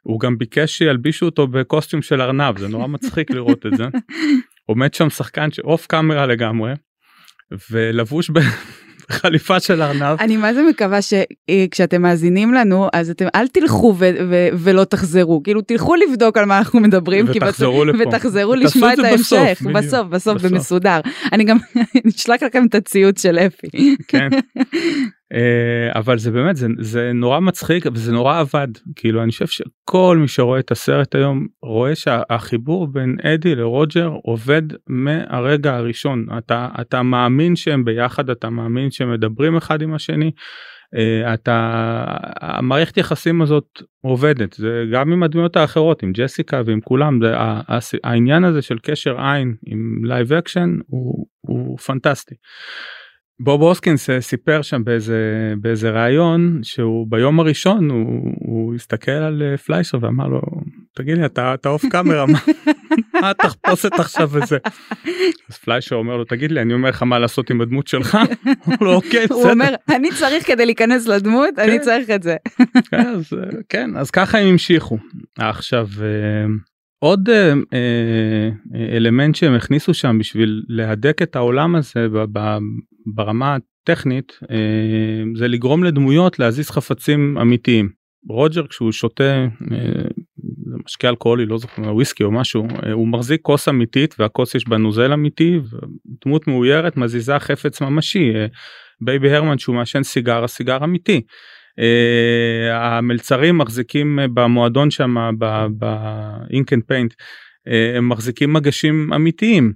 הוא 0.07 0.21
גם 0.21 0.38
ביקש 0.38 0.73
שילבישו 0.79 1.27
אותו 1.27 1.47
בקוסטיום 1.47 2.03
של 2.03 2.21
ארנב 2.21 2.59
זה 2.59 2.69
נורא 2.69 2.87
מצחיק 2.87 3.31
לראות 3.31 3.66
את 3.66 3.77
זה. 3.77 3.85
עומד 4.69 4.95
שם 4.95 5.11
שחקן 5.11 5.51
שאוף 5.51 5.87
קאמרה 5.87 6.27
לגמרי 6.27 6.73
ולבוש 7.71 8.31
חליפה 9.11 9.61
של 9.61 9.83
ארנב. 9.83 10.16
אני 10.21 10.37
מה 10.37 10.55
זה 10.55 10.62
מקווה 10.62 10.99
שכשאתם 11.03 12.03
מאזינים 12.03 12.55
לנו 12.55 12.88
אז 12.92 13.11
אתם 13.11 13.27
אל 13.35 13.49
תלכו 13.49 13.95
ו- 13.99 14.11
ו- 14.31 14.49
ולא 14.59 14.85
תחזרו 14.85 15.42
כאילו 15.42 15.61
תלכו 15.62 15.95
לבדוק 15.95 16.37
על 16.37 16.45
מה 16.45 16.59
אנחנו 16.59 16.81
מדברים 16.81 17.27
ותחזרו 17.29 17.85
בסוף- 17.85 18.01
לפה. 18.01 18.09
ותחזרו 18.09 18.55
לשמוע 18.55 18.92
את 18.92 18.99
בסוף, 18.99 19.09
ההמשך 19.38 19.62
בדיוק. 19.62 19.77
בסוף 19.77 20.07
בסוף 20.09 20.35
בסוף. 20.37 20.53
במסודר 20.53 21.01
אני 21.33 21.45
גם 21.45 21.57
אשלח 22.16 22.42
לכם 22.42 22.66
את 22.69 22.75
הציוץ 22.75 23.23
של 23.23 23.38
אפי. 23.38 23.97
כן. 24.09 24.29
אה, 25.33 25.99
אבל 25.99 26.19
זה 26.19 26.31
באמת 26.31 26.57
זה, 26.57 26.67
זה 26.79 27.12
נורא 27.15 27.41
מצחיק 27.41 27.87
וזה 27.93 28.12
נורא 28.12 28.41
עבד 28.41 28.69
כאילו 28.97 29.23
אני 29.23 29.31
חושב 29.31 29.47
שכל 29.47 30.19
מי 30.21 30.29
שרואה 30.29 30.61
את 30.61 30.71
הסרט 30.71 31.15
היום 31.15 31.47
רואה 31.62 31.95
שהחיבור 31.95 32.87
בין 32.87 33.17
אדי 33.23 33.55
לרוג'ר 33.55 34.12
עובד 34.23 34.62
מהרגע 34.87 35.75
הראשון 35.75 36.27
אתה 36.39 36.69
אתה 36.81 37.03
מאמין 37.03 37.57
שהם 37.57 37.85
ביחד 37.85 38.31
אתה 38.31 38.51
מאמין 38.51 38.91
שהם 38.91 39.12
מדברים 39.12 39.57
אחד 39.57 39.83
עם 39.83 39.95
השני. 39.95 40.31
אה, 40.95 41.35
אתה 41.35 42.05
המערכת 42.41 42.97
יחסים 42.97 43.43
הזאת 43.43 43.83
עובדת 44.01 44.53
זה 44.53 44.85
גם 44.93 45.12
עם 45.12 45.23
הדמויות 45.23 45.57
האחרות 45.57 46.03
עם 46.03 46.12
ג'סיקה 46.12 46.62
ועם 46.67 46.81
כולם 46.81 47.21
זה 47.23 47.35
העניין 48.05 48.45
הזה 48.45 48.62
של 48.62 48.79
קשר 48.83 49.21
עין 49.21 49.55
עם 49.67 50.05
live 50.05 50.33
action 50.33 50.77
הוא, 50.87 51.27
הוא 51.41 51.79
פנטסטי. 51.79 52.35
בוב 53.40 53.62
הוסקינס 53.62 54.11
סיפר 54.20 54.62
שם 54.62 54.85
באיזה 54.85 55.53
באיזה 55.61 55.90
ראיון 55.90 56.61
שהוא 56.62 57.07
ביום 57.11 57.40
הראשון 57.40 57.90
הוא, 57.90 58.33
הוא 58.38 58.75
הסתכל 58.75 59.11
על 59.11 59.42
אה, 59.42 59.57
פליישר 59.57 59.99
ואמר 60.01 60.27
לו 60.27 60.40
תגיד 60.94 61.18
לי 61.18 61.27
אתה 61.27 61.55
אתה 61.55 61.68
off 61.68 61.85
camera 61.90 62.27
מה 62.27 62.38
מה 63.20 63.31
התחפושת 63.31 63.92
עכשיו 63.92 64.31
וזה. 64.33 64.59
אז 65.51 65.57
פליישר 65.57 65.96
אומר 65.96 66.16
לו 66.16 66.25
תגיד 66.25 66.53
לי 66.53 66.61
אני 66.61 66.75
אומר 66.75 66.88
לך 66.88 67.03
מה 67.03 67.18
לעשות 67.18 67.51
עם 67.51 67.61
הדמות 67.61 67.87
שלך. 67.87 68.18
הוא 68.64 68.88
אוקיי 68.88 69.27
הוא. 69.31 69.51
אומר 69.51 69.75
אני 69.88 70.09
צריך 70.18 70.46
כדי 70.46 70.66
להיכנס 70.66 71.07
לדמות 71.07 71.59
אני 71.59 71.79
כן. 71.79 71.85
צריך 71.85 72.11
את 72.11 72.22
זה. 72.22 72.37
כן, 72.90 73.07
אז, 73.07 73.33
אה, 73.33 73.59
כן 73.68 73.96
אז 73.96 74.11
ככה 74.11 74.38
הם 74.38 74.46
המשיכו 74.46 74.99
עכשיו 75.38 75.88
אה, 76.03 76.46
עוד 76.98 77.28
אה, 77.28 77.52
אה, 77.74 78.96
אלמנט 78.96 79.35
שהם 79.35 79.54
הכניסו 79.54 79.94
שם 79.94 80.18
בשביל 80.18 80.62
להדק 80.68 81.22
את 81.22 81.37
העולם 81.37 81.74
הזה 81.76 82.09
ב- 82.09 82.38
ב- 82.38 82.59
ברמה 83.14 83.56
הטכנית 83.56 84.38
אה, 84.50 85.22
זה 85.37 85.48
לגרום 85.48 85.85
לדמויות 85.85 86.38
להזיז 86.38 86.70
חפצים 86.70 87.38
אמיתיים. 87.38 87.88
רוג'ר 88.28 88.66
כשהוא 88.66 88.92
שותה 88.92 89.46
אה, 89.72 90.09
משקה 90.85 91.09
אלכוהולי 91.09 91.46
לא 91.46 91.59
זוכר 91.59 91.94
וויסקי 91.94 92.24
או 92.24 92.32
משהו 92.32 92.68
אה, 92.87 92.92
הוא 92.92 93.09
מחזיק 93.09 93.40
כוס 93.42 93.68
אמיתית 93.68 94.14
והכוס 94.18 94.54
יש 94.54 94.68
בה 94.68 94.76
נוזל 94.76 95.12
אמיתי 95.12 95.59
ודמות 95.59 96.46
מאוירת 96.46 96.96
מזיזה 96.96 97.38
חפץ 97.38 97.80
ממשי. 97.80 98.35
אה, 98.35 98.46
בייבי 99.00 99.32
הרמן 99.35 99.59
שהוא 99.59 99.76
מעשן 99.76 100.02
סיגר 100.02 100.46
סיגר 100.46 100.85
אמיתי. 100.85 101.20
Uh, 101.81 102.73
המלצרים 102.73 103.59
מחזיקים 103.59 104.19
אה, 104.19 104.29
במועדון 104.29 104.91
שם 104.91 105.17
באינק 105.71 106.73
אנד 106.73 106.83
פיינט 106.87 107.15
הם 107.97 108.09
מחזיקים 108.09 108.53
מגשים 108.53 109.12
אמיתיים. 109.12 109.73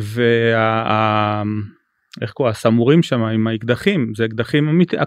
וה... 0.00 1.42
איך 2.20 2.30
קוראים 2.30 2.50
הסמורים 2.50 3.02
שם 3.02 3.22
עם 3.22 3.46
האקדחים 3.46 4.12
זה 4.16 4.24
אקדחים 4.24 4.68
אמיתיים 4.68 5.02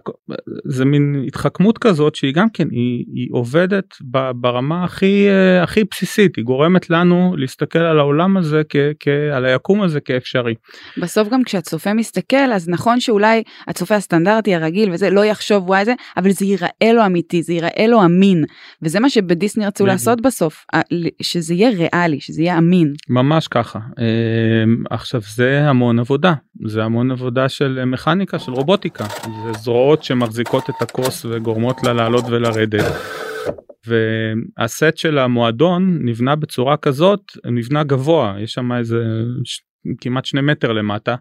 זה 0.65 0.85
מין 0.85 1.23
התחכמות 1.27 1.77
כזאת 1.77 2.15
שהיא 2.15 2.33
גם 2.33 2.49
כן 2.49 2.67
היא, 2.71 3.05
היא 3.13 3.27
עובדת 3.31 3.95
ברמה 4.35 4.83
הכי 4.83 5.27
אה, 5.29 5.63
הכי 5.63 5.83
בסיסית 5.91 6.35
היא 6.35 6.45
גורמת 6.45 6.89
לנו 6.89 7.35
להסתכל 7.37 7.79
על 7.79 7.99
העולם 7.99 8.37
הזה 8.37 8.61
כ, 8.69 8.75
כ, 8.99 9.07
על 9.33 9.45
היקום 9.45 9.81
הזה 9.81 9.99
כאפשרי. 9.99 10.55
בסוף 11.01 11.29
גם 11.29 11.43
כשהצופה 11.43 11.93
מסתכל 11.93 12.51
אז 12.53 12.69
נכון 12.69 12.99
שאולי 12.99 13.43
הצופה 13.67 13.95
הסטנדרטי 13.95 14.55
הרגיל 14.55 14.89
וזה 14.91 15.09
לא 15.09 15.25
יחשוב 15.25 15.69
וואי 15.69 15.85
זה 15.85 15.93
אבל 16.17 16.31
זה 16.31 16.45
ייראה 16.45 16.93
לו 16.93 17.05
אמיתי 17.05 17.43
זה 17.43 17.53
ייראה 17.53 17.87
לו 17.87 18.05
אמין 18.05 18.43
וזה 18.81 18.99
מה 18.99 19.09
שבדיסני 19.09 19.65
רצו. 19.65 19.85
לעשות 19.85 20.21
בסוף 20.21 20.65
שזה 21.21 21.53
יהיה 21.53 21.69
ריאלי 21.69 22.19
שזה 22.19 22.41
יהיה 22.41 22.57
אמין. 22.57 22.93
ממש 23.09 23.47
ככה 23.47 23.79
אמ, 23.79 24.83
עכשיו 24.89 25.21
זה 25.35 25.69
המון 25.69 25.99
עבודה 25.99 26.33
זה 26.65 26.83
המון 26.83 26.94
עבודה 27.11 27.49
של 27.49 27.85
מכניקה 27.85 28.39
של 28.39 28.51
רובוטיקה 28.51 29.03
זה 29.03 29.53
זרועות 29.53 30.03
שמחזיקות 30.03 30.69
את 30.69 30.81
הכוס 30.81 31.25
וגורמות 31.25 31.83
לה 31.83 31.93
לעלות 31.93 32.25
ולרדת. 32.29 32.85
והסט 33.87 34.97
של 34.97 35.17
המועדון 35.17 35.99
נבנה 36.01 36.35
בצורה 36.35 36.77
כזאת 36.77 37.21
נבנה 37.45 37.83
גבוה 37.83 38.35
יש 38.39 38.53
שם 38.53 38.71
איזה 38.71 38.97
ש... 39.43 39.61
כמעט 40.01 40.25
שני 40.25 40.41
מטר 40.41 40.71
למטה 40.71 41.15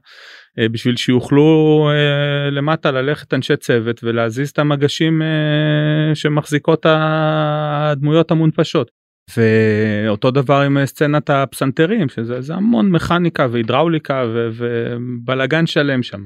אה, 0.58 0.68
בשביל 0.68 0.96
שיוכלו 0.96 1.88
אה, 1.90 2.50
למטה 2.50 2.90
ללכת 2.90 3.34
אנשי 3.34 3.56
צוות 3.56 4.04
ולהזיז 4.04 4.50
את 4.50 4.58
המגשים 4.58 5.22
אה, 5.22 6.14
שמחזיקות 6.14 6.87
הדמויות 6.88 8.30
המונפשות. 8.30 8.90
ואותו 9.37 10.30
דבר 10.30 10.60
עם 10.60 10.87
סצנת 10.87 11.30
הפסנתרים 11.30 12.08
שזה 12.08 12.40
זה 12.40 12.54
המון 12.54 12.90
מכניקה 12.90 13.46
והידראוליקה 13.50 14.24
ובלאגן 14.56 15.66
שלם 15.66 16.02
שם. 16.02 16.22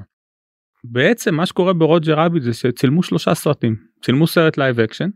בעצם 0.84 1.34
מה 1.34 1.46
שקורה 1.46 1.72
ברוג'ר 1.72 2.14
רביט 2.14 2.42
זה 2.42 2.54
שצילמו 2.54 3.02
שלושה 3.02 3.34
סרטים 3.34 3.76
צילמו 4.02 4.26
סרט 4.26 4.58
live 4.58 4.80
action 4.80 5.08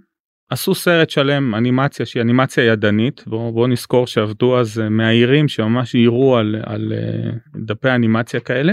עשו 0.50 0.74
סרט 0.74 1.10
שלם 1.10 1.54
אנימציה 1.54 2.06
שהיא 2.06 2.22
אנימציה 2.22 2.64
ידנית 2.64 3.24
בואו 3.26 3.52
בוא 3.52 3.68
נזכור 3.68 4.06
שעבדו 4.06 4.58
אז 4.58 4.80
אה, 4.80 4.88
מאיירים 4.88 5.48
שממש 5.48 5.94
איירו 5.94 6.36
על, 6.36 6.56
על 6.66 6.92
אה, 6.92 7.30
דפי 7.66 7.90
אנימציה 7.90 8.40
כאלה. 8.40 8.72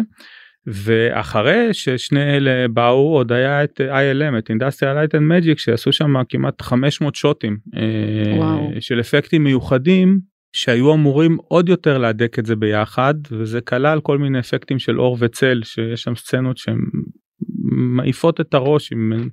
ואחרי 0.72 1.74
ששני 1.74 2.38
אלה 2.38 2.68
באו 2.68 3.14
עוד 3.14 3.32
היה 3.32 3.64
את 3.64 3.82
ILM 3.82 4.38
את 4.38 4.50
Industrial 4.52 4.96
Light 4.96 5.12
and 5.12 5.24
Magic 5.32 5.58
שעשו 5.58 5.94
שם 5.94 6.14
כמעט 6.30 6.62
500 6.62 7.16
שוטים 7.16 7.58
אה, 7.76 8.38
וואו. 8.38 8.72
של 8.80 9.00
אפקטים 9.00 9.44
מיוחדים 9.44 10.20
שהיו 10.54 10.94
אמורים 10.94 11.38
עוד 11.48 11.70
יותר 11.70 11.98
להדק 11.98 12.40
את 12.40 12.46
זה 12.46 12.56
ביחד 12.56 13.14
וזה 13.32 13.62
כלל 13.62 14.02
כל 14.02 14.18
מיני 14.18 14.40
אפקטים 14.40 14.80
של 14.80 15.00
אור 15.00 15.18
וצל 15.20 15.62
שיש 15.64 16.02
שם 16.02 16.16
סצנות 16.16 16.58
שהן 16.58 16.80
מעיפות 17.72 18.42
את 18.42 18.54
הראש 18.54 18.92
עם 18.92 19.30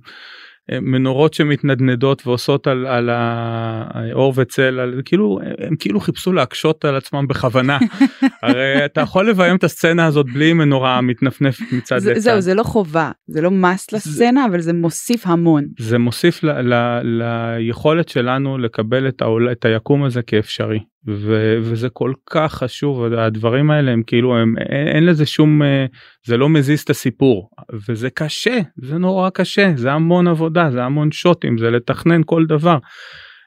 מנורות 0.72 1.34
שמתנדנדות 1.34 2.26
ועושות 2.26 2.66
על, 2.66 2.86
על 2.86 3.10
האור 3.12 4.32
וצל 4.36 4.80
על, 4.80 5.02
כאילו 5.04 5.40
הם 5.58 5.76
כאילו 5.76 6.00
חיפשו 6.00 6.32
להקשות 6.32 6.84
על 6.84 6.96
עצמם 6.96 7.26
בכוונה 7.28 7.78
הרי 8.42 8.84
אתה 8.84 9.00
יכול 9.00 9.30
לביים 9.30 9.56
את 9.56 9.64
הסצנה 9.64 10.06
הזאת 10.06 10.26
בלי 10.32 10.52
מנורה 10.52 11.00
מתנפנפת 11.00 11.72
מצד 11.72 11.98
זה, 11.98 12.10
לצד. 12.10 12.20
זהו 12.20 12.40
זה 12.40 12.54
לא 12.54 12.62
חובה 12.62 13.10
זה 13.26 13.40
לא 13.40 13.50
מס 13.50 13.92
לסצנה 13.92 14.46
אבל 14.46 14.60
זה 14.60 14.72
מוסיף 14.72 15.26
המון. 15.26 15.64
זה 15.78 15.98
מוסיף 15.98 16.44
ל, 16.44 16.50
ל, 16.50 17.00
ליכולת 17.04 18.08
שלנו 18.08 18.58
לקבל 18.58 19.08
את, 19.08 19.22
העול, 19.22 19.52
את 19.52 19.64
היקום 19.64 20.04
הזה 20.04 20.22
כאפשרי 20.22 20.80
ו, 21.08 21.58
וזה 21.60 21.88
כל 21.88 22.12
כך 22.30 22.54
חשוב 22.54 23.04
הדברים 23.04 23.70
האלה 23.70 23.90
הם 23.92 24.02
כאילו 24.06 24.36
הם 24.36 24.54
אין, 24.58 24.88
אין 24.88 25.06
לזה 25.06 25.26
שום 25.26 25.62
אה, 25.62 25.86
זה 26.26 26.36
לא 26.36 26.48
מזיז 26.48 26.80
את 26.80 26.90
הסיפור 26.90 27.50
וזה 27.88 28.10
קשה 28.10 28.60
זה 28.76 28.98
נורא 28.98 29.30
קשה 29.30 29.72
זה 29.76 29.92
המון 29.92 30.28
עבודה 30.28 30.70
זה 30.70 30.84
המון 30.84 31.12
שוטים 31.12 31.58
זה 31.58 31.70
לתכנן 31.70 32.20
כל 32.26 32.46
דבר. 32.46 32.78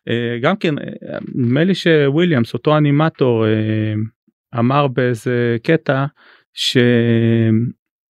אה, 0.09 0.37
גם 0.41 0.55
כן 0.55 0.79
אה, 0.79 0.83
נדמה 1.35 1.63
לי 1.63 1.75
שוויליאמס 1.75 2.53
אותו 2.53 2.77
אנימטור 2.77 3.45
אמר 4.59 4.87
באיזה 4.87 5.57
קטע 5.63 6.05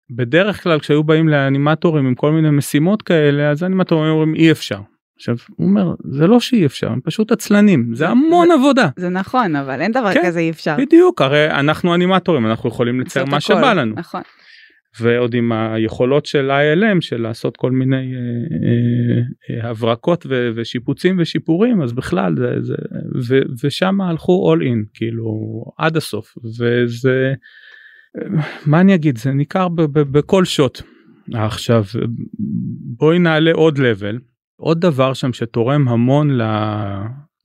שבדרך 0.08 0.62
כלל 0.62 0.78
כשהיו 0.78 1.04
באים 1.04 1.28
לאנימטורים 1.28 2.06
עם 2.06 2.14
כל 2.14 2.32
מיני 2.32 2.50
משימות 2.50 3.02
כאלה 3.02 3.50
אז 3.50 3.62
האנימטורים 3.62 4.10
אומרים 4.10 4.34
אי 4.34 4.50
אפשר. 4.50 4.80
עכשיו 5.16 5.36
הוא 5.56 5.66
אומר 5.68 5.94
זה 6.10 6.26
לא 6.26 6.40
שאי 6.40 6.66
אפשר 6.66 6.92
הם 6.92 7.00
פשוט 7.04 7.32
עצלנים 7.32 7.90
זה 7.94 8.08
המון 8.08 8.48
עבודה 8.50 8.88
זה 8.96 9.08
נכון 9.08 9.56
אבל 9.56 9.80
אין 9.80 9.92
דבר 9.92 10.14
כן, 10.14 10.20
כזה 10.24 10.38
אי 10.40 10.50
אפשר. 10.50 10.76
בדיוק 10.78 11.22
הרי 11.22 11.50
אנחנו 11.50 11.94
אנימטורים 11.94 12.46
אנחנו 12.46 12.68
יכולים 12.68 13.00
לצייר 13.00 13.24
מה 13.24 13.36
הכל. 13.36 13.40
שבא 13.40 13.72
לנו 13.72 13.94
נכון. 13.96 14.22
ועוד 15.00 15.34
עם 15.34 15.52
היכולות 15.52 16.26
של 16.26 16.50
ILM 16.50 17.00
של 17.00 17.20
לעשות 17.22 17.56
כל 17.56 17.70
מיני 17.70 17.96
אה, 17.96 18.20
אה, 19.56 19.64
אה, 19.64 19.70
הברקות 19.70 20.26
ו- 20.28 20.50
ושיפוצים 20.54 21.16
ושיפורים 21.18 21.82
אז 21.82 21.92
בכלל 21.92 22.34
זה, 22.36 22.54
זה 22.60 22.74
ו- 23.28 23.42
ושם 23.64 24.00
הלכו 24.00 24.54
all 24.54 24.60
in 24.62 24.88
כאילו 24.94 25.30
עד 25.78 25.96
הסוף 25.96 26.34
וזה 26.58 27.32
מה 28.66 28.80
אני 28.80 28.94
אגיד 28.94 29.18
זה 29.18 29.32
ניכר 29.32 29.68
ב- 29.68 29.82
ב- 29.82 30.18
בכל 30.18 30.44
שוט. 30.44 30.82
עכשיו 31.34 31.84
בואי 32.98 33.18
נעלה 33.18 33.52
עוד 33.52 33.78
level 33.78 34.33
עוד 34.56 34.80
דבר 34.80 35.14
שם 35.14 35.32
שתורם 35.32 35.88
המון 35.88 36.30
ל... 36.30 36.42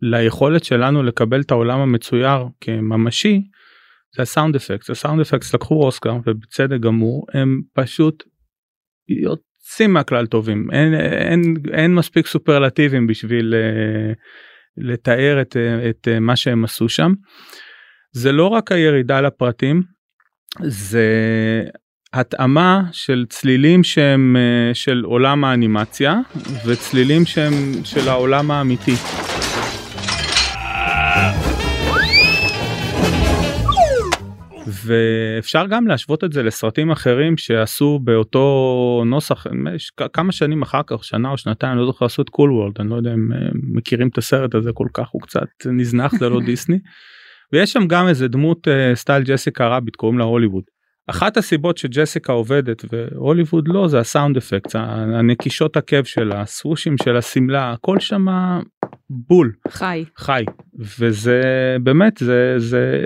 ליכולת 0.01 0.63
שלנו 0.63 1.03
לקבל 1.03 1.41
את 1.41 1.51
העולם 1.51 1.79
המצויר 1.79 2.45
כממשי 2.61 3.41
זה 4.15 4.21
הסאונד 4.21 4.55
אפקט 4.55 4.89
הסאונד 4.89 5.21
אפקט 5.21 5.53
לקחו 5.53 5.83
אוסקר 5.83 6.17
ובצדק 6.25 6.79
גמור 6.79 7.25
הם 7.33 7.61
פשוט 7.73 8.23
יוצאים 9.09 9.93
מהכלל 9.93 10.25
טובים 10.25 10.71
אין 10.71 10.93
אין 10.93 11.55
אין 11.73 11.95
מספיק 11.95 12.27
סופרלטיבים 12.27 13.07
בשביל 13.07 13.53
uh, 13.53 14.15
לתאר 14.77 15.41
את, 15.41 15.55
uh, 15.55 15.89
את 15.89 16.07
uh, 16.07 16.19
מה 16.19 16.35
שהם 16.35 16.63
עשו 16.63 16.89
שם. 16.89 17.13
זה 18.11 18.31
לא 18.31 18.47
רק 18.47 18.71
הירידה 18.71 19.21
לפרטים 19.21 19.83
זה 20.63 21.07
התאמה 22.13 22.81
של 22.91 23.25
צלילים 23.29 23.83
שהם 23.83 24.35
אה, 24.39 24.73
של 24.73 25.01
עולם 25.05 25.43
האנימציה 25.43 26.19
וצלילים 26.65 27.25
שהם 27.25 27.53
של 27.83 28.09
העולם 28.09 28.51
האמיתי. 28.51 28.95
ואפשר 34.85 35.65
גם 35.69 35.87
להשוות 35.87 36.23
את 36.23 36.33
זה 36.33 36.43
לסרטים 36.43 36.91
אחרים 36.91 37.37
שעשו 37.37 37.99
באותו 38.03 39.03
נוסח 39.05 39.45
כמה 40.13 40.31
שנים 40.31 40.61
אחר 40.61 40.81
כך 40.87 41.03
שנה 41.03 41.29
או 41.31 41.37
שנתיים 41.37 41.77
לא 41.77 41.85
זוכר 41.85 42.05
לעשות 42.05 42.29
קול 42.29 42.51
וולד 42.51 42.73
אני 42.79 42.89
לא 42.89 42.95
יודע 42.95 43.13
אם 43.13 43.29
מכירים 43.73 44.07
את 44.07 44.17
הסרט 44.17 44.55
הזה 44.55 44.71
כל 44.73 44.87
כך 44.93 45.07
הוא 45.11 45.21
קצת 45.21 45.47
נזנח 45.65 46.15
זה 46.19 46.29
לא 46.29 46.39
דיסני. 46.45 46.79
ויש 47.53 47.73
שם 47.73 47.87
גם 47.87 48.07
איזה 48.07 48.27
דמות 48.27 48.67
סטייל 48.93 49.23
ג'סיקה 49.23 49.67
רביט 49.67 49.95
קוראים 49.95 50.19
לה 50.19 50.25
הוליווד. 50.25 50.78
אחת 51.09 51.37
הסיבות 51.37 51.77
שג'סיקה 51.77 52.33
עובדת 52.33 52.85
והוליווד 52.91 53.67
לא 53.67 53.87
זה 53.87 53.99
הסאונד 53.99 54.37
אפקט 54.37 54.75
הנקישות 54.75 55.77
עקב 55.77 56.03
שלה 56.03 56.41
הסוושים 56.41 56.95
של 57.03 57.17
השמלה 57.17 57.71
הכל 57.71 57.99
שמה 57.99 58.59
בול. 59.09 59.51
חי. 59.69 60.05
חי. 60.17 60.43
וזה 60.99 61.41
באמת 61.83 62.17
זה 62.17 62.53
זה 62.57 63.03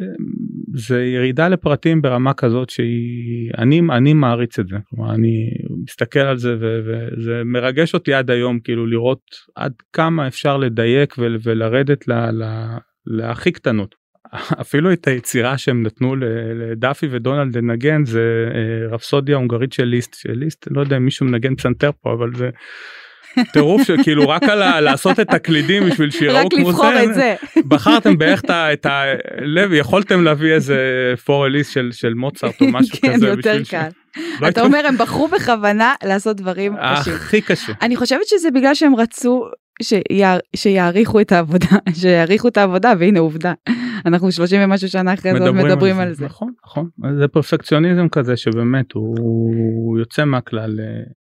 זה 0.76 1.04
ירידה 1.04 1.48
לפרטים 1.48 2.02
ברמה 2.02 2.34
כזאת 2.34 2.70
שהיא 2.70 3.52
אני 3.58 3.82
אני 3.92 4.14
מעריץ 4.14 4.60
את 4.60 4.68
זה. 4.68 4.76
כלומר 4.90 5.14
אני 5.14 5.50
מסתכל 5.84 6.20
על 6.20 6.38
זה 6.38 6.56
וזה 6.60 7.42
מרגש 7.46 7.94
אותי 7.94 8.14
עד 8.14 8.32
היום 8.32 8.60
כאילו 8.60 8.88
לראות 8.88 9.22
עד 9.56 9.74
כמה 9.94 10.28
אפשר 10.28 10.58
לדייק 10.58 11.16
ולרדת 11.18 12.06
להכי 13.08 13.52
קטנות. 13.52 14.03
אפילו 14.62 14.94
את 14.94 15.08
היצירה 15.08 15.58
שהם 15.58 15.84
נתנו 15.84 16.16
לדאפי 16.56 17.08
ודונלד 17.12 17.58
לנגן 17.58 18.06
זה 18.06 18.22
רפסודיה 18.92 19.36
הונגרית 19.36 19.74
של 19.74 19.84
ליסט 19.84 20.16
של 20.16 20.32
ליסט 20.32 20.68
לא 20.72 20.82
יודע 20.82 20.98
אם 20.98 21.06
מישהו 21.06 21.26
מנגן 21.26 21.56
פסנתר 21.56 21.92
פה 22.02 22.14
אבל 22.14 22.36
זה 22.36 22.50
טירוף 23.54 23.82
שכאילו 23.84 24.30
רק 24.30 24.44
על 24.44 24.80
לעשות 24.86 25.20
את 25.20 25.34
הקלידים 25.34 25.90
בשביל 25.90 26.12
שיראו 26.12 26.50
כמו 26.50 26.74
זה 27.14 27.36
בחרתם 27.68 28.18
בערך 28.18 28.42
את 28.50 28.86
הלב 28.86 29.74
יכולתם 29.74 30.24
להביא 30.24 30.54
איזה 30.54 30.78
פורליס 31.26 31.70
של 31.70 31.90
של 31.92 32.14
מוצרט 32.14 32.62
או 32.62 32.68
משהו 32.72 32.98
כן, 33.02 33.14
כזה. 33.14 33.28
יותר 33.28 33.58
קל. 33.70 33.88
אתה 34.48 34.62
אומר 34.62 34.88
הם 34.88 34.98
בחרו 34.98 35.28
בכוונה 35.28 35.94
לעשות 36.04 36.38
דברים 36.38 36.76
קשים. 37.00 37.14
הכי 37.14 37.42
קשה. 37.42 37.74
אני 37.82 37.96
חושבת 37.96 38.28
שזה 38.28 38.52
בגלל 38.52 38.74
שהם 38.74 38.96
רצו 38.96 39.46
שיעריכו 40.56 41.22
את 41.22 41.32
העבודה 41.32 41.68
שיעריכו 42.02 42.48
את 42.48 42.58
העבודה 42.58 42.94
והנה 43.00 43.20
עובדה 43.20 43.54
אנחנו 44.06 44.32
30 44.32 44.62
ומשהו 44.64 44.90
שנה 44.90 45.14
אחרי 45.14 45.34
זה 45.34 45.52
מדברים 45.52 46.00
על 46.00 46.14
זה. 46.14 46.26
נכון 46.26 46.52
נכון 46.66 46.90
זה 47.20 47.28
פרפקציוניזם 47.28 48.10
כזה 48.10 48.38
שבאמת 48.38 48.92
הוא 48.92 50.00
יוצא 50.00 50.26
מהכלל. 50.26 50.80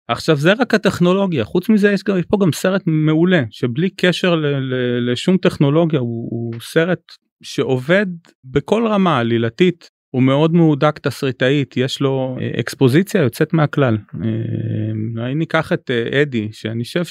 עכשיו 0.08 0.36
זה 0.36 0.52
רק 0.52 0.74
הטכנולוגיה 0.74 1.44
חוץ 1.44 1.68
מזה 1.68 1.92
יש, 1.92 2.04
גם, 2.04 2.18
יש 2.18 2.24
פה 2.24 2.36
גם 2.40 2.52
סרט 2.52 2.82
מעולה 2.86 3.42
שבלי 3.50 3.90
קשר 3.90 4.34
ל, 4.34 4.46
ל, 4.46 5.10
לשום 5.12 5.36
טכנולוגיה 5.36 6.00
הוא, 6.00 6.28
הוא 6.30 6.60
סרט 6.60 7.02
שעובד 7.42 8.06
בכל 8.44 8.86
רמה 8.86 9.18
עלילתית 9.18 9.88
הוא 10.10 10.22
מאוד 10.22 10.54
מהודק 10.54 10.98
תסריטאית 10.98 11.76
יש 11.76 12.00
לו 12.00 12.36
אה, 12.40 12.60
אקספוזיציה 12.60 13.22
יוצאת 13.22 13.52
מהכלל. 13.52 13.98
אה, 14.24 15.34
ניקח 15.34 15.72
את 15.72 15.90
אה, 15.90 16.22
אדי 16.22 16.48
שאני 16.52 16.84
חושב 16.84 17.04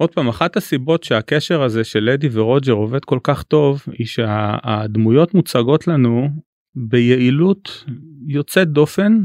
שעוד 0.00 0.14
פעם 0.14 0.28
אחת 0.28 0.56
הסיבות 0.56 1.04
שהקשר 1.04 1.62
הזה 1.62 1.84
של 1.84 2.08
אדי 2.08 2.28
ורוג'ר 2.32 2.72
עובד 2.72 3.04
כל 3.04 3.18
כך 3.22 3.42
טוב 3.42 3.82
היא 3.98 4.06
שהדמויות 4.06 5.34
מוצגות 5.34 5.86
לנו 5.86 6.28
ביעילות 6.74 7.84
יוצאת 8.26 8.68
דופן 8.68 9.18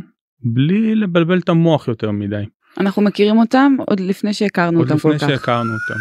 בלי 0.43 0.95
לבלבל 0.95 1.39
את 1.39 1.49
המוח 1.49 1.87
יותר 1.87 2.11
מדי. 2.11 2.43
אנחנו 2.79 3.01
מכירים 3.01 3.37
אותם 3.37 3.75
עוד 3.87 3.99
לפני 3.99 4.33
שהכרנו 4.33 4.79
אותם 4.79 4.89
כל 4.89 4.97
כך. 4.97 5.05
עוד 5.05 5.15
לפני 5.15 5.29
שהכרנו 5.29 5.71
אותם. 5.73 5.99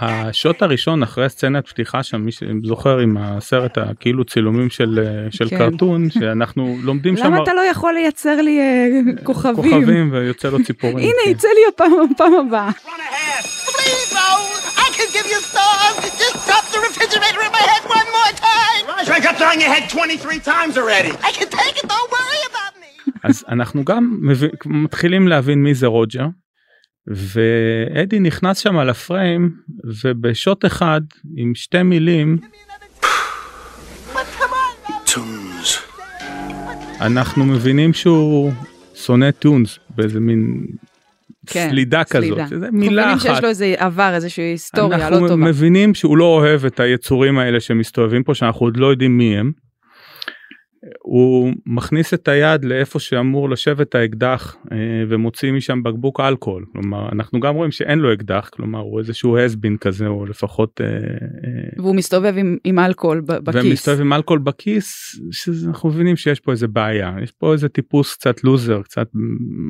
השוט 0.00 0.62
הראשון 0.62 1.02
אחרי 1.02 1.28
סצנת 1.28 1.68
פתיחה 1.68 2.02
שם 2.02 2.20
מי 2.20 2.32
שזוכר 2.32 2.98
עם 2.98 3.16
הסרט 3.20 3.78
הכאילו 3.78 4.24
צילומים 4.24 4.70
של 4.70 5.06
של 5.30 5.48
כן. 5.48 5.58
קרטון 5.58 6.10
שאנחנו 6.10 6.76
לומדים 6.82 7.16
שם 7.16 7.24
למה 7.24 7.42
אתה 7.42 7.54
לא 7.54 7.60
יכול 7.60 7.94
לייצר 7.94 8.40
לי 8.40 8.60
כוכבים 9.22 9.54
כוכבים 9.54 10.12
ויוצא 10.12 10.48
לו 10.48 10.64
ציפורים 10.64 10.98
הנה 10.98 11.30
יצא 11.32 11.48
לי 11.48 11.60
הפעם 11.68 11.92
הפעם 12.14 12.34
הבאה. 12.34 12.70
upside 19.34 19.60
your 19.60 19.72
head 19.74 19.88
23 19.88 20.38
times 20.40 20.76
already. 20.76 21.10
I 21.22 21.32
can 21.32 21.48
take 21.48 21.76
it, 21.82 21.88
don't 21.88 22.10
worry 22.10 22.42
about 22.50 22.74
me. 22.80 23.12
אז 23.28 23.44
אנחנו 23.48 23.84
גם 23.84 24.20
מתחילים 24.66 25.28
להבין 25.28 25.62
מי 25.62 25.74
זה 25.74 25.86
רוג'ר. 25.86 26.26
ואדי 27.06 28.20
נכנס 28.20 28.58
שם 28.58 28.76
על 28.76 28.90
הפריים 28.90 29.50
ובשוט 30.02 30.64
אחד 30.64 31.00
עם 31.36 31.54
שתי 31.54 31.82
מילים 31.82 32.38
אנחנו 37.00 37.44
מבינים 37.44 37.92
שהוא 37.92 38.52
שונא 38.94 39.30
טונס 39.30 39.78
באיזה 39.96 40.20
מין 40.20 40.66
כן, 41.46 41.68
סלידה 41.70 42.04
כזאת, 42.04 42.38
שזה 42.50 42.68
מילה 42.72 43.14
אחת. 43.14 43.26
אנחנו 43.26 43.30
מבינים 43.30 43.34
שיש 43.34 43.42
לו 43.42 43.48
איזה 43.48 43.74
עבר, 43.78 44.14
איזושהי 44.14 44.44
היסטוריה 44.44 45.10
לא 45.10 45.16
טובה. 45.16 45.26
אנחנו 45.26 45.36
מבינים 45.36 45.94
שהוא 45.94 46.16
לא 46.16 46.24
אוהב 46.24 46.64
את 46.64 46.80
היצורים 46.80 47.38
האלה 47.38 47.60
שמסתובבים 47.60 48.24
פה, 48.24 48.34
שאנחנו 48.34 48.66
עוד 48.66 48.76
לא 48.76 48.86
יודעים 48.86 49.18
מי 49.18 49.38
הם. 49.38 49.52
הוא 51.02 51.52
מכניס 51.66 52.14
את 52.14 52.28
היד 52.28 52.64
לאיפה 52.64 52.98
שאמור 52.98 53.50
לשבת 53.50 53.94
האקדח 53.94 54.56
אה, 54.72 54.76
ומוציא 55.08 55.52
משם 55.52 55.82
בקבוק 55.82 56.20
אלכוהול. 56.20 56.64
כלומר 56.72 57.08
אנחנו 57.12 57.40
גם 57.40 57.54
רואים 57.54 57.70
שאין 57.70 57.98
לו 57.98 58.12
אקדח 58.12 58.48
כלומר 58.52 58.78
הוא 58.78 58.98
איזשהו 58.98 59.38
הסבין 59.38 59.76
כזה 59.76 60.06
או 60.06 60.26
לפחות 60.26 60.80
אה, 60.80 60.86
אה, 60.86 60.92
והוא 61.78 61.96
מסתובב 61.96 62.34
עם, 62.36 62.56
עם 62.64 62.78
אלכוהול 62.78 63.20
בכיס. 63.20 63.64
ומסתובב 63.64 64.00
עם 64.00 64.12
אלכוהול 64.12 64.40
בכיס 64.40 65.20
שאנחנו 65.30 65.88
מבינים 65.88 66.16
שיש 66.16 66.40
פה 66.40 66.52
איזה 66.52 66.68
בעיה. 66.68 67.14
יש 67.22 67.30
פה 67.30 67.52
איזה 67.52 67.68
טיפוס 67.68 68.14
קצת 68.14 68.44
לוזר 68.44 68.82
קצת 68.82 69.08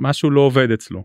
משהו 0.03 0.31
לא 0.31 0.41
עובד 0.41 0.71
אצלו. 0.71 1.05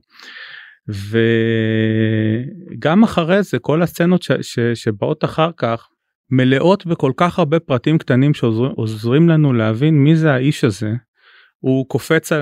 וגם 2.77 3.03
אחרי 3.03 3.43
זה 3.43 3.59
כל 3.59 3.81
הסצנות 3.81 4.23
ש, 4.23 4.31
ש, 4.41 4.59
שבאות 4.73 5.23
אחר 5.23 5.49
כך 5.57 5.87
מלאות 6.31 6.85
בכל 6.85 7.11
כך 7.17 7.39
הרבה 7.39 7.59
פרטים 7.59 7.97
קטנים 7.97 8.33
שעוזרים 8.33 9.29
לנו 9.29 9.53
להבין 9.53 9.95
מי 10.03 10.15
זה 10.15 10.33
האיש 10.33 10.63
הזה. 10.63 10.93
הוא 11.59 11.85
קופץ 11.87 12.31
על, 12.31 12.41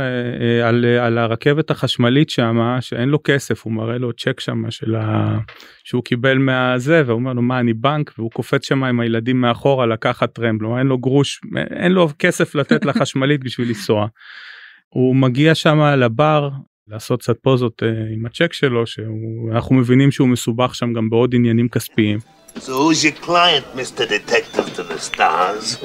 על, 0.63 0.85
על 0.85 1.17
הרכבת 1.17 1.71
החשמלית 1.71 2.29
שמה 2.29 2.81
שאין 2.81 3.09
לו 3.09 3.19
כסף 3.23 3.63
הוא 3.63 3.73
מראה 3.73 3.97
לו 3.97 4.13
צ'ק 4.13 4.39
שם 4.39 4.71
של 4.71 4.95
ה... 4.95 5.37
שהוא 5.83 6.03
קיבל 6.03 6.37
מהזה 6.37 7.03
והוא 7.05 7.19
אומר 7.19 7.33
לו 7.33 7.41
מה 7.41 7.59
אני 7.59 7.73
בנק 7.73 8.13
והוא 8.17 8.31
קופץ 8.31 8.67
שם 8.67 8.83
עם 8.83 8.99
הילדים 8.99 9.41
מאחורה 9.41 9.85
לקחת 9.85 10.33
טרמפ 10.33 10.61
לא 10.61 10.77
אין 10.77 10.87
לו 10.87 10.97
גרוש 10.97 11.41
אין 11.71 11.91
לו 11.91 12.07
כסף 12.19 12.55
לתת 12.55 12.85
לחשמלית 12.85 13.43
בשביל 13.43 13.67
לנסוע. 13.67 14.07
הוא 14.89 15.15
מגיע 15.15 15.55
שם 15.55 15.79
לבר 15.79 16.49
לעשות 16.87 17.21
קצת 17.21 17.37
פוזות 17.41 17.81
עם 18.15 18.25
הצ'ק 18.25 18.53
שלו 18.53 18.87
שאנחנו 18.87 19.75
מבינים 19.75 20.11
שהוא 20.11 20.27
מסובך 20.27 20.75
שם 20.75 20.93
גם 20.93 21.09
בעוד 21.09 21.35
עניינים 21.35 21.69
כספיים. 21.69 22.19
So 22.59 22.71
who's 22.81 23.03
your 23.03 23.13
client, 23.13 23.65
Mr. 23.75 24.07
Detective 24.07 24.67
to 24.75 24.83
the 24.83 24.99
stars? 24.99 25.77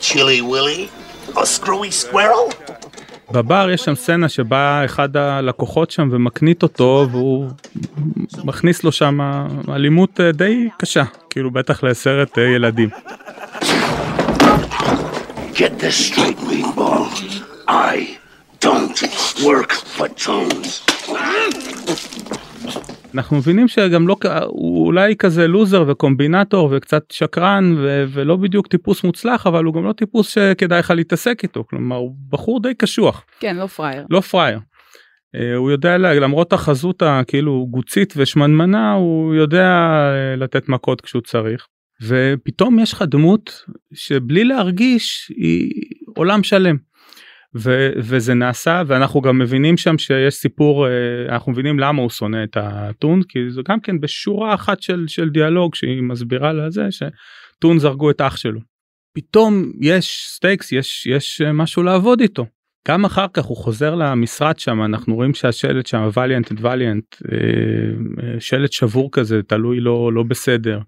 Chili 0.00 0.40
Willy? 0.40 0.90
or 1.36 1.46
screwy 1.46 1.90
squirrel? 1.90 2.54
בבר 3.32 3.70
יש 3.70 3.80
שם 3.80 3.94
סצנה 3.94 4.28
שבה 4.28 4.84
אחד 4.84 5.16
הלקוחות 5.16 5.90
שם 5.90 6.08
ומקנית 6.12 6.62
אותו 6.62 7.06
והוא 7.10 7.48
מכניס 8.44 8.84
לו 8.84 8.92
שם 8.92 9.18
אלימות 9.68 10.20
די 10.20 10.68
קשה 10.76 11.04
כאילו 11.30 11.50
בטח 11.50 11.82
לסרט 11.82 12.38
ילדים. 12.38 12.88
Get 15.54 15.78
this 15.78 15.96
straight, 16.08 16.38
meatball. 16.50 17.04
I 17.68 18.18
don't 18.60 18.98
work 19.44 19.72
for 19.72 20.08
Jones. 20.08 20.80
אנחנו 23.14 23.36
מבינים 23.36 23.68
שגם 23.68 24.08
לא 24.08 24.16
הוא 24.46 24.86
אולי 24.86 25.16
כזה 25.16 25.48
לוזר 25.48 25.84
וקומבינטור 25.88 26.68
וקצת 26.72 27.10
שקרן 27.10 27.74
ו- 27.78 28.04
ולא 28.12 28.36
בדיוק 28.36 28.66
טיפוס 28.66 29.04
מוצלח 29.04 29.46
אבל 29.46 29.64
הוא 29.64 29.74
גם 29.74 29.84
לא 29.84 29.92
טיפוס 29.92 30.28
שכדאי 30.28 30.78
לך 30.78 30.90
להתעסק 30.90 31.40
איתו 31.42 31.64
כלומר 31.70 31.96
הוא 31.96 32.14
בחור 32.28 32.62
די 32.62 32.74
קשוח. 32.74 33.24
כן 33.40 33.56
לא 33.56 33.66
פראייר. 33.66 34.06
לא 34.10 34.20
פראייר. 34.20 34.58
Uh, 35.36 35.56
הוא 35.56 35.70
יודע 35.70 35.98
למרות 35.98 36.52
החזות 36.52 37.02
הכאילו 37.02 37.66
גוצית 37.70 38.14
ושמנמנה 38.16 38.92
הוא 38.92 39.34
יודע 39.34 39.68
uh, 40.36 40.40
לתת 40.40 40.68
מכות 40.68 41.00
כשהוא 41.00 41.22
צריך 41.22 41.66
ופתאום 42.02 42.78
יש 42.78 42.92
לך 42.92 43.02
דמות 43.02 43.64
שבלי 43.94 44.44
להרגיש 44.44 45.32
היא 45.36 45.70
עולם 46.16 46.42
שלם. 46.42 46.76
ו- 47.56 47.90
וזה 47.96 48.34
נעשה 48.34 48.82
ואנחנו 48.86 49.20
גם 49.20 49.38
מבינים 49.38 49.76
שם 49.76 49.98
שיש 49.98 50.34
סיפור 50.34 50.86
אה, 50.86 50.92
אנחנו 51.28 51.52
מבינים 51.52 51.78
למה 51.78 52.02
הוא 52.02 52.10
שונא 52.10 52.44
את 52.44 52.56
הטון 52.56 53.22
כי 53.22 53.38
זה 53.50 53.60
גם 53.68 53.80
כן 53.80 54.00
בשורה 54.00 54.54
אחת 54.54 54.82
של 54.82 55.04
של 55.08 55.28
דיאלוג 55.28 55.74
שהיא 55.74 56.02
מסבירה 56.02 56.52
לזה 56.52 56.88
שטון 56.90 57.78
זרגו 57.78 58.10
את 58.10 58.20
אח 58.20 58.36
שלו. 58.36 58.60
פתאום 59.14 59.72
יש 59.80 60.26
stakes 60.28 60.72
יש 60.72 61.06
יש 61.06 61.40
משהו 61.40 61.82
לעבוד 61.82 62.20
איתו. 62.20 62.46
גם 62.88 63.04
אחר 63.04 63.26
כך 63.34 63.44
הוא 63.44 63.56
חוזר 63.56 63.94
למשרד 63.94 64.58
שם 64.58 64.82
אנחנו 64.82 65.14
רואים 65.14 65.34
שהשלט 65.34 65.86
שם 65.86 66.08
וליאנט 66.16 66.52
את 66.52 66.60
וליאנט 66.60 67.16
שלט 68.38 68.72
שבור 68.72 69.08
כזה 69.12 69.42
תלוי 69.42 69.80
לא 69.80 70.12
לא 70.12 70.22
בסדר. 70.22 70.80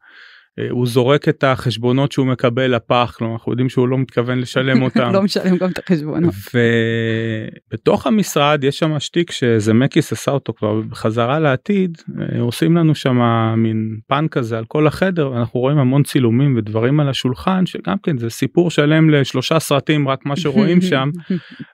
אה, 0.59 0.67
הוא 0.71 0.87
זורק 0.87 1.29
את 1.29 1.45
החשבונות 1.45 2.13
שהוא 2.13 2.27
מקבל 2.27 2.77
לפח 2.77 3.15
כלומר 3.19 3.33
אנחנו 3.35 3.53
יודעים 3.53 3.69
שהוא 3.69 3.89
לא 3.89 3.99
מתכוון 3.99 4.39
לשלם 4.39 4.83
אותם. 4.87 5.13
לא 5.13 5.23
משלם 5.23 5.57
גם 5.57 5.71
את 5.71 5.79
החשבונות. 5.79 6.35
ובתוך 7.75 8.07
המשרד 8.07 8.65
יש 8.65 8.79
שם 8.79 9.01
שטיק 9.01 9.31
שזמקיס 9.31 10.13
עשה 10.13 10.31
אותו 10.31 10.53
כבר 10.53 10.81
בחזרה 10.81 11.39
לעתיד 11.39 11.99
אה, 12.21 12.41
עושים 12.41 12.77
לנו 12.77 12.95
שם 12.95 13.19
מין 13.57 13.97
פן 14.09 14.29
כזה 14.29 14.59
על 14.59 14.65
כל 14.65 14.87
החדר 14.87 15.31
ואנחנו 15.31 15.61
רואים 15.61 15.79
המון 15.79 16.03
צילומים 16.03 16.57
ודברים 16.57 17.01
על 17.01 17.09
השולחן 17.09 17.67
שגם 17.67 17.97
כן 18.03 18.19
זה 18.19 18.31
סיפור 18.31 18.71
שלם 18.71 19.11
לשלושה 19.11 19.59
סרטים 19.59 20.09
רק 20.09 20.27
מה 20.27 20.37
שרואים 20.37 20.81
שם. 20.91 21.11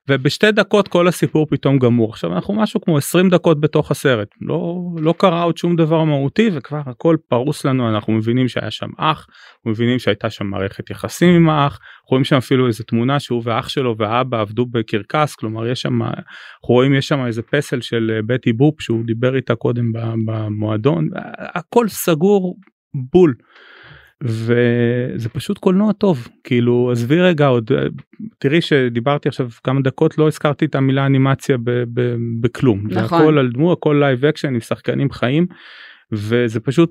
ובשתי 0.08 0.52
דקות 0.52 0.88
כל 0.88 1.08
הסיפור 1.08 1.46
פתאום 1.50 1.78
גמור. 1.78 2.10
עכשיו 2.10 2.32
אנחנו 2.32 2.54
משהו 2.54 2.80
כמו 2.80 2.98
20 2.98 3.30
דקות 3.30 3.60
בתוך 3.60 3.90
הסרט. 3.90 4.28
לא 4.40 4.78
לא 5.00 5.14
קרה 5.18 5.42
עוד 5.42 5.56
שום 5.56 5.76
דבר 5.76 6.04
מהותי 6.04 6.50
וכבר 6.52 6.80
הכל 6.86 7.16
פרוס 7.28 7.64
לנו 7.64 7.88
אנחנו 7.88 8.12
מבינים 8.12 8.48
שהיה 8.48 8.67
שם 8.76 8.90
אח 8.98 9.26
מבינים 9.64 9.98
שהייתה 9.98 10.30
שם 10.30 10.46
מערכת 10.46 10.90
יחסים 10.90 11.34
עם 11.34 11.48
האח 11.48 11.78
רואים 12.10 12.24
שם 12.24 12.36
אפילו 12.36 12.66
איזה 12.66 12.84
תמונה 12.84 13.20
שהוא 13.20 13.42
ואח 13.44 13.68
שלו 13.68 13.96
והאבא 13.98 14.40
עבדו 14.40 14.66
בקרקס 14.66 15.34
כלומר 15.34 15.66
יש 15.66 15.80
שם 15.80 15.98
רואים 16.62 16.94
יש 16.94 17.08
שם 17.08 17.26
איזה 17.26 17.42
פסל 17.42 17.80
של 17.80 18.10
אה, 18.14 18.22
בטי 18.26 18.52
בופ 18.52 18.80
שהוא 18.80 19.04
דיבר 19.04 19.36
איתה 19.36 19.54
קודם 19.54 19.92
במועדון 20.26 21.08
הכל 21.54 21.88
סגור 21.88 22.56
בול. 23.12 23.34
וזה 24.24 25.28
פשוט 25.28 25.58
קולנוע 25.58 25.92
טוב 25.92 26.28
כאילו 26.44 26.90
עזבי 26.92 27.20
רגע 27.20 27.46
עוד 27.46 27.70
אה, 27.72 27.86
תראי 28.38 28.60
שדיברתי 28.60 29.28
עכשיו 29.28 29.48
כמה 29.64 29.80
דקות 29.80 30.18
לא 30.18 30.28
הזכרתי 30.28 30.64
את 30.64 30.74
המילה 30.74 31.06
אנימציה 31.06 31.56
בכלום 32.40 32.86
נכון. 32.86 33.08
זה 33.08 33.16
הכל 33.16 33.38
על 33.38 33.50
דמו 33.52 33.72
הכל 33.72 33.96
live 34.00 34.24
action 34.24 34.54
עם 34.54 34.60
שחקנים 34.60 35.10
חיים 35.10 35.46
וזה 36.12 36.60
פשוט 36.60 36.90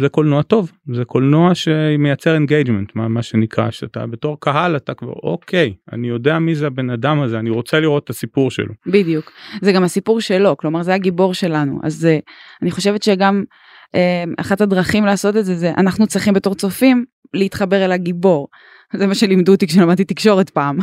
זה 0.00 0.08
קולנוע 0.08 0.42
טוב 0.42 0.72
זה 0.94 1.04
קולנוע 1.04 1.54
שמייצר 1.54 2.34
engagement 2.34 2.96
מה, 2.96 3.08
מה 3.08 3.22
שנקרא 3.22 3.70
שאתה 3.70 4.06
בתור 4.06 4.40
קהל 4.40 4.76
אתה 4.76 4.94
כבר 4.94 5.12
אוקיי 5.22 5.74
אני 5.92 6.08
יודע 6.08 6.38
מי 6.38 6.54
זה 6.54 6.66
הבן 6.66 6.90
אדם 6.90 7.20
הזה 7.20 7.38
אני 7.38 7.50
רוצה 7.50 7.80
לראות 7.80 8.04
את 8.04 8.10
הסיפור 8.10 8.50
שלו. 8.50 8.74
בדיוק 8.86 9.32
זה 9.62 9.72
גם 9.72 9.84
הסיפור 9.84 10.20
שלו 10.20 10.56
כלומר 10.56 10.82
זה 10.82 10.94
הגיבור 10.94 11.34
שלנו 11.34 11.80
אז 11.82 12.08
uh, 12.10 12.22
אני 12.62 12.70
חושבת 12.70 13.02
שגם 13.02 13.44
uh, 13.86 13.96
אחת 14.40 14.60
הדרכים 14.60 15.04
לעשות 15.04 15.36
את 15.36 15.44
זה 15.44 15.54
זה 15.54 15.72
אנחנו 15.78 16.06
צריכים 16.06 16.34
בתור 16.34 16.54
צופים 16.54 17.04
להתחבר 17.34 17.84
אל 17.84 17.92
הגיבור. 17.92 18.48
זה 18.96 19.06
מה 19.06 19.14
שלימדו 19.14 19.52
אותי 19.52 19.66
כשלמדתי 19.66 20.04
תקשורת 20.04 20.50
פעם. 20.50 20.78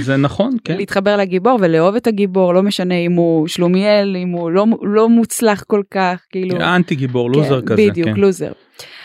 זה 0.00 0.16
נכון, 0.16 0.56
כן. 0.64 0.76
להתחבר 0.76 1.16
לגיבור 1.16 1.58
ולאהוב 1.60 1.96
את 1.96 2.06
הגיבור, 2.06 2.54
לא 2.54 2.62
משנה 2.62 2.94
אם 2.94 3.12
הוא 3.12 3.48
שלומיאל, 3.48 4.16
אם 4.16 4.28
הוא 4.28 4.50
לא, 4.50 4.66
לא 4.82 5.08
מוצלח 5.08 5.62
כל 5.66 5.82
כך, 5.90 6.20
כאילו. 6.30 6.56
אנטי 6.60 6.94
גיבור, 6.94 7.30
לוזר 7.30 7.60
כן, 7.60 7.66
כזה. 7.66 7.76
בדיוק, 7.76 8.08
כן. 8.08 8.16
לוזר. 8.16 8.52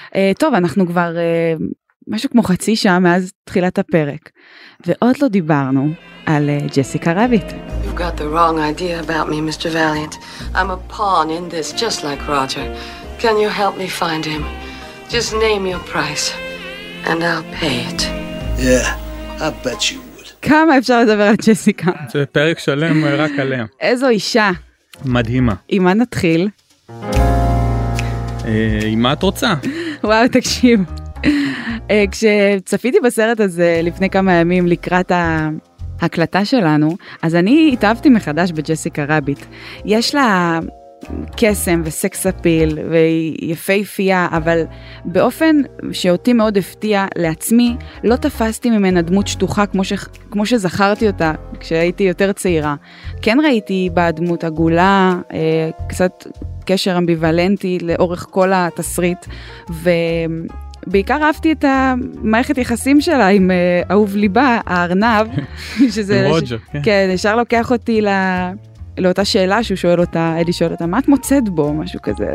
Uh, 0.07 0.15
טוב, 0.39 0.53
אנחנו 0.53 0.87
כבר 0.87 1.13
uh, 1.15 1.63
משהו 2.07 2.29
כמו 2.29 2.43
חצי 2.43 2.75
שעה 2.75 2.99
מאז 2.99 3.31
תחילת 3.43 3.79
הפרק, 3.79 4.29
ועוד 4.85 5.15
לא 5.21 5.27
דיברנו 5.27 5.89
על 6.25 6.49
uh, 6.49 6.77
ג'סיקה 6.77 7.13
רביט. 7.15 7.45
You've 7.45 7.99
got 7.99 8.17
the 8.17 8.29
wrong 8.29 8.59
idea 8.59 8.99
about 8.99 9.29
me, 9.29 9.41
Mr. 9.41 9.69
Valiant. 9.69 10.15
I'm 10.55 10.69
a 10.69 10.79
pawn 10.95 11.29
in 11.29 11.49
this, 11.49 11.73
just 11.73 12.03
like 12.03 12.27
Roger. 12.27 12.65
Can 13.19 13.35
you 13.43 13.49
help 13.49 13.77
me 13.77 13.87
find 13.87 14.25
him? 14.25 14.43
Just 15.09 15.33
name 15.33 15.65
your 15.65 15.79
price. 15.93 16.46
And 17.09 17.23
I'll 17.23 17.43
pay 17.59 17.77
it. 17.91 18.01
Yeah, 18.67 18.87
I 19.45 19.49
bet 19.63 19.91
you 19.91 19.99
would. 20.15 20.29
כמה 20.41 20.77
אפשר 20.77 21.01
לדבר 21.01 21.23
על 21.23 21.35
ג'סיקה? 21.35 21.91
זה 22.11 22.25
פרק 22.25 22.59
שלם 22.59 23.05
רק 23.05 23.31
עליה. 23.39 23.65
איזו 23.81 24.07
אישה. 24.07 24.51
מדהימה. 25.05 25.53
עם 25.69 25.83
מה 25.83 25.93
נתחיל? 25.93 26.49
אה, 28.45 28.79
עם 28.83 29.01
מה 29.01 29.13
את 29.13 29.23
רוצה? 29.23 29.53
וואו, 30.03 30.27
תקשיב. 30.27 30.79
אה, 31.91 32.03
כשצפיתי 32.11 32.97
בסרט 33.03 33.39
הזה 33.39 33.79
לפני 33.83 34.09
כמה 34.09 34.33
ימים 34.33 34.67
לקראת 34.67 35.11
ההקלטה 36.01 36.45
שלנו, 36.45 36.97
אז 37.21 37.35
אני 37.35 37.69
התאהבתי 37.73 38.09
מחדש 38.09 38.51
בג'סיקה 38.51 39.05
רביט. 39.09 39.45
יש 39.85 40.15
לה 40.15 40.59
קסם 41.37 41.81
וסקס 41.85 42.27
אפיל 42.27 42.79
והיא 42.91 43.51
יפהפייה, 43.51 44.27
אבל 44.31 44.63
באופן 45.05 45.61
שאותי 45.91 46.33
מאוד 46.33 46.57
הפתיע 46.57 47.05
לעצמי, 47.15 47.75
לא 48.03 48.15
תפסתי 48.15 48.69
ממנה 48.69 49.01
דמות 49.01 49.27
שטוחה 49.27 49.65
כמו, 49.65 49.83
ש... 49.83 49.93
כמו 50.31 50.45
שזכרתי 50.45 51.07
אותה 51.07 51.33
כשהייתי 51.59 52.03
יותר 52.03 52.31
צעירה. 52.31 52.75
כן 53.21 53.37
ראיתי 53.43 53.89
בה 53.93 54.11
דמות 54.11 54.43
עגולה, 54.43 55.15
אה, 55.33 55.69
קצת 55.89 56.27
קשר 56.65 56.97
אמביוולנטי 56.97 57.77
לאורך 57.81 58.27
כל 58.29 58.51
התסריט, 58.53 59.25
ו... 59.71 59.89
בעיקר 60.87 61.23
אהבתי 61.23 61.51
את 61.51 61.65
המערכת 61.67 62.57
יחסים 62.57 63.01
שלה 63.01 63.27
עם 63.27 63.51
uh, 63.51 63.91
אהוב 63.91 64.15
ליבה, 64.15 64.59
הארנב, 64.65 65.27
שזה... 65.95 66.27
רוג'ר, 66.29 66.57
כן. 66.71 66.79
כן, 66.83 67.09
ישר 67.13 67.35
לוקח 67.35 67.71
אותי 67.71 68.01
ל... 68.01 68.07
לאותה 68.97 69.25
שאלה 69.25 69.63
שהוא 69.63 69.75
שואל 69.75 69.99
אותה, 69.99 70.35
אדי 70.41 70.53
שואל 70.53 70.71
אותה, 70.71 70.85
מה 70.85 70.99
את 70.99 71.07
מוצאת 71.07 71.49
בו? 71.49 71.73
משהו 71.73 71.99
כזה. 72.01 72.25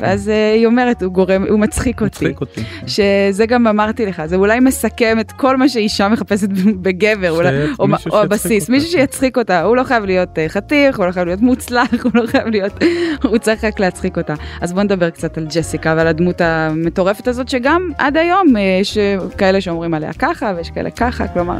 ואז 0.00 0.28
אה, 0.28 0.52
היא 0.52 0.66
אומרת, 0.66 1.02
הוא 1.02 1.12
גורם, 1.12 1.44
הוא 1.48 1.58
מצחיק 1.58 2.00
אותי. 2.00 2.24
מצחיק 2.24 2.40
אותי. 2.40 2.60
שזה 2.86 3.46
גם 3.46 3.66
אמרתי 3.66 4.06
לך, 4.06 4.22
זה 4.26 4.36
אולי 4.36 4.60
מסכם 4.60 5.20
את 5.20 5.32
כל 5.32 5.56
מה 5.56 5.68
שאישה 5.68 6.08
מחפשת 6.08 6.48
בגבר, 6.82 7.30
אולי, 7.30 7.48
או, 7.78 7.86
או 8.10 8.22
הבסיס, 8.22 8.68
מישהו 8.68 8.90
שיצחיק 8.90 9.38
אותה. 9.38 9.62
הוא 9.62 9.76
לא 9.76 9.84
חייב 9.84 10.04
להיות 10.04 10.38
אה, 10.38 10.48
חתיך, 10.48 10.98
הוא 10.98 11.06
לא 11.06 11.12
חייב 11.12 11.26
להיות 11.26 11.40
מוצלח, 11.40 12.04
הוא 12.04 12.12
לא 12.14 12.26
חייב 12.26 12.46
להיות, 12.46 12.72
הוא 13.30 13.38
צריך 13.38 13.64
רק 13.64 13.80
להצחיק 13.80 14.16
אותה. 14.16 14.34
אז 14.60 14.72
בוא 14.72 14.82
נדבר 14.82 15.10
קצת 15.10 15.38
על 15.38 15.46
ג'סיקה 15.54 15.94
ועל 15.96 16.06
הדמות 16.06 16.40
המטורפת 16.40 17.28
הזאת, 17.28 17.48
שגם 17.48 17.90
עד 17.98 18.16
היום 18.16 18.56
אה, 18.56 18.78
יש 18.80 18.98
כאלה 19.38 19.60
שאומרים 19.60 19.94
עליה 19.94 20.12
ככה 20.12 20.52
ויש 20.56 20.70
כאלה 20.70 20.90
ככה, 20.90 21.28
כלומר, 21.28 21.58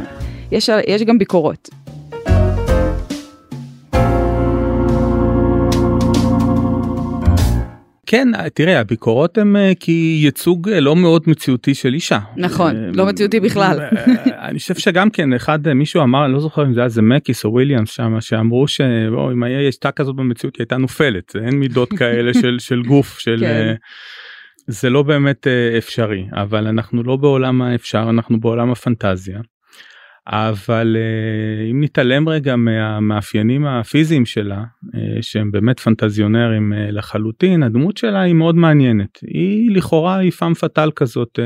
יש, 0.51 0.69
יש 0.87 1.03
גם 1.03 1.17
ביקורות. 1.17 1.69
כן 8.07 8.27
תראה 8.53 8.79
הביקורות 8.79 9.37
הם 9.37 9.55
אה, 9.55 9.71
כי 9.79 10.19
ייצוג 10.23 10.69
אה, 10.69 10.79
לא 10.79 10.95
מאוד 10.95 11.23
מציאותי 11.27 11.73
של 11.75 11.93
אישה. 11.93 12.19
נכון 12.37 12.75
לא 12.93 13.05
מציאותי 13.05 13.39
בכלל. 13.39 13.79
אה, 13.81 14.47
אני 14.47 14.59
חושב 14.59 14.75
שגם 14.75 15.09
כן 15.09 15.33
אחד 15.33 15.73
מישהו 15.73 16.03
אמר 16.03 16.25
אני 16.25 16.33
לא 16.33 16.39
זוכר 16.39 16.65
אם 16.65 16.73
זה 16.73 16.79
היה 16.79 16.89
זה 16.89 17.01
מקיס 17.01 17.45
או 17.45 17.51
וויליאמס 17.53 17.89
שם 17.89 18.21
שאמרו 18.21 18.67
שאם 18.67 19.43
היה 19.43 19.67
השתה 19.67 19.91
כזאת 19.91 20.15
במציאות 20.15 20.55
היא 20.55 20.63
הייתה 20.63 20.77
נופלת 20.77 21.35
אין 21.35 21.59
מידות 21.59 21.89
כאלה 21.93 22.33
של 22.33 22.59
של 22.67 22.81
גוף 22.81 23.19
של. 23.19 23.37
כן. 23.39 23.75
זה 24.69 24.89
לא 24.89 25.03
באמת 25.03 25.47
אפשרי 25.77 26.25
אבל 26.31 26.67
אנחנו 26.67 27.03
לא 27.03 27.15
בעולם 27.15 27.61
האפשר 27.61 28.05
אנחנו 28.09 28.39
בעולם 28.39 28.71
הפנטזיה. 28.71 29.39
אבל 30.27 30.97
אה, 30.99 31.71
אם 31.71 31.83
נתעלם 31.83 32.29
רגע 32.29 32.55
מהמאפיינים 32.55 33.65
הפיזיים 33.65 34.25
שלה 34.25 34.63
אה, 34.95 34.99
שהם 35.21 35.51
באמת 35.51 35.79
פנטזיונרים 35.79 36.73
אה, 36.73 36.91
לחלוטין 36.91 37.63
הדמות 37.63 37.97
שלה 37.97 38.21
היא 38.21 38.33
מאוד 38.33 38.55
מעניינת. 38.55 39.19
היא 39.21 39.75
לכאורה 39.75 40.17
היא 40.17 40.31
פאם 40.31 40.53
פאטל 40.53 40.91
כזאת 40.95 41.39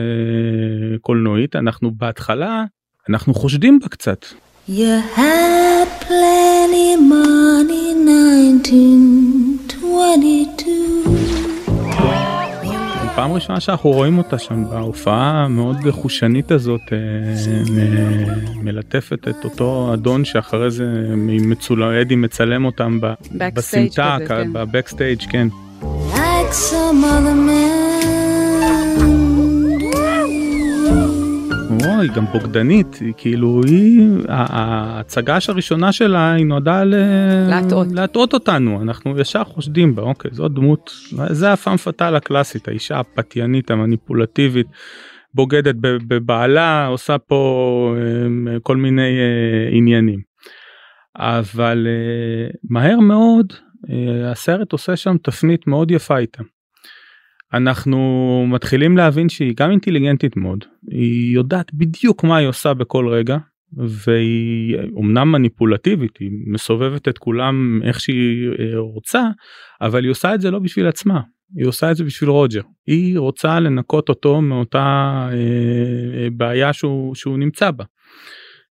קולנועית. 1.02 1.56
אנחנו 1.56 1.92
בהתחלה 1.92 2.64
אנחנו 3.10 3.34
חושדים 3.34 3.80
בה 3.80 3.88
קצת. 3.88 4.26
You 4.70 4.74
had 5.16 5.88
plenty 6.08 6.96
money 7.12 7.88
1922 8.08 10.81
פעם 13.22 13.34
ראשונה 13.34 13.60
שאנחנו 13.60 13.90
רואים 13.90 14.18
אותה 14.18 14.38
שם 14.38 14.70
בהופעה 14.70 15.44
המאוד 15.46 15.78
חושנית 15.92 16.52
הזאת 16.52 16.82
אה, 16.92 16.98
מלטפת 18.56 19.28
את 19.28 19.44
אותו 19.44 19.94
אדון 19.94 20.26
שאחרי 20.26 20.72
זה 20.72 20.86
מצול... 21.18 21.84
אדי 21.84 22.16
מצלם 22.16 22.66
אותם 22.66 23.00
בסמטה 23.32 24.18
כן. 24.28 24.54
בבקסטייג' 24.54 25.22
כן. 25.30 25.48
Like 26.14 26.54
היא 31.86 32.12
גם 32.12 32.26
בוגדנית 32.26 32.96
היא 33.02 33.14
כאילו 33.18 33.62
היא 33.68 34.10
ההצגה 34.30 35.38
הראשונה 35.50 35.92
שלה 35.92 36.34
היא 36.34 36.46
נועדה 36.46 36.84
להטעות 37.50 37.88
להטעות 37.92 38.34
אותנו 38.34 38.82
אנחנו 38.82 39.20
ישר 39.20 39.44
חושדים 39.44 39.96
בה 39.96 40.02
אוקיי 40.02 40.32
זאת 40.34 40.54
דמות 40.54 40.92
זה 41.30 41.54
הפעם 41.54 41.78
פאטל 41.78 42.16
הקלאסית 42.16 42.68
האישה 42.68 43.00
הפתיינית 43.00 43.72
המניפולטיבית 43.72 44.68
בוגדת 45.34 45.76
בבעלה 45.80 46.88
עושה 46.88 47.18
פה 47.18 47.96
כל 48.64 48.78
מיני 48.78 49.20
אה, 49.20 49.78
עניינים. 49.78 50.32
אבל 51.16 51.88
uh, 51.88 52.58
מהר 52.70 53.00
מאוד 53.00 53.54
uh, 53.54 53.92
הסרט 54.32 54.72
עושה 54.72 54.96
שם 54.96 55.18
תפנית 55.24 55.68
מאוד 55.68 55.92
יפה 55.92 56.18
איתה. 56.18 56.44
אנחנו 57.54 58.46
מתחילים 58.48 58.98
להבין 58.98 59.30
שהיא 59.30 59.54
גם 59.58 59.72
אינטליגנטית 59.72 60.38
מאוד 60.38 60.66
היא 60.92 61.36
יודעת 61.36 61.74
בדיוק 61.74 62.24
מה 62.24 62.38
היא 62.38 62.48
עושה 62.48 62.74
בכל 62.74 63.08
רגע 63.08 63.38
והיא 63.78 64.78
אומנם 64.94 65.32
מניפולטיבית 65.32 66.18
היא 66.18 66.30
מסובבת 66.48 67.08
את 67.08 67.18
כולם 67.18 67.82
איך 67.84 68.00
שהיא 68.00 68.50
רוצה 68.78 69.24
אבל 69.82 70.04
היא 70.04 70.12
עושה 70.12 70.34
את 70.34 70.42
זה 70.42 70.52
לא 70.52 70.60
בשביל 70.60 70.88
עצמה 70.88 71.22
היא 71.56 71.68
עושה 71.68 71.92
את 71.92 71.96
זה 71.96 72.04
בשביל 72.04 72.30
רוג'ר 72.30 72.62
היא 72.88 73.20
רוצה 73.20 73.60
לנקות 73.60 74.10
אותו 74.10 74.42
מאותה 74.42 75.30
אה, 75.32 76.28
בעיה 76.32 76.74
שהוא, 76.74 77.16
שהוא 77.16 77.38
נמצא 77.38 77.72
בה. 77.72 77.84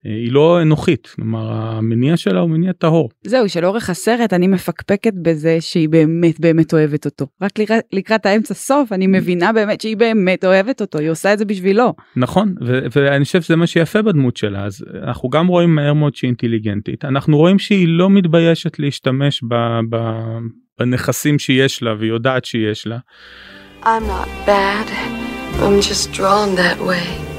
אה, 0.07 0.11
היא 0.11 0.33
לא 0.33 0.63
אנוכית 0.63 1.07
כלומר 1.07 1.53
המניע 1.53 2.17
שלה 2.17 2.41
הוא 2.41 2.51
מניע 2.51 2.73
טהור. 2.73 3.11
זהו 3.25 3.49
שלאורך 3.49 3.91
הסרט 3.91 4.33
אני 4.33 4.47
מפקפקת 4.47 5.13
בזה 5.23 5.57
שהיא 5.61 5.89
באמת 5.89 6.41
באמת 6.41 6.73
אוהבת 6.73 7.05
אותו 7.05 7.27
רק 7.43 7.59
לקראת, 7.59 7.85
לקראת 7.93 8.27
האמצע 8.27 8.55
סוף 8.55 8.93
אני 8.93 9.07
מבינה 9.07 9.53
באמת 9.53 9.81
שהיא 9.81 9.97
באמת 9.97 10.45
אוהבת 10.45 10.81
אותו 10.81 10.99
היא 10.99 11.11
עושה 11.11 11.33
את 11.33 11.39
זה 11.39 11.45
בשבילו. 11.45 11.95
נכון 12.17 12.55
ו- 12.67 12.81
ואני 12.97 13.25
חושב 13.25 13.43
שזה 13.43 13.57
מה 13.57 13.67
שיפה 13.67 14.03
בדמות 14.03 14.37
שלה 14.37 14.65
אז 14.65 14.85
אנחנו 15.09 15.29
גם 15.29 15.47
רואים 15.47 15.75
מהר 15.75 15.93
מאוד 15.93 16.17
שהיא 16.17 16.29
אינטליגנטית 16.29 17.05
אנחנו 17.05 17.37
רואים 17.37 17.59
שהיא 17.59 17.89
לא 17.89 18.11
מתביישת 18.11 18.79
להשתמש 18.79 19.43
ב- 19.49 19.81
ב- 19.91 20.39
בנכסים 20.81 21.39
שיש 21.39 21.83
לה 21.83 21.95
והיא 21.99 22.11
יודעת 22.11 22.45
שיש 22.45 22.87
לה. 22.87 22.99
I'm 23.83 23.87
not 23.87 24.29
bad. 24.47 24.89
I'm 25.63 25.81
just 25.81 26.13
drawn 26.13 26.55
that 26.57 26.79
way. 26.89 27.30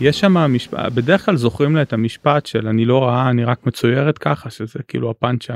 יש 0.00 0.20
שם 0.20 0.32
משפט 0.34 0.92
בדרך 0.92 1.24
כלל 1.24 1.36
זוכרים 1.36 1.76
לה 1.76 1.82
את 1.82 1.92
המשפט 1.92 2.46
של 2.46 2.68
אני 2.68 2.84
לא 2.84 3.04
רעה 3.04 3.30
אני 3.30 3.44
רק 3.44 3.66
מצוירת 3.66 4.18
ככה 4.18 4.50
שזה 4.50 4.78
כאילו 4.88 5.10
הפאנץ' 5.10 5.46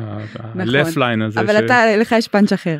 הלף 0.55 0.97
ליין 0.97 1.23
הזה. 1.23 1.41
אבל 1.41 1.53
ש... 1.53 1.65
אתה 1.65 1.97
לך 1.97 2.13
יש 2.13 2.29
פאנץ' 2.29 2.53
אחר. 2.53 2.79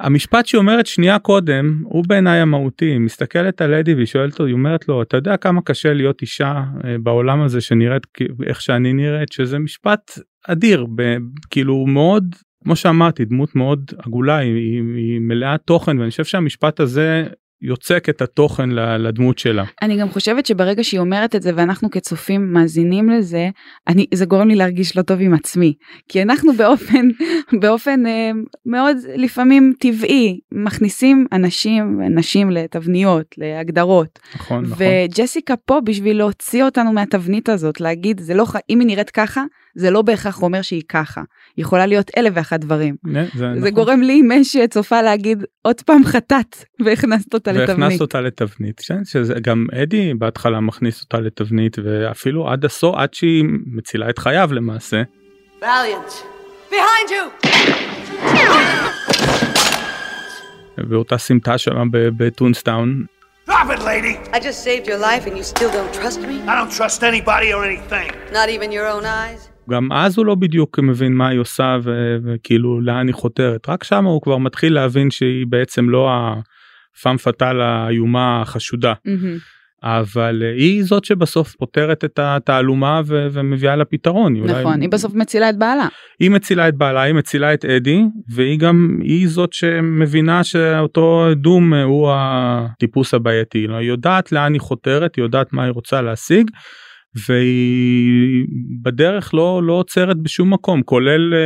המשפט 0.00 0.46
שהיא 0.46 0.58
אומרת 0.58 0.86
שנייה 0.86 1.18
קודם 1.18 1.82
הוא 1.84 2.04
בעיניי 2.06 2.40
המהותי 2.40 2.84
היא 2.84 2.98
מסתכלת 2.98 3.62
על 3.62 3.74
אדי 3.74 3.94
והיא 3.94 4.06
שואלת 4.06 4.32
אותו 4.32 4.44
היא 4.44 4.54
אומרת 4.54 4.88
לו 4.88 5.02
אתה 5.02 5.16
יודע 5.16 5.36
כמה 5.36 5.62
קשה 5.62 5.92
להיות 5.92 6.22
אישה 6.22 6.62
אה, 6.84 6.96
בעולם 7.02 7.42
הזה 7.42 7.60
שנראית 7.60 8.06
איך 8.46 8.60
שאני 8.60 8.92
נראית 8.92 9.32
שזה 9.32 9.58
משפט 9.58 10.18
אדיר 10.48 10.86
ב, 10.94 11.16
כאילו 11.50 11.86
מאוד 11.86 12.34
כמו 12.64 12.76
שאמרתי 12.76 13.24
דמות 13.24 13.56
מאוד 13.56 13.90
עגולה 13.98 14.36
היא, 14.36 14.54
היא, 14.54 14.82
היא 14.96 15.20
מלאה 15.20 15.58
תוכן 15.58 15.98
ואני 15.98 16.10
חושב 16.10 16.24
שהמשפט 16.24 16.80
הזה 16.80 17.26
יוצק 17.64 18.08
את 18.08 18.22
התוכן 18.22 18.70
לדמות 18.98 19.38
שלה. 19.38 19.64
אני 19.82 19.96
גם 19.96 20.10
חושבת 20.10 20.46
שברגע 20.46 20.84
שהיא 20.84 21.00
אומרת 21.00 21.34
את 21.34 21.42
זה 21.42 21.50
ואנחנו 21.54 21.90
כצופים 21.90 22.52
מאזינים 22.52 23.08
לזה, 23.08 23.48
אני, 23.88 24.06
זה 24.14 24.26
גורם 24.26 24.48
לי 24.48 24.54
להרגיש 24.54 24.96
לא 24.96 25.02
טוב 25.02 25.20
עם 25.20 25.34
עצמי. 25.34 25.74
כי 26.08 26.22
אנחנו 26.22 26.52
באופן, 26.52 27.08
באופן 27.62 28.06
אה, 28.06 28.30
מאוד 28.66 28.96
לפעמים 29.16 29.72
טבעי 29.80 30.40
מכניסים 30.52 31.26
אנשים, 31.32 32.00
נשים 32.10 32.50
לתבניות, 32.50 33.26
להגדרות. 33.38 34.18
נכון, 34.34 34.64
נכון. 34.64 34.86
וג'סיקה 34.86 35.56
פה 35.56 35.80
בשביל 35.84 36.18
להוציא 36.18 36.64
אותנו 36.64 36.92
מהתבנית 36.92 37.48
הזאת, 37.48 37.80
להגיד 37.80 38.20
זה 38.20 38.34
לא, 38.34 38.46
אם 38.70 38.80
היא 38.80 38.86
נראית 38.86 39.10
ככה, 39.10 39.44
זה 39.74 39.90
לא 39.90 40.02
בהכרח 40.02 40.42
אומר 40.42 40.62
שהיא 40.62 40.82
ככה. 40.88 41.22
היא 41.56 41.64
יכולה 41.64 41.86
להיות 41.86 42.10
אלף 42.16 42.32
ואחת 42.36 42.60
דברים. 42.60 42.96
זה, 43.12 43.26
זה 43.34 43.48
נכון. 43.48 43.70
גורם 43.70 44.02
לי 44.02 44.22
משי 44.24 44.68
צופה 44.68 45.02
להגיד 45.02 45.44
עוד 45.62 45.80
פעם 45.80 46.04
חטאת 46.04 46.64
והכנסת 46.84 47.34
אותה 47.34 47.52
לתבנית. 47.52 47.78
והכנסת 47.78 48.00
אותה 48.00 48.20
לתבנית. 48.20 48.80
כן, 48.86 49.04
שזה 49.04 49.34
גם 49.42 49.66
אדי 49.82 50.14
בהתחלה 50.14 50.60
מכניס 50.60 51.02
אותה 51.02 51.20
לתבנית 51.20 51.76
ואפילו 51.84 52.48
עד 52.48 52.64
הסוף 52.64 52.96
עד 52.96 53.14
שהיא 53.14 53.44
מצילה 53.66 54.10
את 54.10 54.18
חייו 54.18 54.50
למעשה. 54.52 55.02
Valiant. 55.60 56.24
Behind 56.70 57.10
you! 57.10 57.48
באותה 60.78 61.18
סמטה 61.18 61.58
שם 61.58 61.88
בטונסטאון. 61.92 63.04
Drop 63.46 63.70
it, 63.70 63.80
lady! 63.80 64.14
I 64.32 64.40
just 64.40 64.60
saved 64.64 64.86
your 64.86 64.98
life 64.98 65.26
and 65.26 65.36
you 65.36 65.44
still 65.54 65.70
don't 65.70 65.92
trust 65.92 66.18
me? 66.20 66.36
I 66.50 66.54
don't 66.58 66.72
trust 66.78 67.02
anybody 67.02 67.52
or 67.52 67.62
anything. 67.70 68.10
Not 68.32 68.48
even 68.48 68.72
your 68.72 68.86
own 68.94 69.04
eyes? 69.04 69.40
גם 69.70 69.92
אז 69.92 70.18
הוא 70.18 70.26
לא 70.26 70.34
בדיוק 70.34 70.78
מבין 70.78 71.12
מה 71.14 71.28
היא 71.28 71.38
עושה 71.40 71.76
ו- 71.82 72.16
וכאילו 72.24 72.80
לאן 72.80 73.06
היא 73.06 73.14
חותרת 73.14 73.68
רק 73.68 73.84
שם 73.84 74.04
הוא 74.04 74.22
כבר 74.22 74.38
מתחיל 74.38 74.74
להבין 74.74 75.10
שהיא 75.10 75.46
בעצם 75.48 75.90
לא 75.90 76.10
הפאם 76.12 77.16
פאטאל 77.16 77.60
האיומה 77.60 78.40
החשודה 78.42 78.92
מהמם. 79.04 79.36
אבל 79.86 80.42
אה, 80.44 80.52
היא 80.52 80.84
זאת 80.84 81.04
שבסוף 81.04 81.54
פותרת 81.58 82.04
את 82.04 82.18
התעלומה 82.22 83.00
ו- 83.06 83.26
ומביאה 83.32 83.76
לה 83.76 83.84
פתרון. 83.84 84.34
היא 84.34 84.42
אולי- 84.42 84.60
נכון, 84.60 84.80
היא 84.80 84.88
בסוף 84.88 85.14
מצילה 85.14 85.50
את 85.50 85.58
בעלה. 85.58 85.88
היא 86.20 86.30
מצילה 86.30 86.68
את 86.68 86.74
בעלה 86.74 87.02
היא 87.02 87.14
מצילה 87.14 87.54
את 87.54 87.64
אדי 87.64 88.02
והיא 88.34 88.58
גם 88.58 88.98
היא 89.02 89.28
זאת 89.28 89.52
שמבינה 89.52 90.44
שאותו 90.44 91.26
דום 91.36 91.74
אה, 91.74 91.82
הוא 91.82 92.10
הטיפוס 92.14 93.14
הבעייתי 93.14 93.58
היא 93.58 93.88
יודעת 93.88 94.32
לאן 94.32 94.52
היא 94.52 94.60
חותרת 94.60 95.16
היא 95.16 95.22
יודעת 95.22 95.52
מה 95.52 95.62
היא 95.64 95.72
רוצה 95.72 96.02
להשיג. 96.02 96.50
והיא 97.28 98.44
בדרך 98.82 99.34
לא 99.34 99.60
לא 99.64 99.72
עוצרת 99.72 100.16
בשום 100.16 100.52
מקום 100.52 100.82
כולל 100.82 101.32
uh, 101.34 101.36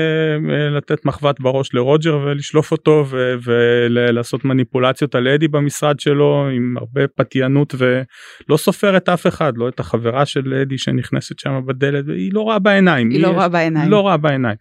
uh, 0.47 0.77
לתת 0.77 1.05
מחבת 1.05 1.41
בראש 1.41 1.75
לרוג'ר 1.75 2.19
ולשלוף 2.25 2.73
אותו 2.73 3.05
ו- 3.11 3.35
ולעשות 3.45 4.45
מניפולציות 4.45 5.15
על 5.15 5.29
אדי 5.29 5.49
במשרד 5.49 6.01
שלו 6.01 6.49
עם 6.57 6.75
הרבה 6.79 7.01
פתיינות 7.17 7.75
ולא 7.79 8.57
סופרת 8.57 9.09
אף 9.09 9.27
אחד 9.27 9.53
לא 9.57 9.69
את 9.69 9.81
החברה 9.81 10.27
של 10.27 10.55
אדי 10.55 10.79
שנכנסת 10.79 11.39
שם 11.39 11.61
בדלת 11.67 12.05
והיא 12.09 12.31
לא 12.33 12.41
רואה 12.41 12.59
בעיניים 12.59 13.11
היא 13.11 13.23
לא 13.23 13.29
יש- 13.29 13.35
רואה 13.35 13.49
בעיניים. 13.49 13.91
לא 13.91 14.01
רואה 14.01 14.17
בעיניים. 14.17 14.57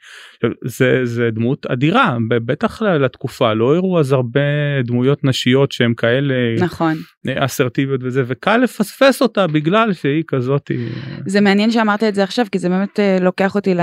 זה 0.66 1.00
זה 1.06 1.30
דמות 1.32 1.66
אדירה 1.66 2.18
בטח 2.28 2.82
לתקופה 2.82 3.54
לא 3.54 3.76
הראו 3.76 4.00
אז 4.00 4.12
הרבה 4.12 4.40
דמויות 4.84 5.24
נשיות 5.24 5.72
שהם 5.72 5.94
כאלה 5.94 6.34
נכון. 6.60 6.94
אסרטיביות 7.36 8.02
וזה 8.04 8.24
וקל 8.28 8.58
לפספס 8.58 9.22
אותה 9.22 9.48
בגלל 9.48 9.94
שהיא 9.94 10.24
כזאת. 10.28 10.72
זה 11.26 11.42
מעניין 11.42 11.72
שאמרת 11.72 12.04
את 12.04 12.16
זה 12.16 12.24
עכשיו 12.24 12.46
כי 12.52 12.60
זה 12.60 12.70
באמת 12.70 13.00
אה, 13.00 13.18
לוקח 13.22 13.56
אותי 13.56 13.74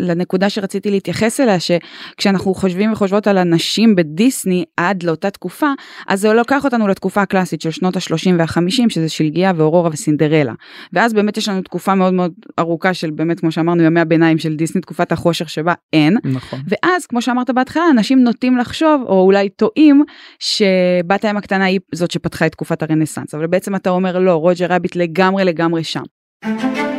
לנקודה 0.00 0.50
שרציתי 0.50 0.90
להתייחס 0.90 1.40
אליה 1.40 1.56
שכשאנחנו 1.60 2.54
חושבים 2.54 2.92
וחושבות 2.92 3.26
על 3.26 3.38
הנשים 3.38 3.96
בדיסני 3.96 4.64
עד 4.76 5.02
לאותה 5.02 5.30
תקופה 5.30 5.66
אז 6.08 6.20
זה 6.20 6.32
לוקח 6.32 6.64
אותנו 6.64 6.88
לתקופה 6.88 7.22
הקלאסית 7.22 7.60
של 7.60 7.70
שנות 7.70 7.96
ה-30 7.96 8.34
וה-50 8.38 8.88
שזה 8.88 9.08
שלגיה 9.08 9.52
ואורורה 9.56 9.90
וסינדרלה 9.92 10.52
ואז 10.92 11.12
באמת 11.12 11.36
יש 11.36 11.48
לנו 11.48 11.62
תקופה 11.62 11.94
מאוד 11.94 12.14
מאוד 12.14 12.32
ארוכה 12.58 12.94
של 12.94 13.10
באמת 13.10 13.40
כמו 13.40 13.52
שאמרנו 13.52 13.82
ימי 13.82 14.00
הביניים 14.00 14.38
של 14.38 14.56
דיסני 14.56 14.80
תקופת 14.80 15.12
החושך 15.12 15.48
שבה 15.48 15.74
אין 15.92 16.16
נכון. 16.24 16.60
ואז 16.68 17.06
כמו 17.06 17.22
שאמרת 17.22 17.50
בהתחלה 17.50 17.84
אנשים 17.90 18.24
נוטים 18.24 18.56
לחשוב 18.56 19.02
או 19.06 19.22
אולי 19.22 19.48
טועים 19.48 20.04
שבת 20.38 21.24
הים 21.24 21.36
הקטנה 21.36 21.64
היא 21.64 21.80
זאת 21.94 22.10
שפתחה 22.10 22.46
את 22.46 22.52
תקופת 22.52 22.82
הרנסאנס 22.82 23.34
אבל 23.34 23.46
בעצם 23.46 23.74
אתה 23.74 23.90
אומר 23.90 24.18
לא 24.18 24.34
רוג'ר 24.34 24.66
רביט 24.68 24.96
לגמרי 24.96 25.44
לגמרי 25.44 25.84
שם. 25.84 26.02
Thank 26.42 26.76
you. 26.78 26.89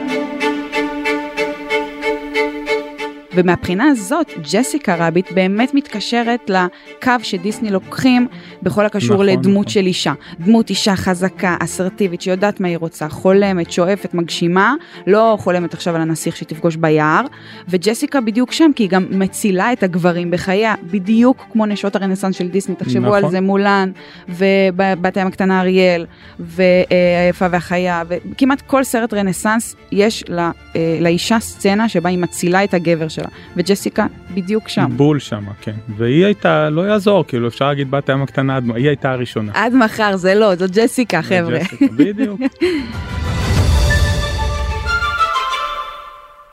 ומהבחינה 3.35 3.85
הזאת 3.85 4.31
ג'סיקה 4.51 4.95
רביט 5.07 5.31
באמת 5.31 5.73
מתקשרת 5.73 6.49
לקו 6.49 7.11
שדיסני 7.23 7.71
לוקחים 7.71 8.27
בכל 8.63 8.85
הקשור 8.85 9.13
נכון, 9.13 9.25
לדמות 9.25 9.67
נכון. 9.67 9.67
של 9.67 9.85
אישה. 9.85 10.13
דמות 10.39 10.69
אישה 10.69 10.95
חזקה, 10.95 11.55
אסרטיבית, 11.59 12.21
שיודעת 12.21 12.59
מה 12.59 12.67
היא 12.67 12.77
רוצה, 12.77 13.09
חולמת, 13.09 13.71
שואפת, 13.71 14.13
מגשימה, 14.13 14.73
לא 15.07 15.37
חולמת 15.39 15.73
עכשיו 15.73 15.95
על 15.95 16.01
הנסיך 16.01 16.35
שתפגוש 16.35 16.75
ביער, 16.75 17.25
וג'סיקה 17.69 18.21
בדיוק 18.21 18.51
שם 18.51 18.71
כי 18.75 18.83
היא 18.83 18.89
גם 18.89 19.05
מצילה 19.11 19.73
את 19.73 19.83
הגברים 19.83 20.31
בחייה, 20.31 20.75
בדיוק 20.83 21.45
כמו 21.51 21.65
נשות 21.65 21.95
הרנסאנס 21.95 22.35
של 22.35 22.47
דיסני, 22.47 22.75
תחשבו 22.75 23.05
נכון. 23.05 23.23
על 23.23 23.31
זה 23.31 23.41
מולן, 23.41 23.91
ובת 24.29 25.17
הים 25.17 25.27
הקטנה 25.27 25.61
אריאל, 25.61 26.05
והיפה 26.39 27.45
והחיה, 27.51 28.03
וכמעט 28.07 28.61
כל 28.61 28.83
סרט 28.83 29.13
רנסאנס 29.13 29.75
יש 29.91 30.23
לה, 30.27 30.51
אה, 30.75 30.97
לאישה 31.01 31.39
סצנה 31.39 31.89
שבה 31.89 32.09
היא 32.09 32.17
מצילה 32.17 32.63
את 32.63 32.73
הגבר 32.73 33.07
שלה, 33.07 33.20
וג'סיקה 33.57 34.05
בדיוק 34.33 34.67
שם. 34.69 34.89
בול 34.95 35.19
שם 35.19 35.43
כן 35.61 35.75
והיא 35.97 36.25
הייתה 36.25 36.69
לא 36.69 36.81
יעזור 36.81 37.23
כאילו 37.27 37.47
אפשר 37.47 37.67
להגיד 37.67 37.91
בת 37.91 38.09
הים 38.09 38.21
הקטנה 38.21 38.55
עד- 38.57 38.71
היא 38.75 38.87
הייתה 38.87 39.11
הראשונה. 39.11 39.51
עד 39.55 39.73
מחר 39.75 40.17
זה 40.17 40.35
לא, 40.35 40.55
זאת 40.55 40.71
ג'סיקה 40.73 41.21
חבר'ה. 41.21 41.59
ג'סיקה, 41.59 41.85
בדיוק. 41.97 42.39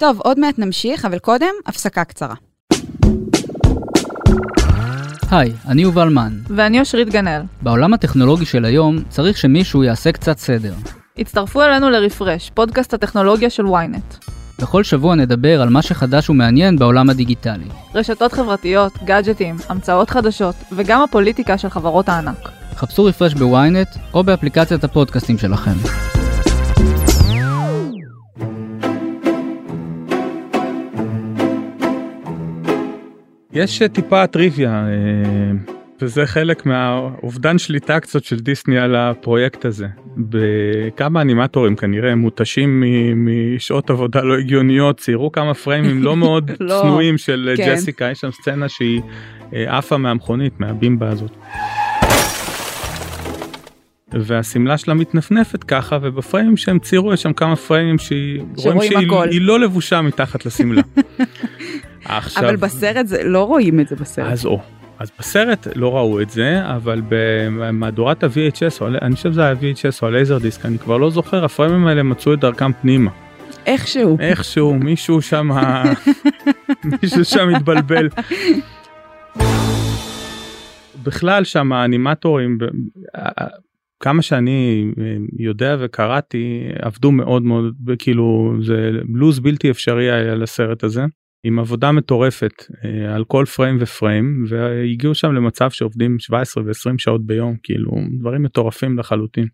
טוב, 0.01 0.21
עוד 0.21 0.39
מעט 0.41 0.59
נמשיך, 0.59 1.05
אבל 1.05 1.19
קודם, 1.19 1.51
הפסקה 1.67 2.05
קצרה. 2.05 2.35
היי, 5.31 5.53
אני 5.69 5.83
יובל 5.83 6.09
מן. 6.09 6.33
ואני 6.49 6.81
אושרית 6.81 7.09
גנאל. 7.09 7.43
בעולם 7.63 7.95
הטכנולוגי 7.95 8.45
של 8.47 8.65
היום 8.65 8.99
צריך 9.09 9.37
שמישהו 9.39 9.85
יעשה 9.85 10.13
קצת 10.13 10.39
סדר. 10.39 10.75
הצטרפו 11.19 11.63
אלינו 11.63 11.91
לרפרש, 11.91 12.51
פודקאסט 12.55 12.95
הטכנולוגיה 12.95 13.51
של 13.51 13.65
ynet. 13.67 14.38
בכל 14.63 14.85
שבוע 14.85 15.15
נדבר 15.15 15.63
על 15.63 15.69
מה 15.69 15.83
שחדש 15.83 16.31
ומעניין 16.31 16.77
בעולם 16.77 17.11
הדיגיטלי. 17.11 17.65
רשתות 17.95 18.33
חברתיות, 18.33 18.93
גאדג'טים, 19.05 19.57
המצאות 19.69 20.11
חדשות, 20.11 20.55
וגם 20.73 21.03
הפוליטיקה 21.03 21.59
של 21.59 21.69
חברות 21.69 22.09
הענק. 22.09 22.49
חפשו 22.75 23.05
רפרש 23.05 23.35
בוויינט 23.35 23.89
או 24.15 24.25
באפליקציית 24.25 24.85
הפודקאסטים 24.85 25.39
שלכם. 25.39 25.71
יש 33.53 33.83
טיפה 33.93 34.27
טריוויה. 34.27 34.71
אה, 34.71 35.78
וזה 36.03 36.27
חלק 36.27 36.67
מהאובדן 36.67 37.59
שליטה 37.59 38.01
קצת 38.01 38.25
של 38.25 38.39
דיסני 38.39 38.79
על 38.79 38.97
הפרויקט 38.97 39.65
הזה. 39.65 39.87
בכמה 40.17 41.21
אנימטורים 41.21 41.77
כנראה 41.77 42.15
מותשים 42.15 42.85
משעות 43.17 43.91
עבודה 43.91 44.21
לא 44.21 44.39
הגיוניות 44.39 45.01
ציירו 45.01 45.33
כמה 45.33 45.55
פריימים 45.55 46.03
לא 46.03 46.17
מאוד 46.17 46.51
לא, 46.61 46.81
צנועים 46.83 47.19
של 47.19 47.55
כן. 47.57 47.75
ג'סיקה 47.75 48.11
יש 48.11 48.19
שם 48.19 48.31
סצנה 48.31 48.69
שהיא 48.69 49.01
אה, 49.55 49.79
עפה 49.79 49.97
מהמכונית 49.97 50.61
מהבימבה 50.61 51.09
הזאת. 51.09 51.31
והשמלה 54.13 54.79
שלה 54.79 54.95
מתנפנפת 54.95 55.65
ככה 55.65 55.99
ובפריימים 56.03 56.57
שהם 56.57 56.79
ציירו 56.79 57.13
יש 57.13 57.23
שם 57.23 57.33
כמה 57.33 57.57
פריימים 57.57 57.99
שהיא 57.99 58.41
רואים 58.57 58.83
שרואים 58.91 59.31
שהיא 59.31 59.41
לא 59.41 59.61
לבושה 59.61 60.03
מתחת 60.03 60.47
לשמלה. 60.47 60.83
עכשיו 62.05 62.45
אבל 62.45 62.57
בסרט 62.57 63.07
זה 63.07 63.25
לא 63.25 63.45
רואים 63.45 63.81
את 63.81 63.89
זה 63.89 63.97
בסרט. 63.97 64.33
אז 64.33 64.47
או 64.47 64.61
אז 64.99 65.11
בסרט 65.19 65.67
לא 65.75 65.97
ראו 65.97 66.21
את 66.21 66.31
זה 66.31 66.61
אבל 66.77 67.03
במהדורת 67.09 68.25
ה-VHS 68.25 68.83
אני 69.03 69.15
חושב 69.15 69.33
שזה 69.33 69.45
היה 69.45 69.53
VHS 69.53 70.03
או 70.03 70.07
הלייזר 70.07 70.39
דיסק 70.39 70.67
אני 70.67 70.79
כבר 70.79 70.97
לא 70.97 71.11
זוכר 71.11 71.45
הפריימים 71.45 71.87
האלה 71.87 72.03
מצאו 72.03 72.35
את 72.35 72.41
דרכם 72.41 72.73
פנימה 72.73 73.11
איכשהו. 73.67 74.17
איכשהו 74.21 74.75
מישהו 74.75 75.23
שם 75.23 75.49
מישהו 77.03 77.25
שם 77.25 77.49
התבלבל. 77.57 78.09
בכלל 81.03 81.45
שם 81.45 81.73
האנימטורים 81.73 82.59
כמה 84.01 84.23
שאני 84.23 84.87
אה, 85.01 85.17
יודע 85.39 85.77
וקראתי 85.81 86.69
עבדו 86.83 87.13
מאוד 87.13 87.43
מאוד 87.43 87.75
כאילו 87.99 88.55
זה 88.63 88.91
לוז 89.15 89.41
בלתי 89.41 89.71
אפשרי 89.71 90.11
היה 90.11 90.35
לסרט 90.35 90.85
הזה 90.85 91.05
עם 91.45 91.59
עבודה 91.59 91.93
מטורפת 91.93 92.65
אה, 92.85 93.15
על 93.15 93.25
כל 93.25 93.45
פריים 93.57 93.77
ופריים 93.81 94.45
והגיעו 94.49 95.15
שם 95.15 95.33
למצב 95.33 95.71
שעובדים 95.71 96.19
17 96.19 96.65
ו-20 96.65 96.95
שעות 96.99 97.27
ביום 97.27 97.57
כאילו 97.63 97.93
דברים 98.21 98.43
מטורפים 98.43 98.99
לחלוטין. 98.99 99.47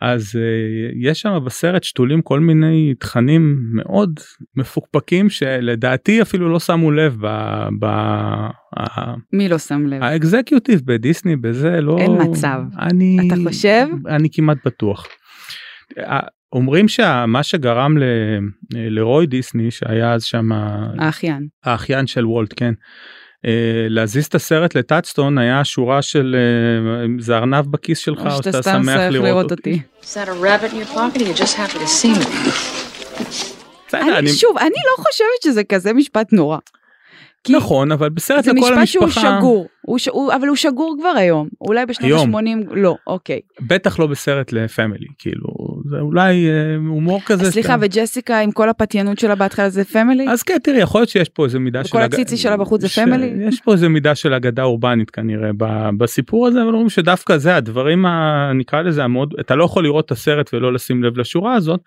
אז 0.00 0.36
uh, 0.36 1.08
יש 1.08 1.20
שם 1.20 1.38
בסרט 1.44 1.84
שתולים 1.84 2.22
כל 2.22 2.40
מיני 2.40 2.94
תכנים 2.94 3.56
מאוד 3.72 4.20
מפוקפקים 4.56 5.30
שלדעתי 5.30 6.22
אפילו 6.22 6.48
לא 6.48 6.60
שמו 6.60 6.90
לב 6.90 7.16
ב... 7.20 7.26
ב 7.80 7.86
מי 9.32 9.48
לא 9.48 9.58
שם 9.58 9.86
לב? 9.86 10.02
האקזקיוטיב 10.02 10.80
בדיסני 10.84 11.36
בזה 11.36 11.80
לא 11.80 11.98
אין 11.98 12.12
מצב. 12.22 12.60
אני 12.78 13.18
אתה 13.26 13.34
חושב? 13.48 13.86
אני 14.08 14.28
כמעט 14.32 14.58
בטוח. 14.64 15.06
אומרים 16.52 16.88
שמה 16.88 17.42
שגרם 17.42 17.98
ל, 17.98 18.02
לרוי 18.74 19.26
דיסני 19.26 19.70
שהיה 19.70 20.12
אז 20.12 20.24
שם 20.24 20.48
האחיין. 20.98 21.46
האחיין 21.64 22.06
של 22.06 22.26
וולט 22.26 22.54
כן. 22.56 22.72
אה, 23.46 23.50
להזיז 23.88 24.26
את 24.26 24.34
הסרט 24.34 24.74
לטאצטון 24.74 25.38
היה 25.38 25.64
שורה 25.64 26.02
של 26.02 26.36
אה, 26.38 27.06
זה 27.18 27.36
ארנב 27.36 27.66
בכיס 27.70 27.98
שלך 27.98 28.18
או 28.26 28.30
שאתה 28.42 28.62
שמח 28.62 28.96
לראות 29.10 29.24
לראות 29.26 29.50
אותי. 29.50 29.80
שוב, 34.28 34.58
אני 34.58 34.68
לא 34.68 35.04
חושבת 35.04 35.42
שזה 35.44 35.64
כזה 35.64 35.92
משפט 35.92 36.32
נורא. 36.32 36.58
כי 37.44 37.52
נכון 37.52 37.92
אבל 37.92 38.08
בסרט 38.08 38.44
זה 38.44 38.52
לכל 38.52 38.60
משפט 38.74 38.86
שהוא 38.86 39.04
המשפחה 39.04 39.36
שגור, 39.38 39.68
הוא 39.80 39.98
ש- 39.98 40.08
הוא- 40.08 40.32
אבל 40.34 40.48
הוא 40.48 40.56
שגור 40.56 40.96
כבר 41.00 41.08
היום, 41.08 41.48
אולי 41.60 41.86
בשנות 41.86 42.04
היום. 42.04 42.36
ה-80, 42.36 42.44
לא, 42.74 42.96
אוקיי. 43.06 43.40
בטח 43.60 43.98
לא 43.98 44.06
בסרט 44.06 44.52
ל 44.52 44.60
family 44.60 45.06
כאילו 45.18 45.48
זה 45.90 45.96
אולי 46.00 46.48
אה, 46.48 46.74
הומור 46.76 47.20
כזה. 47.26 47.50
סליחה, 47.50 47.68
סתם. 47.72 47.78
וג'סיקה 47.82 48.40
עם 48.40 48.50
כל 48.52 48.68
הפתיינות 48.68 49.18
שלה 49.18 49.34
בהתחלה 49.34 49.70
זה 49.70 49.84
family? 49.84 50.28
אז 50.28 50.42
כן 50.42 50.56
תראי 50.62 50.78
יכול 50.78 51.00
להיות 51.00 51.08
שיש 51.08 51.28
פה 51.28 51.44
איזה 51.44 51.58
מידה 51.58 51.84
של 51.84 51.88
וכל 51.96 52.02
הציצי 52.02 52.36
שלה 52.36 52.56
בחוץ 52.56 52.80
זה 52.80 52.88
ש- 52.88 52.98
family? 52.98 53.32
יש 53.48 53.60
פה 53.60 53.72
איזה 53.72 53.88
מידה 53.88 54.14
של 54.14 54.34
אגדה 54.34 54.62
אורבנית 54.62 55.10
כנראה 55.10 55.50
ב- 55.56 55.90
בסיפור 55.98 56.46
הזה 56.46 56.62
אבל 56.62 56.68
אומרים 56.68 56.88
שדווקא 56.90 57.36
זה 57.36 57.56
הדברים 57.56 58.06
ה- 58.06 58.52
נקרא 58.54 58.82
לזה 58.82 59.04
המאוד 59.04 59.34
אתה 59.40 59.54
לא 59.54 59.64
יכול 59.64 59.84
לראות 59.84 60.04
את 60.06 60.10
הסרט 60.10 60.50
ולא 60.54 60.72
לשים 60.72 61.04
לב 61.04 61.18
לשורה 61.18 61.54
הזאת. 61.54 61.80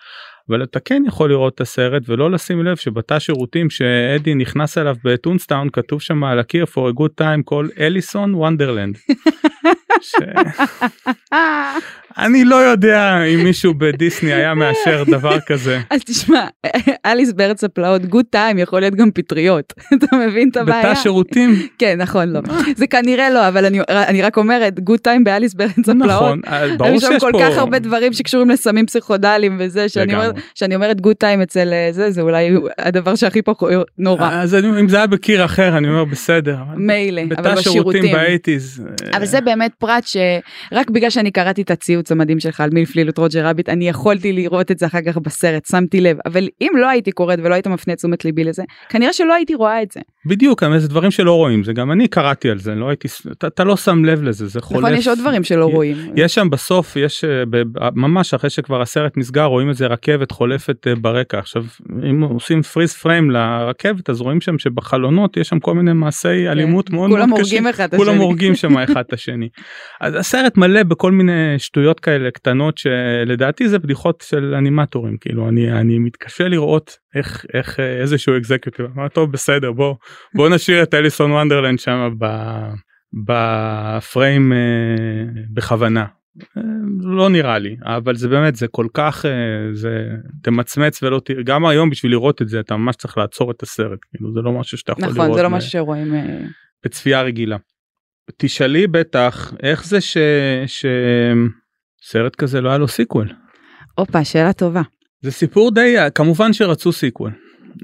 אבל 0.50 0.64
אתה 0.64 0.80
כן 0.80 1.04
יכול 1.08 1.30
לראות 1.30 1.56
את 1.56 1.62
הסרט 1.62 2.02
ולא 2.10 2.32
לשים 2.32 2.64
לב 2.66 2.76
שבתא 2.78 3.20
שירותים 3.20 3.70
שאדי 3.70 4.36
נכנס 4.36 4.78
אליו 4.78 4.96
ב 5.04 5.11
Toontown 5.11 5.70
כתוב 5.74 6.02
שם 6.02 6.24
על 6.24 6.40
הקיר 6.40 6.66
for 6.66 6.92
a 6.94 7.00
good 7.00 7.22
time 7.24 7.42
call 7.54 7.80
Allyson 7.82 8.36
Wonderland. 8.36 8.96
אני 12.18 12.46
לא 12.46 12.56
יודע 12.56 13.24
אם 13.24 13.44
מישהו 13.44 13.74
בדיסני 13.78 14.34
היה 14.34 14.54
מאשר 14.54 15.04
דבר 15.08 15.40
כזה. 15.48 15.80
אז 15.90 16.02
תשמע, 16.04 16.46
אליס 17.06 17.32
בארץ 17.34 17.64
הפלאות, 17.64 18.06
good 18.06 18.26
time 18.30 18.58
יכול 18.60 18.80
להיות 18.82 18.96
גם 18.96 19.12
פטריות, 19.12 19.74
אתה 19.94 20.16
מבין 20.16 20.50
את 20.50 20.58
הבעיה? 20.58 20.80
בתא 20.92 20.96
שירותים 21.02 21.68
כן, 21.78 21.96
נכון, 22.02 22.30
לא. 22.30 22.40
זה 22.76 22.88
כנראה 22.88 23.30
לא, 23.30 23.48
אבל 23.48 23.66
אני- 23.66 23.80
אני 23.90 24.22
רק 24.22 24.38
אומרת, 24.38 24.80
good 24.80 25.00
time 25.00 25.24
באליס 25.24 25.54
בארץ 25.54 25.80
הפלאות. 25.80 26.04
נכון 26.06 26.42
אה, 26.48 26.78
ברור 26.78 26.92
היו 26.92 27.02
שם 27.02 27.08
שיש 27.12 27.22
כל 27.22 27.32
פה 27.32 27.40
כך 27.42 27.58
הרבה 27.58 27.80
דברים 27.80 28.14
שקשורים 28.14 28.50
לסמים 28.50 28.86
פסיכודליים 28.86 29.58
וזה, 29.60 29.90
שאני. 29.90 30.14
אומרת- 30.14 30.36
שאני 30.56 30.76
אומרת 30.76 31.02
good 31.02 31.16
time 31.16 31.42
אצל 31.42 31.70
אה, 31.74 31.88
זה, 31.92 32.12
זה 32.12 32.22
אולי 32.22 32.50
הדבר 32.78 33.16
שהכי 33.16 33.42
פחות 33.42 33.70
נורא. 33.98 34.30
אז 34.32 34.56
אם 34.56 34.90
זה 34.90 34.98
היה 34.98 35.08
בקיר 35.08 35.46
אחר 35.46 35.78
אני 35.78 35.88
אומר 35.88 36.06
בסדר. 36.06 36.58
מילא, 36.76 37.22
אבל 37.22 37.30
בתא 37.30 37.42
שירותים 37.62 38.02
בשירותים. 38.02 38.12
ב 38.12 38.19
eighties. 38.19 38.84
אבל 39.14 39.26
זה 39.26 39.42
באמת 39.42 39.72
פרט 39.78 40.04
שרק 40.06 40.90
בגלל 40.90 41.10
שאני 41.10 41.32
קראתי 41.32 41.62
את 41.62 41.72
הציוץ 41.72 42.03
המדהים 42.12 42.40
שלך 42.40 42.62
על 42.62 42.70
מלפלילות 42.74 43.18
רוג'ר 43.18 43.48
רביט, 43.48 43.70
אני 43.70 43.90
יכולתי 43.90 44.34
לראות 44.34 44.72
את 44.72 44.80
זה 44.80 44.86
אחר 44.86 45.02
כך 45.06 45.18
בסרט, 45.18 45.66
שמתי 45.66 46.02
לב, 46.02 46.18
אבל 46.26 46.48
אם 46.62 46.72
לא 46.76 46.90
הייתי 46.90 47.12
קוראת 47.12 47.40
ולא 47.44 47.54
היית 47.54 47.68
מפנה 47.68 47.96
תשומת 47.96 48.26
ליבי 48.26 48.44
לזה, 48.44 48.64
כנראה 48.90 49.14
שלא 49.14 49.34
הייתי 49.34 49.56
רואה 49.56 49.82
את 49.82 49.92
זה. 49.92 50.00
בדיוק 50.26 50.64
זה 50.80 50.88
דברים 50.88 51.12
שלא 51.12 51.34
רואים 51.34 51.64
זה 51.64 51.74
גם 51.74 51.92
אני 51.92 52.08
קראתי 52.08 52.50
על 52.50 52.60
זה 52.60 52.76
לא 52.76 52.90
הייתי 52.90 53.08
אתה, 53.32 53.48
אתה 53.48 53.64
לא 53.64 53.78
שם 53.78 54.06
לב 54.06 54.24
לזה 54.24 54.48
זה 54.48 54.62
חולף. 54.62 54.80
נכון, 54.80 54.94
יש 54.94 55.08
עוד 55.08 55.20
דברים 55.20 55.44
שלא 55.44 55.66
רואים. 55.66 55.98
יש 56.16 56.36
שם 56.36 56.50
בסוף 56.50 56.96
יש 56.96 57.24
אה, 57.24 57.44
ממש 57.96 58.34
אחרי 58.34 58.50
שכבר 58.50 58.82
הסרט 58.82 59.18
נסגר 59.18 59.44
רואים 59.44 59.70
איזה 59.70 59.88
רכבת 59.88 60.32
חולפת 60.32 60.88
אה, 60.88 60.96
ברקע 60.96 61.40
עכשיו 61.40 61.64
אם 62.10 62.22
עושים 62.22 62.62
פריז 62.62 62.94
פריים 62.94 63.32
לרכבת 63.32 64.10
אז 64.10 64.22
רואים 64.22 64.42
שם 64.42 64.60
שבחלונות 64.60 65.38
יש 65.38 65.48
שם 65.48 65.60
כל 65.60 65.74
מיני 65.74 65.94
מעשי 65.94 66.50
אלימות 66.50 66.90
מאוד 66.90 67.10
כן. 67.10 67.16
כולם 67.16 67.30
מאוד 67.30 67.40
הורגים 67.40 67.60
קשים 67.60 67.68
אחד 67.68 67.84
את 67.84 67.96
כולם 67.96 68.10
השני. 68.10 68.24
הורגים 68.24 68.56
שם 68.56 68.78
אחד 68.84 69.04
את 69.08 69.14
השני. 69.14 69.50
אז 70.02 70.16
הסרט 70.16 70.58
מלא 70.58 70.84
בכל 70.84 71.12
מיני 71.12 71.56
שטויות 71.58 71.93
כאלה 72.00 72.32
קטנות 72.32 72.78
שלדעתי 72.78 73.70
זה 73.70 73.80
בדיחות 73.80 74.24
של 74.28 74.56
אנימטורים 74.58 75.18
כאילו 75.18 75.50
אני 75.50 75.72
אני 75.72 76.00
מתקשה 76.00 76.48
לראות 76.48 76.98
איך 77.16 77.46
איך 77.54 77.80
אה, 77.80 78.02
איזשהו 78.02 78.38
אקזקיוטיב 78.38 78.86
אמר 78.96 79.08
טוב 79.08 79.32
בסדר 79.32 79.72
בוא 79.72 79.96
בוא 80.36 80.50
נשאיר 80.50 80.84
את 80.84 80.94
אליסון 80.94 81.32
וונדרלנד 81.32 81.80
שם. 81.80 82.10
בפריים 83.14 84.54
אה, 84.54 84.58
בכוונה. 85.54 86.06
אה, 86.58 86.62
לא 87.02 87.30
נראה 87.30 87.60
לי 87.60 87.76
אבל 87.84 88.16
זה 88.16 88.28
באמת 88.28 88.56
זה 88.56 88.68
כל 88.68 88.88
כך 88.94 89.26
אה, 89.26 89.32
זה 89.74 90.08
תמצמץ 90.44 91.04
ולא 91.04 91.22
תראה 91.26 91.44
גם 91.44 91.66
היום 91.66 91.90
בשביל 91.90 92.12
לראות 92.12 92.42
את 92.42 92.50
זה 92.50 92.60
אתה 92.60 92.78
ממש 92.78 92.96
צריך 92.96 93.18
לעצור 93.18 93.52
את 93.52 93.64
הסרט 93.64 94.00
כאילו 94.10 94.34
זה 94.34 94.40
לא 94.42 94.52
משהו 94.52 94.78
שאתה 94.78 94.92
יכול 94.92 95.04
לראות 95.04 95.18
נכון, 95.18 95.34
זה 95.34 95.44
לא 95.44 95.50
משהו 95.50 95.72
שרואים. 95.72 96.14
בצפייה 96.86 97.22
רגילה. 97.22 97.58
תשאלי 98.38 98.88
בטח 98.88 99.54
איך 99.64 99.86
זה 99.86 100.02
ש... 100.02 100.18
שסרט 102.04 102.36
כזה 102.36 102.62
לא 102.62 102.70
היה 102.70 102.78
לו 102.78 102.88
sequel. 102.88 103.28
הופה, 103.96 104.26
שאלה 104.26 104.54
טובה. 104.54 104.82
זה 105.22 105.32
סיפור 105.32 105.72
די 105.72 105.96
כמובן 106.16 106.54
שרצו 106.54 106.92
sequel. 106.92 107.32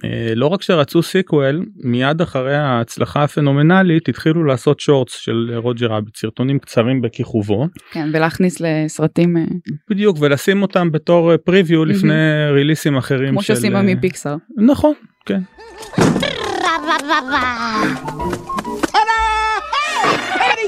אה, 0.06 0.34
לא 0.36 0.48
רק 0.48 0.62
שרצו 0.62 1.04
sequel 1.04 1.66
מיד 1.84 2.22
אחרי 2.22 2.56
ההצלחה 2.56 3.24
הפנומנלית 3.24 4.10
התחילו 4.10 4.44
לעשות 4.44 4.80
shorts 4.80 5.14
של 5.14 5.52
רוג'ר 5.56 5.88
רביט 5.88 6.16
סרטונים 6.16 6.60
קצרים 6.60 7.02
בכיכובו 7.02 7.68
כן, 7.92 8.10
ולהכניס 8.14 8.62
לסרטים 8.62 9.38
אה, 9.38 9.44
בדיוק 9.90 10.18
ולשים 10.20 10.62
אותם 10.62 10.92
בתור 10.92 11.38
preview 11.38 11.86
לפני 11.86 12.50
ריליסים 12.52 12.98
אחרים 12.98 13.30
כמו 13.30 13.42
של 13.42 13.54
שעושים 13.54 13.76
אה, 13.76 13.82
מפיקסאר. 13.82 14.36
נכון 14.58 14.94
כן 15.26 15.42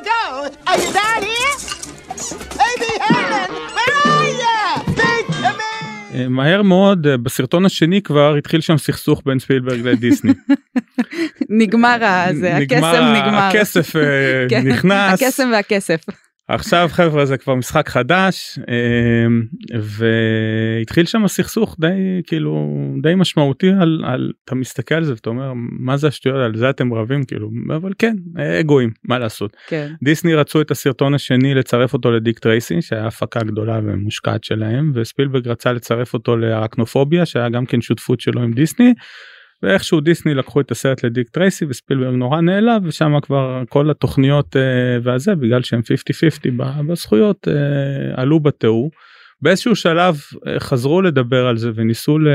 go? 0.03 0.49
Are 0.67 0.77
you 0.81 0.93
down 0.93 1.23
here? 1.23 1.80
אה, 6.13 6.27
מהר 6.29 6.61
מאוד 6.61 7.07
אה, 7.07 7.17
בסרטון 7.17 7.65
השני 7.65 8.01
כבר 8.01 8.35
התחיל 8.35 8.61
שם 8.61 8.77
סכסוך 8.77 9.21
בין 9.25 9.39
ספילברג 9.39 9.87
לדיסני. 9.87 10.33
נגמר 11.59 11.97
הזה, 12.03 12.57
הקסם 12.57 13.13
נגמר. 13.15 13.39
הכסף 13.39 13.95
אה, 13.95 14.01
כן, 14.49 14.67
נכנס. 14.67 15.21
הקסם 15.23 15.49
והכסף. 15.53 16.05
עכשיו 16.53 16.89
חבר'ה 16.91 17.25
זה 17.25 17.37
כבר 17.37 17.55
משחק 17.55 17.89
חדש 17.89 18.59
אמ, 18.59 19.43
והתחיל 19.81 21.05
שם 21.05 21.27
סכסוך 21.27 21.75
די 21.79 22.21
כאילו 22.27 22.75
די 23.01 23.15
משמעותי 23.15 23.69
על, 23.69 24.03
על 24.05 24.31
אתה 24.45 24.55
מסתכל 24.55 24.95
על 24.95 25.03
זה 25.03 25.13
ואתה 25.13 25.29
אומר 25.29 25.51
מה 25.55 25.97
זה 25.97 26.07
השטויות 26.07 26.37
על 26.37 26.55
זה 26.55 26.69
אתם 26.69 26.93
רבים? 26.93 27.23
כאילו 27.23 27.49
אבל 27.75 27.91
כן 27.99 28.15
אגואים 28.59 28.89
מה 29.03 29.19
לעשות. 29.19 29.57
כן. 29.67 29.93
דיסני 30.03 30.35
רצו 30.35 30.61
את 30.61 30.71
הסרטון 30.71 31.13
השני 31.13 31.53
לצרף 31.53 31.93
אותו 31.93 32.11
לדיק 32.11 32.39
טרייסי 32.39 32.81
שהיה 32.81 33.07
הפקה 33.07 33.39
גדולה 33.43 33.79
ומושקעת 33.83 34.43
שלהם 34.43 34.91
וספילברג 34.95 35.47
רצה 35.47 35.71
לצרף 35.71 36.13
אותו 36.13 36.37
לארקנופוביה 36.37 37.25
שהיה 37.25 37.49
גם 37.49 37.65
כן 37.65 37.81
שותפות 37.81 38.19
שלו 38.19 38.41
עם 38.41 38.53
דיסני 38.53 38.93
ואיכשהו 39.63 40.01
דיסני 40.01 40.33
לקחו 40.33 40.61
את 40.61 40.71
הסרט 40.71 41.03
לדיק 41.03 41.29
טרייסי 41.29 41.65
וספילברג 41.69 42.15
נורא 42.15 42.41
נעלב 42.41 42.85
ושם 42.85 43.13
כבר 43.21 43.63
כל 43.69 43.91
התוכניות 43.91 44.55
אה, 44.55 44.61
והזה 45.03 45.35
בגלל 45.35 45.63
שהם 45.63 45.81
50-50 46.49 46.83
בזכויות 46.87 47.47
אה, 47.47 48.21
עלו 48.21 48.39
בתוהו. 48.39 48.91
באיזשהו 49.41 49.75
שלב 49.75 50.15
אה, 50.47 50.59
חזרו 50.59 51.01
לדבר 51.01 51.47
על 51.47 51.57
זה 51.57 51.71
וניסו 51.75 52.19
ל... 52.19 52.27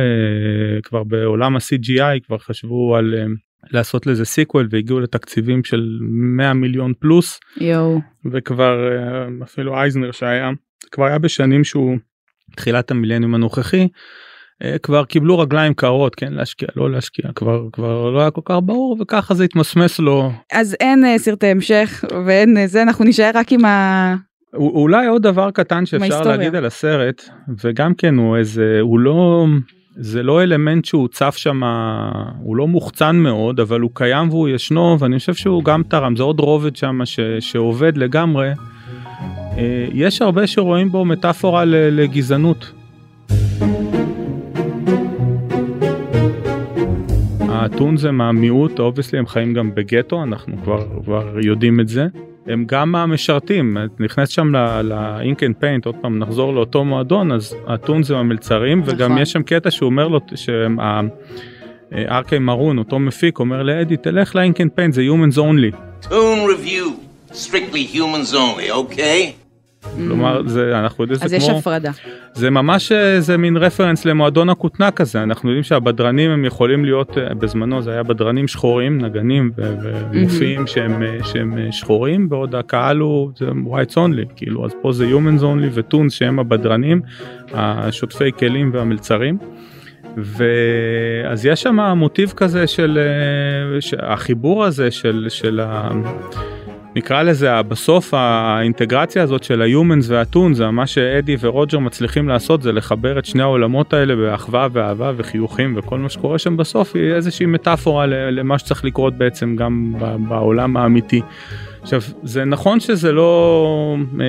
כבר 0.83 1.05
בעולם 1.05 1.57
ה-CGI 1.57 2.27
כבר 2.27 2.39
חשבו 2.39 2.97
על 2.97 3.15
לעשות 3.71 4.07
לזה 4.07 4.25
sequel 4.25 4.69
והגיעו 4.71 5.01
לתקציבים 5.01 5.65
של 5.65 5.99
100 6.37 6.55
מיליון 6.55 6.93
פלוס 7.01 7.41
יואו. 7.61 8.01
וכבר 8.33 8.89
אפילו 9.43 9.77
אייזנר 9.77 10.13
שהיה 10.13 10.51
כבר 10.93 11.05
היה 11.05 11.19
בשנים 11.19 11.65
שהוא 11.65 11.97
תחילת 12.57 12.91
המילניום 12.91 13.35
הנוכחי 13.35 13.89
כבר 14.83 15.05
קיבלו 15.05 15.39
רגליים 15.39 15.75
קרות 15.75 16.15
כן 16.15 16.33
להשקיע 16.33 16.69
לא 16.77 16.91
להשקיע 16.91 17.25
כבר 17.35 17.63
כבר 17.73 18.11
לא 18.11 18.21
היה 18.21 18.31
כל 18.31 18.41
כך 18.45 18.57
ברור 18.63 18.97
וככה 19.01 19.35
זה 19.35 19.45
התמסמס 19.45 19.99
לו 19.99 20.31
אז 20.53 20.77
אין 20.81 21.05
אה, 21.05 21.19
סרטי 21.19 21.47
המשך 21.47 22.05
ואין 22.27 22.57
אה, 22.57 22.67
זה 22.67 22.83
אנחנו 22.83 23.05
נשאר 23.05 23.31
רק 23.35 23.53
עם 23.53 23.65
ה... 23.65 24.15
אולי 24.55 25.07
עוד 25.07 25.23
דבר 25.23 25.51
קטן 25.51 25.87
שאפשר. 25.87 26.23
להגיד 26.23 26.55
על 26.55 26.65
הסרט 26.65 27.29
וגם 27.65 27.95
כן 27.95 28.15
הוא 28.19 28.37
איזה 28.37 28.79
הוא 28.81 29.01
לא 29.01 29.47
זה 29.97 30.23
לא 30.23 30.43
אלמנט 30.43 30.85
שהוא 30.85 31.09
צף 31.09 31.37
שם 31.37 31.61
הוא 32.43 32.57
לא 32.57 32.69
מוחצן 32.69 33.17
מאוד 33.17 33.61
אבל 33.61 33.81
הוא 33.81 33.91
קיים 33.95 34.29
והוא 34.29 34.49
ישנו 34.49 34.97
ואני 34.99 35.19
חושב 35.19 35.35
שהוא 35.35 35.65
גם 35.65 35.83
תרם 35.83 36.17
זה 36.17 36.23
עוד 36.23 36.41
רובד 36.41 36.77
שם 36.77 37.01
ש, 37.05 37.21
שעובד 37.41 37.97
לגמרי. 37.97 38.49
אה, 39.59 39.87
יש 39.93 40.23
הרבה 40.23 40.47
שרואים 40.47 40.89
בו 40.89 41.05
מטאפורה 41.05 41.65
לגזענות. 41.65 42.73
ה 47.63 47.70
toons 47.70 48.05
הם 48.05 48.21
המיעוט, 48.21 48.79
obviously 48.79 49.19
הם 49.19 49.27
חיים 49.27 49.55
גם 49.55 49.75
בגטו, 49.75 50.23
אנחנו 50.23 50.57
כבר, 50.65 50.87
כבר 51.05 51.37
יודעים 51.43 51.81
את 51.81 51.89
זה. 51.89 52.07
הם 52.47 52.65
גם 52.69 52.95
המשרתים, 52.95 53.77
את 53.85 54.01
נכנסת 54.01 54.33
שם 54.33 54.53
ל 54.85 54.99
Ink 54.99 55.43
and 55.43 55.55
Paint, 55.59 55.87
עוד 55.87 55.95
פעם 56.01 56.19
נחזור 56.19 56.55
לאותו 56.55 56.85
מועדון, 56.85 57.33
אז 57.33 57.57
ה 57.67 57.74
toons 57.74 58.11
הם 58.11 58.17
המלצרים, 58.17 58.83
וגם 58.87 59.11
נכון. 59.11 59.23
יש 59.23 59.33
שם 59.33 59.43
קטע 59.43 59.71
שהוא 59.71 59.87
אומר 59.87 60.09
לו, 60.09 60.21
ש 60.35 61.03
R.K. 61.03 62.39
Maroon, 62.39 62.79
אותו 62.79 62.99
מפיק, 62.99 63.39
אומר 63.39 63.63
לאדי, 63.63 63.97
תלך 63.97 64.37
ל 64.37 64.43
Ink 64.43 64.61
and 64.61 64.71
Paint, 64.75 64.95
זה 64.95 65.03
Humans 65.03 65.37
Only. 65.37 66.07
Toon 66.07 66.47
revue. 66.47 67.07
Strictly 67.33 67.85
humans 67.85 68.35
only, 68.35 68.71
okay? 68.71 69.46
כלומר, 69.97 70.43
זה, 70.47 70.79
אנחנו 70.79 71.05
יודעים 71.05 71.21
אז 71.23 71.29
שזה 71.29 71.37
יש 71.37 71.49
כמו... 71.49 71.59
הפרדה. 71.59 71.91
זה 72.33 72.51
ממש 72.51 72.93
אה, 72.93 73.21
זה 73.21 73.37
מין 73.37 73.57
רפרנס 73.57 74.05
למועדון 74.05 74.49
הכותנה 74.49 74.91
כזה 74.91 75.23
אנחנו 75.23 75.49
יודעים 75.49 75.63
שהבדרנים 75.63 76.31
הם 76.31 76.45
יכולים 76.45 76.85
להיות 76.85 77.19
אה, 77.19 77.35
בזמנו 77.35 77.83
זה 77.83 77.93
היה 77.93 78.03
בדרנים 78.03 78.49
שחורים 78.49 79.01
נגנים 79.01 79.53
ומופיעים 79.57 80.67
שהם 80.67 81.03
אה, 81.03 81.19
שהם 81.25 81.59
שחורים 81.71 82.29
בעוד 82.29 82.55
הקהל 82.55 82.99
הוא 82.99 83.31
זה 83.37 83.47
whites 83.49 83.95
only 83.95 84.35
כאילו 84.37 84.65
אז 84.67 84.71
פה 84.83 84.93
זה 84.93 85.07
humans 85.07 85.41
only 85.41 85.71
ו 85.73 85.79
toons 85.79 86.13
שהם 86.13 86.39
הבדרנים 86.39 87.01
השוטפי 87.53 88.33
כלים 88.39 88.71
והמלצרים. 88.75 89.39
ואז 90.17 91.47
יש 91.47 91.63
שם 91.63 91.81
מוטיב 91.97 92.33
כזה 92.37 92.67
של 92.67 92.99
החיבור 93.99 94.65
הזה 94.65 94.91
של 94.91 95.27
של 95.29 95.61
ה... 95.61 95.91
נקרא 96.97 97.23
לזה 97.23 97.63
בסוף 97.63 98.15
האינטגרציה 98.15 99.23
הזאת 99.23 99.45
של 99.45 99.63
ה-Humans 99.63 100.05
וה-Toons 100.09 100.55
זה 100.55 100.71
מה 100.71 100.87
שאדי 100.87 101.37
ורוג'ר 101.41 101.79
מצליחים 101.79 102.29
לעשות 102.29 102.63
זה 102.63 102.73
לחבר 102.73 103.19
את 103.19 103.25
שני 103.25 103.43
העולמות 103.43 103.93
האלה 103.93 104.17
באחווה 104.17 104.69
ואהבה 104.73 105.13
וחיוכים 105.17 105.75
וכל 105.77 105.99
מה 105.99 106.09
שקורה 106.09 106.39
שם 106.39 106.57
בסוף 106.57 106.97
היא 106.97 107.13
איזושהי 107.13 107.47
מטאפורה 107.47 108.07
למה 108.07 108.59
שצריך 108.59 108.85
לקרות 108.85 109.15
בעצם 109.15 109.57
גם 109.57 109.95
בעולם 110.29 110.77
האמיתי. 110.77 111.21
עכשיו 111.83 112.01
זה 112.23 112.45
נכון 112.45 112.81
שזה 112.81 113.13
לא 113.13 113.97
אה, 114.21 114.27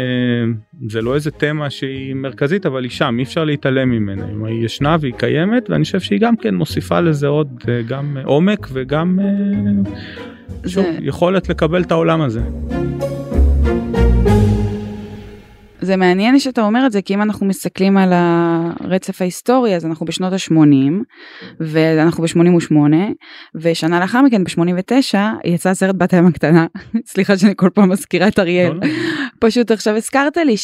זה 0.88 1.02
לא 1.02 1.16
איזה 1.16 1.32
תמה 1.32 1.70
שהיא 1.70 2.16
מרכזית 2.16 2.66
אבל 2.66 2.84
היא 2.84 2.92
שם 2.92 3.16
אי 3.20 3.24
אפשר 3.24 3.46
להתעלם 3.46 3.90
ממנה 3.90 4.26
היא 4.48 4.66
ישנה 4.66 4.98
והיא 5.00 5.14
קיימת 5.14 5.70
ואני 5.70 5.84
חושב 5.84 6.00
שהיא 6.00 6.20
גם 6.20 6.38
כן 6.38 6.56
מוסיפה 6.56 7.00
לזה 7.00 7.28
עוד 7.28 7.48
אה, 7.70 7.82
גם 7.88 8.18
עומק 8.24 8.68
וגם 8.74 9.20
אה, 9.20 9.92
שוב, 10.68 10.84
זה- 10.84 10.98
יכולת 11.02 11.50
לקבל 11.50 11.82
את 11.82 11.92
העולם 11.92 12.22
הזה. 12.22 12.42
זה 15.82 15.96
מעניין 15.96 16.40
שאתה 16.40 16.62
אומר 16.62 16.86
את 16.86 16.92
זה 16.92 17.02
כי 17.02 17.14
אם 17.14 17.22
אנחנו 17.22 17.46
מסתכלים 17.46 17.98
על 17.98 18.10
הרצף 18.14 19.22
ההיסטורי 19.22 19.76
אז 19.76 19.86
אנחנו 19.86 20.06
בשנות 20.06 20.34
ה-80 20.34 20.92
ואנחנו 21.60 22.24
ב-88 22.24 22.76
ושנה 23.56 24.00
לאחר 24.00 24.22
מכן 24.22 24.44
ב-89 24.44 25.18
יצא 25.46 25.70
הסרט 25.70 25.96
בת 25.96 26.14
הים 26.14 26.28
הקטנה 26.28 26.66
סליחה 27.12 27.38
שאני 27.38 27.54
כל 27.56 27.70
פעם 27.74 27.90
מזכירה 27.90 28.28
את 28.28 28.40
אריאל 28.40 28.74
לא, 28.74 28.80
לא. 28.82 28.88
פשוט 29.40 29.72
עכשיו 29.72 29.96
הזכרת 29.96 30.38
לי 30.38 30.56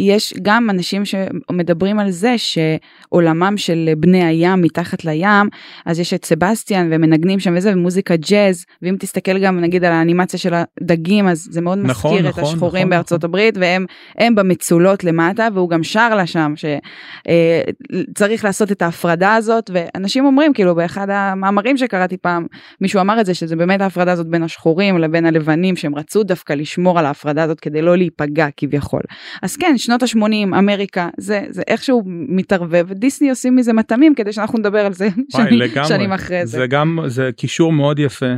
שיש 0.00 0.34
גם 0.42 0.70
אנשים 0.70 1.02
שמדברים 1.04 1.98
על 1.98 2.10
זה 2.10 2.34
שעולמם 2.38 3.54
של 3.56 3.90
בני 3.96 4.24
הים 4.24 4.62
מתחת 4.62 5.04
לים 5.04 5.48
אז 5.86 6.00
יש 6.00 6.14
את 6.14 6.24
סבסטיאן 6.24 6.88
ומנגנים 6.90 7.40
שם 7.40 7.54
וזה 7.56 7.72
ומוזיקה 7.72 8.16
ג'אז 8.16 8.64
ואם 8.82 8.96
תסתכל 8.98 9.38
גם 9.38 9.60
נגיד 9.60 9.84
על 9.84 9.92
האנימציה 9.92 10.38
של 10.38 10.54
הדגים 10.54 11.28
אז 11.28 11.48
זה 11.50 11.60
מאוד 11.60 11.78
נכון, 11.78 12.10
מזכיר 12.12 12.28
את 12.30 12.38
נכון, 12.38 12.44
השחורים 12.44 12.82
נכון, 12.82 12.90
בארצות 12.90 13.18
נכון. 13.18 13.30
הברית 13.30 13.56
והם 13.60 13.86
הם 14.18 14.34
במצולות 14.34 15.04
למטה 15.04 15.48
והוא 15.54 15.70
גם 15.70 15.82
שר 15.82 16.14
לה 16.14 16.26
שם 16.26 16.54
שצריך 16.56 18.44
לעשות 18.44 18.72
את 18.72 18.82
ההפרדה 18.82 19.34
הזאת 19.34 19.70
ואנשים 19.72 20.24
אומרים 20.24 20.52
כאילו 20.52 20.74
באחד 20.74 21.10
המאמרים 21.10 21.76
שקראתי 21.76 22.16
פעם 22.16 22.46
מישהו 22.80 23.00
אמר 23.00 23.20
את 23.20 23.26
זה 23.26 23.34
שזה 23.34 23.56
באמת 23.56 23.80
ההפרדה 23.80 24.12
הזאת 24.12 24.26
בין 24.26 24.42
השחורים 24.42 24.98
לבין 24.98 25.26
הלבנים 25.26 25.76
שהם 25.76 25.94
רצו 25.94 26.22
דווקא 26.22 26.52
לשמור 26.52 26.98
על 26.98 27.06
ההפרדה 27.06 27.42
הזאת 27.42 27.60
כדי 27.60 27.82
לא 27.82 27.96
להיפגע 27.96 28.46
כביכול. 28.56 29.02
אז 29.42 29.56
כן 29.56 29.78
שנות 29.86 30.02
ה-80 30.02 30.58
אמריקה 30.58 31.08
זה 31.18 31.40
זה 31.48 31.62
איכשהו 31.68 32.02
מתערבב 32.06 32.92
דיסני 32.92 33.30
עושים 33.30 33.56
מזה 33.56 33.72
מטעמים 33.72 34.14
כדי 34.14 34.32
שאנחנו 34.32 34.58
נדבר 34.58 34.86
על 34.86 34.92
זה 34.92 35.08
וואי, 35.34 35.46
שנים, 35.46 35.60
לגמרי. 35.60 35.88
שנים 35.88 36.12
אחרי 36.12 36.46
זה. 36.46 36.58
זה 36.58 36.66
גם 36.66 36.98
זה 37.06 37.30
קישור 37.36 37.72
מאוד 37.72 37.98
יפה 37.98 38.26
אה, 38.26 38.32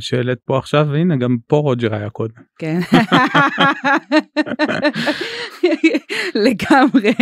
שהעלית 0.00 0.38
פה 0.44 0.58
עכשיו 0.58 0.86
והנה 0.90 1.16
גם 1.16 1.36
פה 1.46 1.56
רוג'ר 1.56 1.94
היה 1.94 2.10
קודם. 2.10 2.34
כן. 2.58 2.80
לגמרי. 6.34 7.12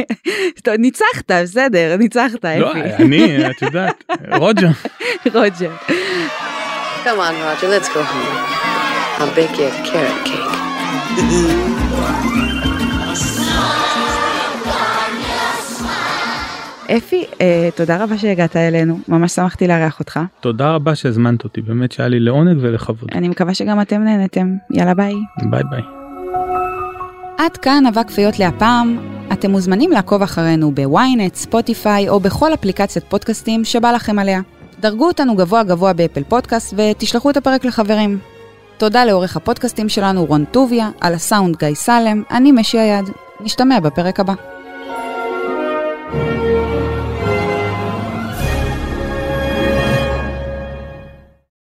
טוב, 0.62 0.74
ניצחת, 0.78 1.30
בסדר, 1.30 1.96
ניצחת, 1.98 2.44
לא, 2.44 2.70
אפי. 2.70 2.80
אני 3.02 3.50
את 3.50 3.62
יודעת 3.62 4.04
רוג'ר. 4.38 4.68
רוג'ר. 5.34 5.70
Come 7.04 7.18
on, 7.18 7.34
Roger, 7.46 7.68
let's 7.74 7.88
go 7.88 8.02
home. 8.12 8.36
I'll 9.20 9.34
bake 9.34 9.56
you 9.58 9.66
a 9.66 9.72
carrot 9.88 10.20
cake. 10.28 10.50
אפי, 16.96 17.24
אה, 17.40 17.68
תודה 17.74 18.04
רבה 18.04 18.18
שהגעת 18.18 18.56
אלינו, 18.56 18.98
ממש 19.08 19.32
שמחתי 19.32 19.68
לארח 19.68 20.00
אותך. 20.00 20.20
תודה 20.40 20.70
רבה 20.70 20.94
שהזמנת 20.94 21.44
אותי 21.44 21.60
באמת 21.60 21.92
שהיה 21.92 22.08
לי 22.08 22.20
לעונג 22.20 22.58
ולכבוד. 22.60 23.10
אני 23.12 23.28
מקווה 23.28 23.54
שגם 23.54 23.80
אתם 23.80 24.02
נהנתם. 24.02 24.56
יאללה 24.70 24.94
ביי. 24.94 25.14
ביי 25.50 25.62
ביי. 25.70 25.82
עד 27.38 27.56
כאן 27.56 27.84
אבק 27.86 28.10
פיות 28.10 28.38
להפעם. 28.38 28.98
אתם 29.32 29.50
מוזמנים 29.50 29.90
לעקוב 29.90 30.22
אחרינו 30.22 30.74
ב 30.74 30.84
ynet, 30.84 31.34
ספוטיפיי 31.34 32.08
או 32.08 32.20
בכל 32.20 32.54
אפליקציית 32.54 33.04
פודקאסטים 33.08 33.64
שבא 33.64 33.92
לכם 33.92 34.18
עליה. 34.18 34.40
דרגו 34.80 35.06
אותנו 35.06 35.36
גבוה 35.36 35.62
גבוה 35.62 35.92
באפל 35.92 36.22
פודקאסט 36.22 36.74
ותשלחו 36.76 37.30
את 37.30 37.36
הפרק 37.36 37.64
לחברים. 37.64 38.18
תודה 38.78 39.04
לעורך 39.04 39.36
הפודקאסטים 39.36 39.88
שלנו 39.88 40.24
רון 40.24 40.44
טוביה, 40.44 40.90
על 41.00 41.14
הסאונד 41.14 41.56
גיא 41.56 41.74
סלם, 41.74 42.22
אני 42.30 42.52
משי 42.52 42.78
היד. 42.78 43.04
נשתמע 43.40 43.80
בפרק 43.80 44.20
הבא. 44.20 44.34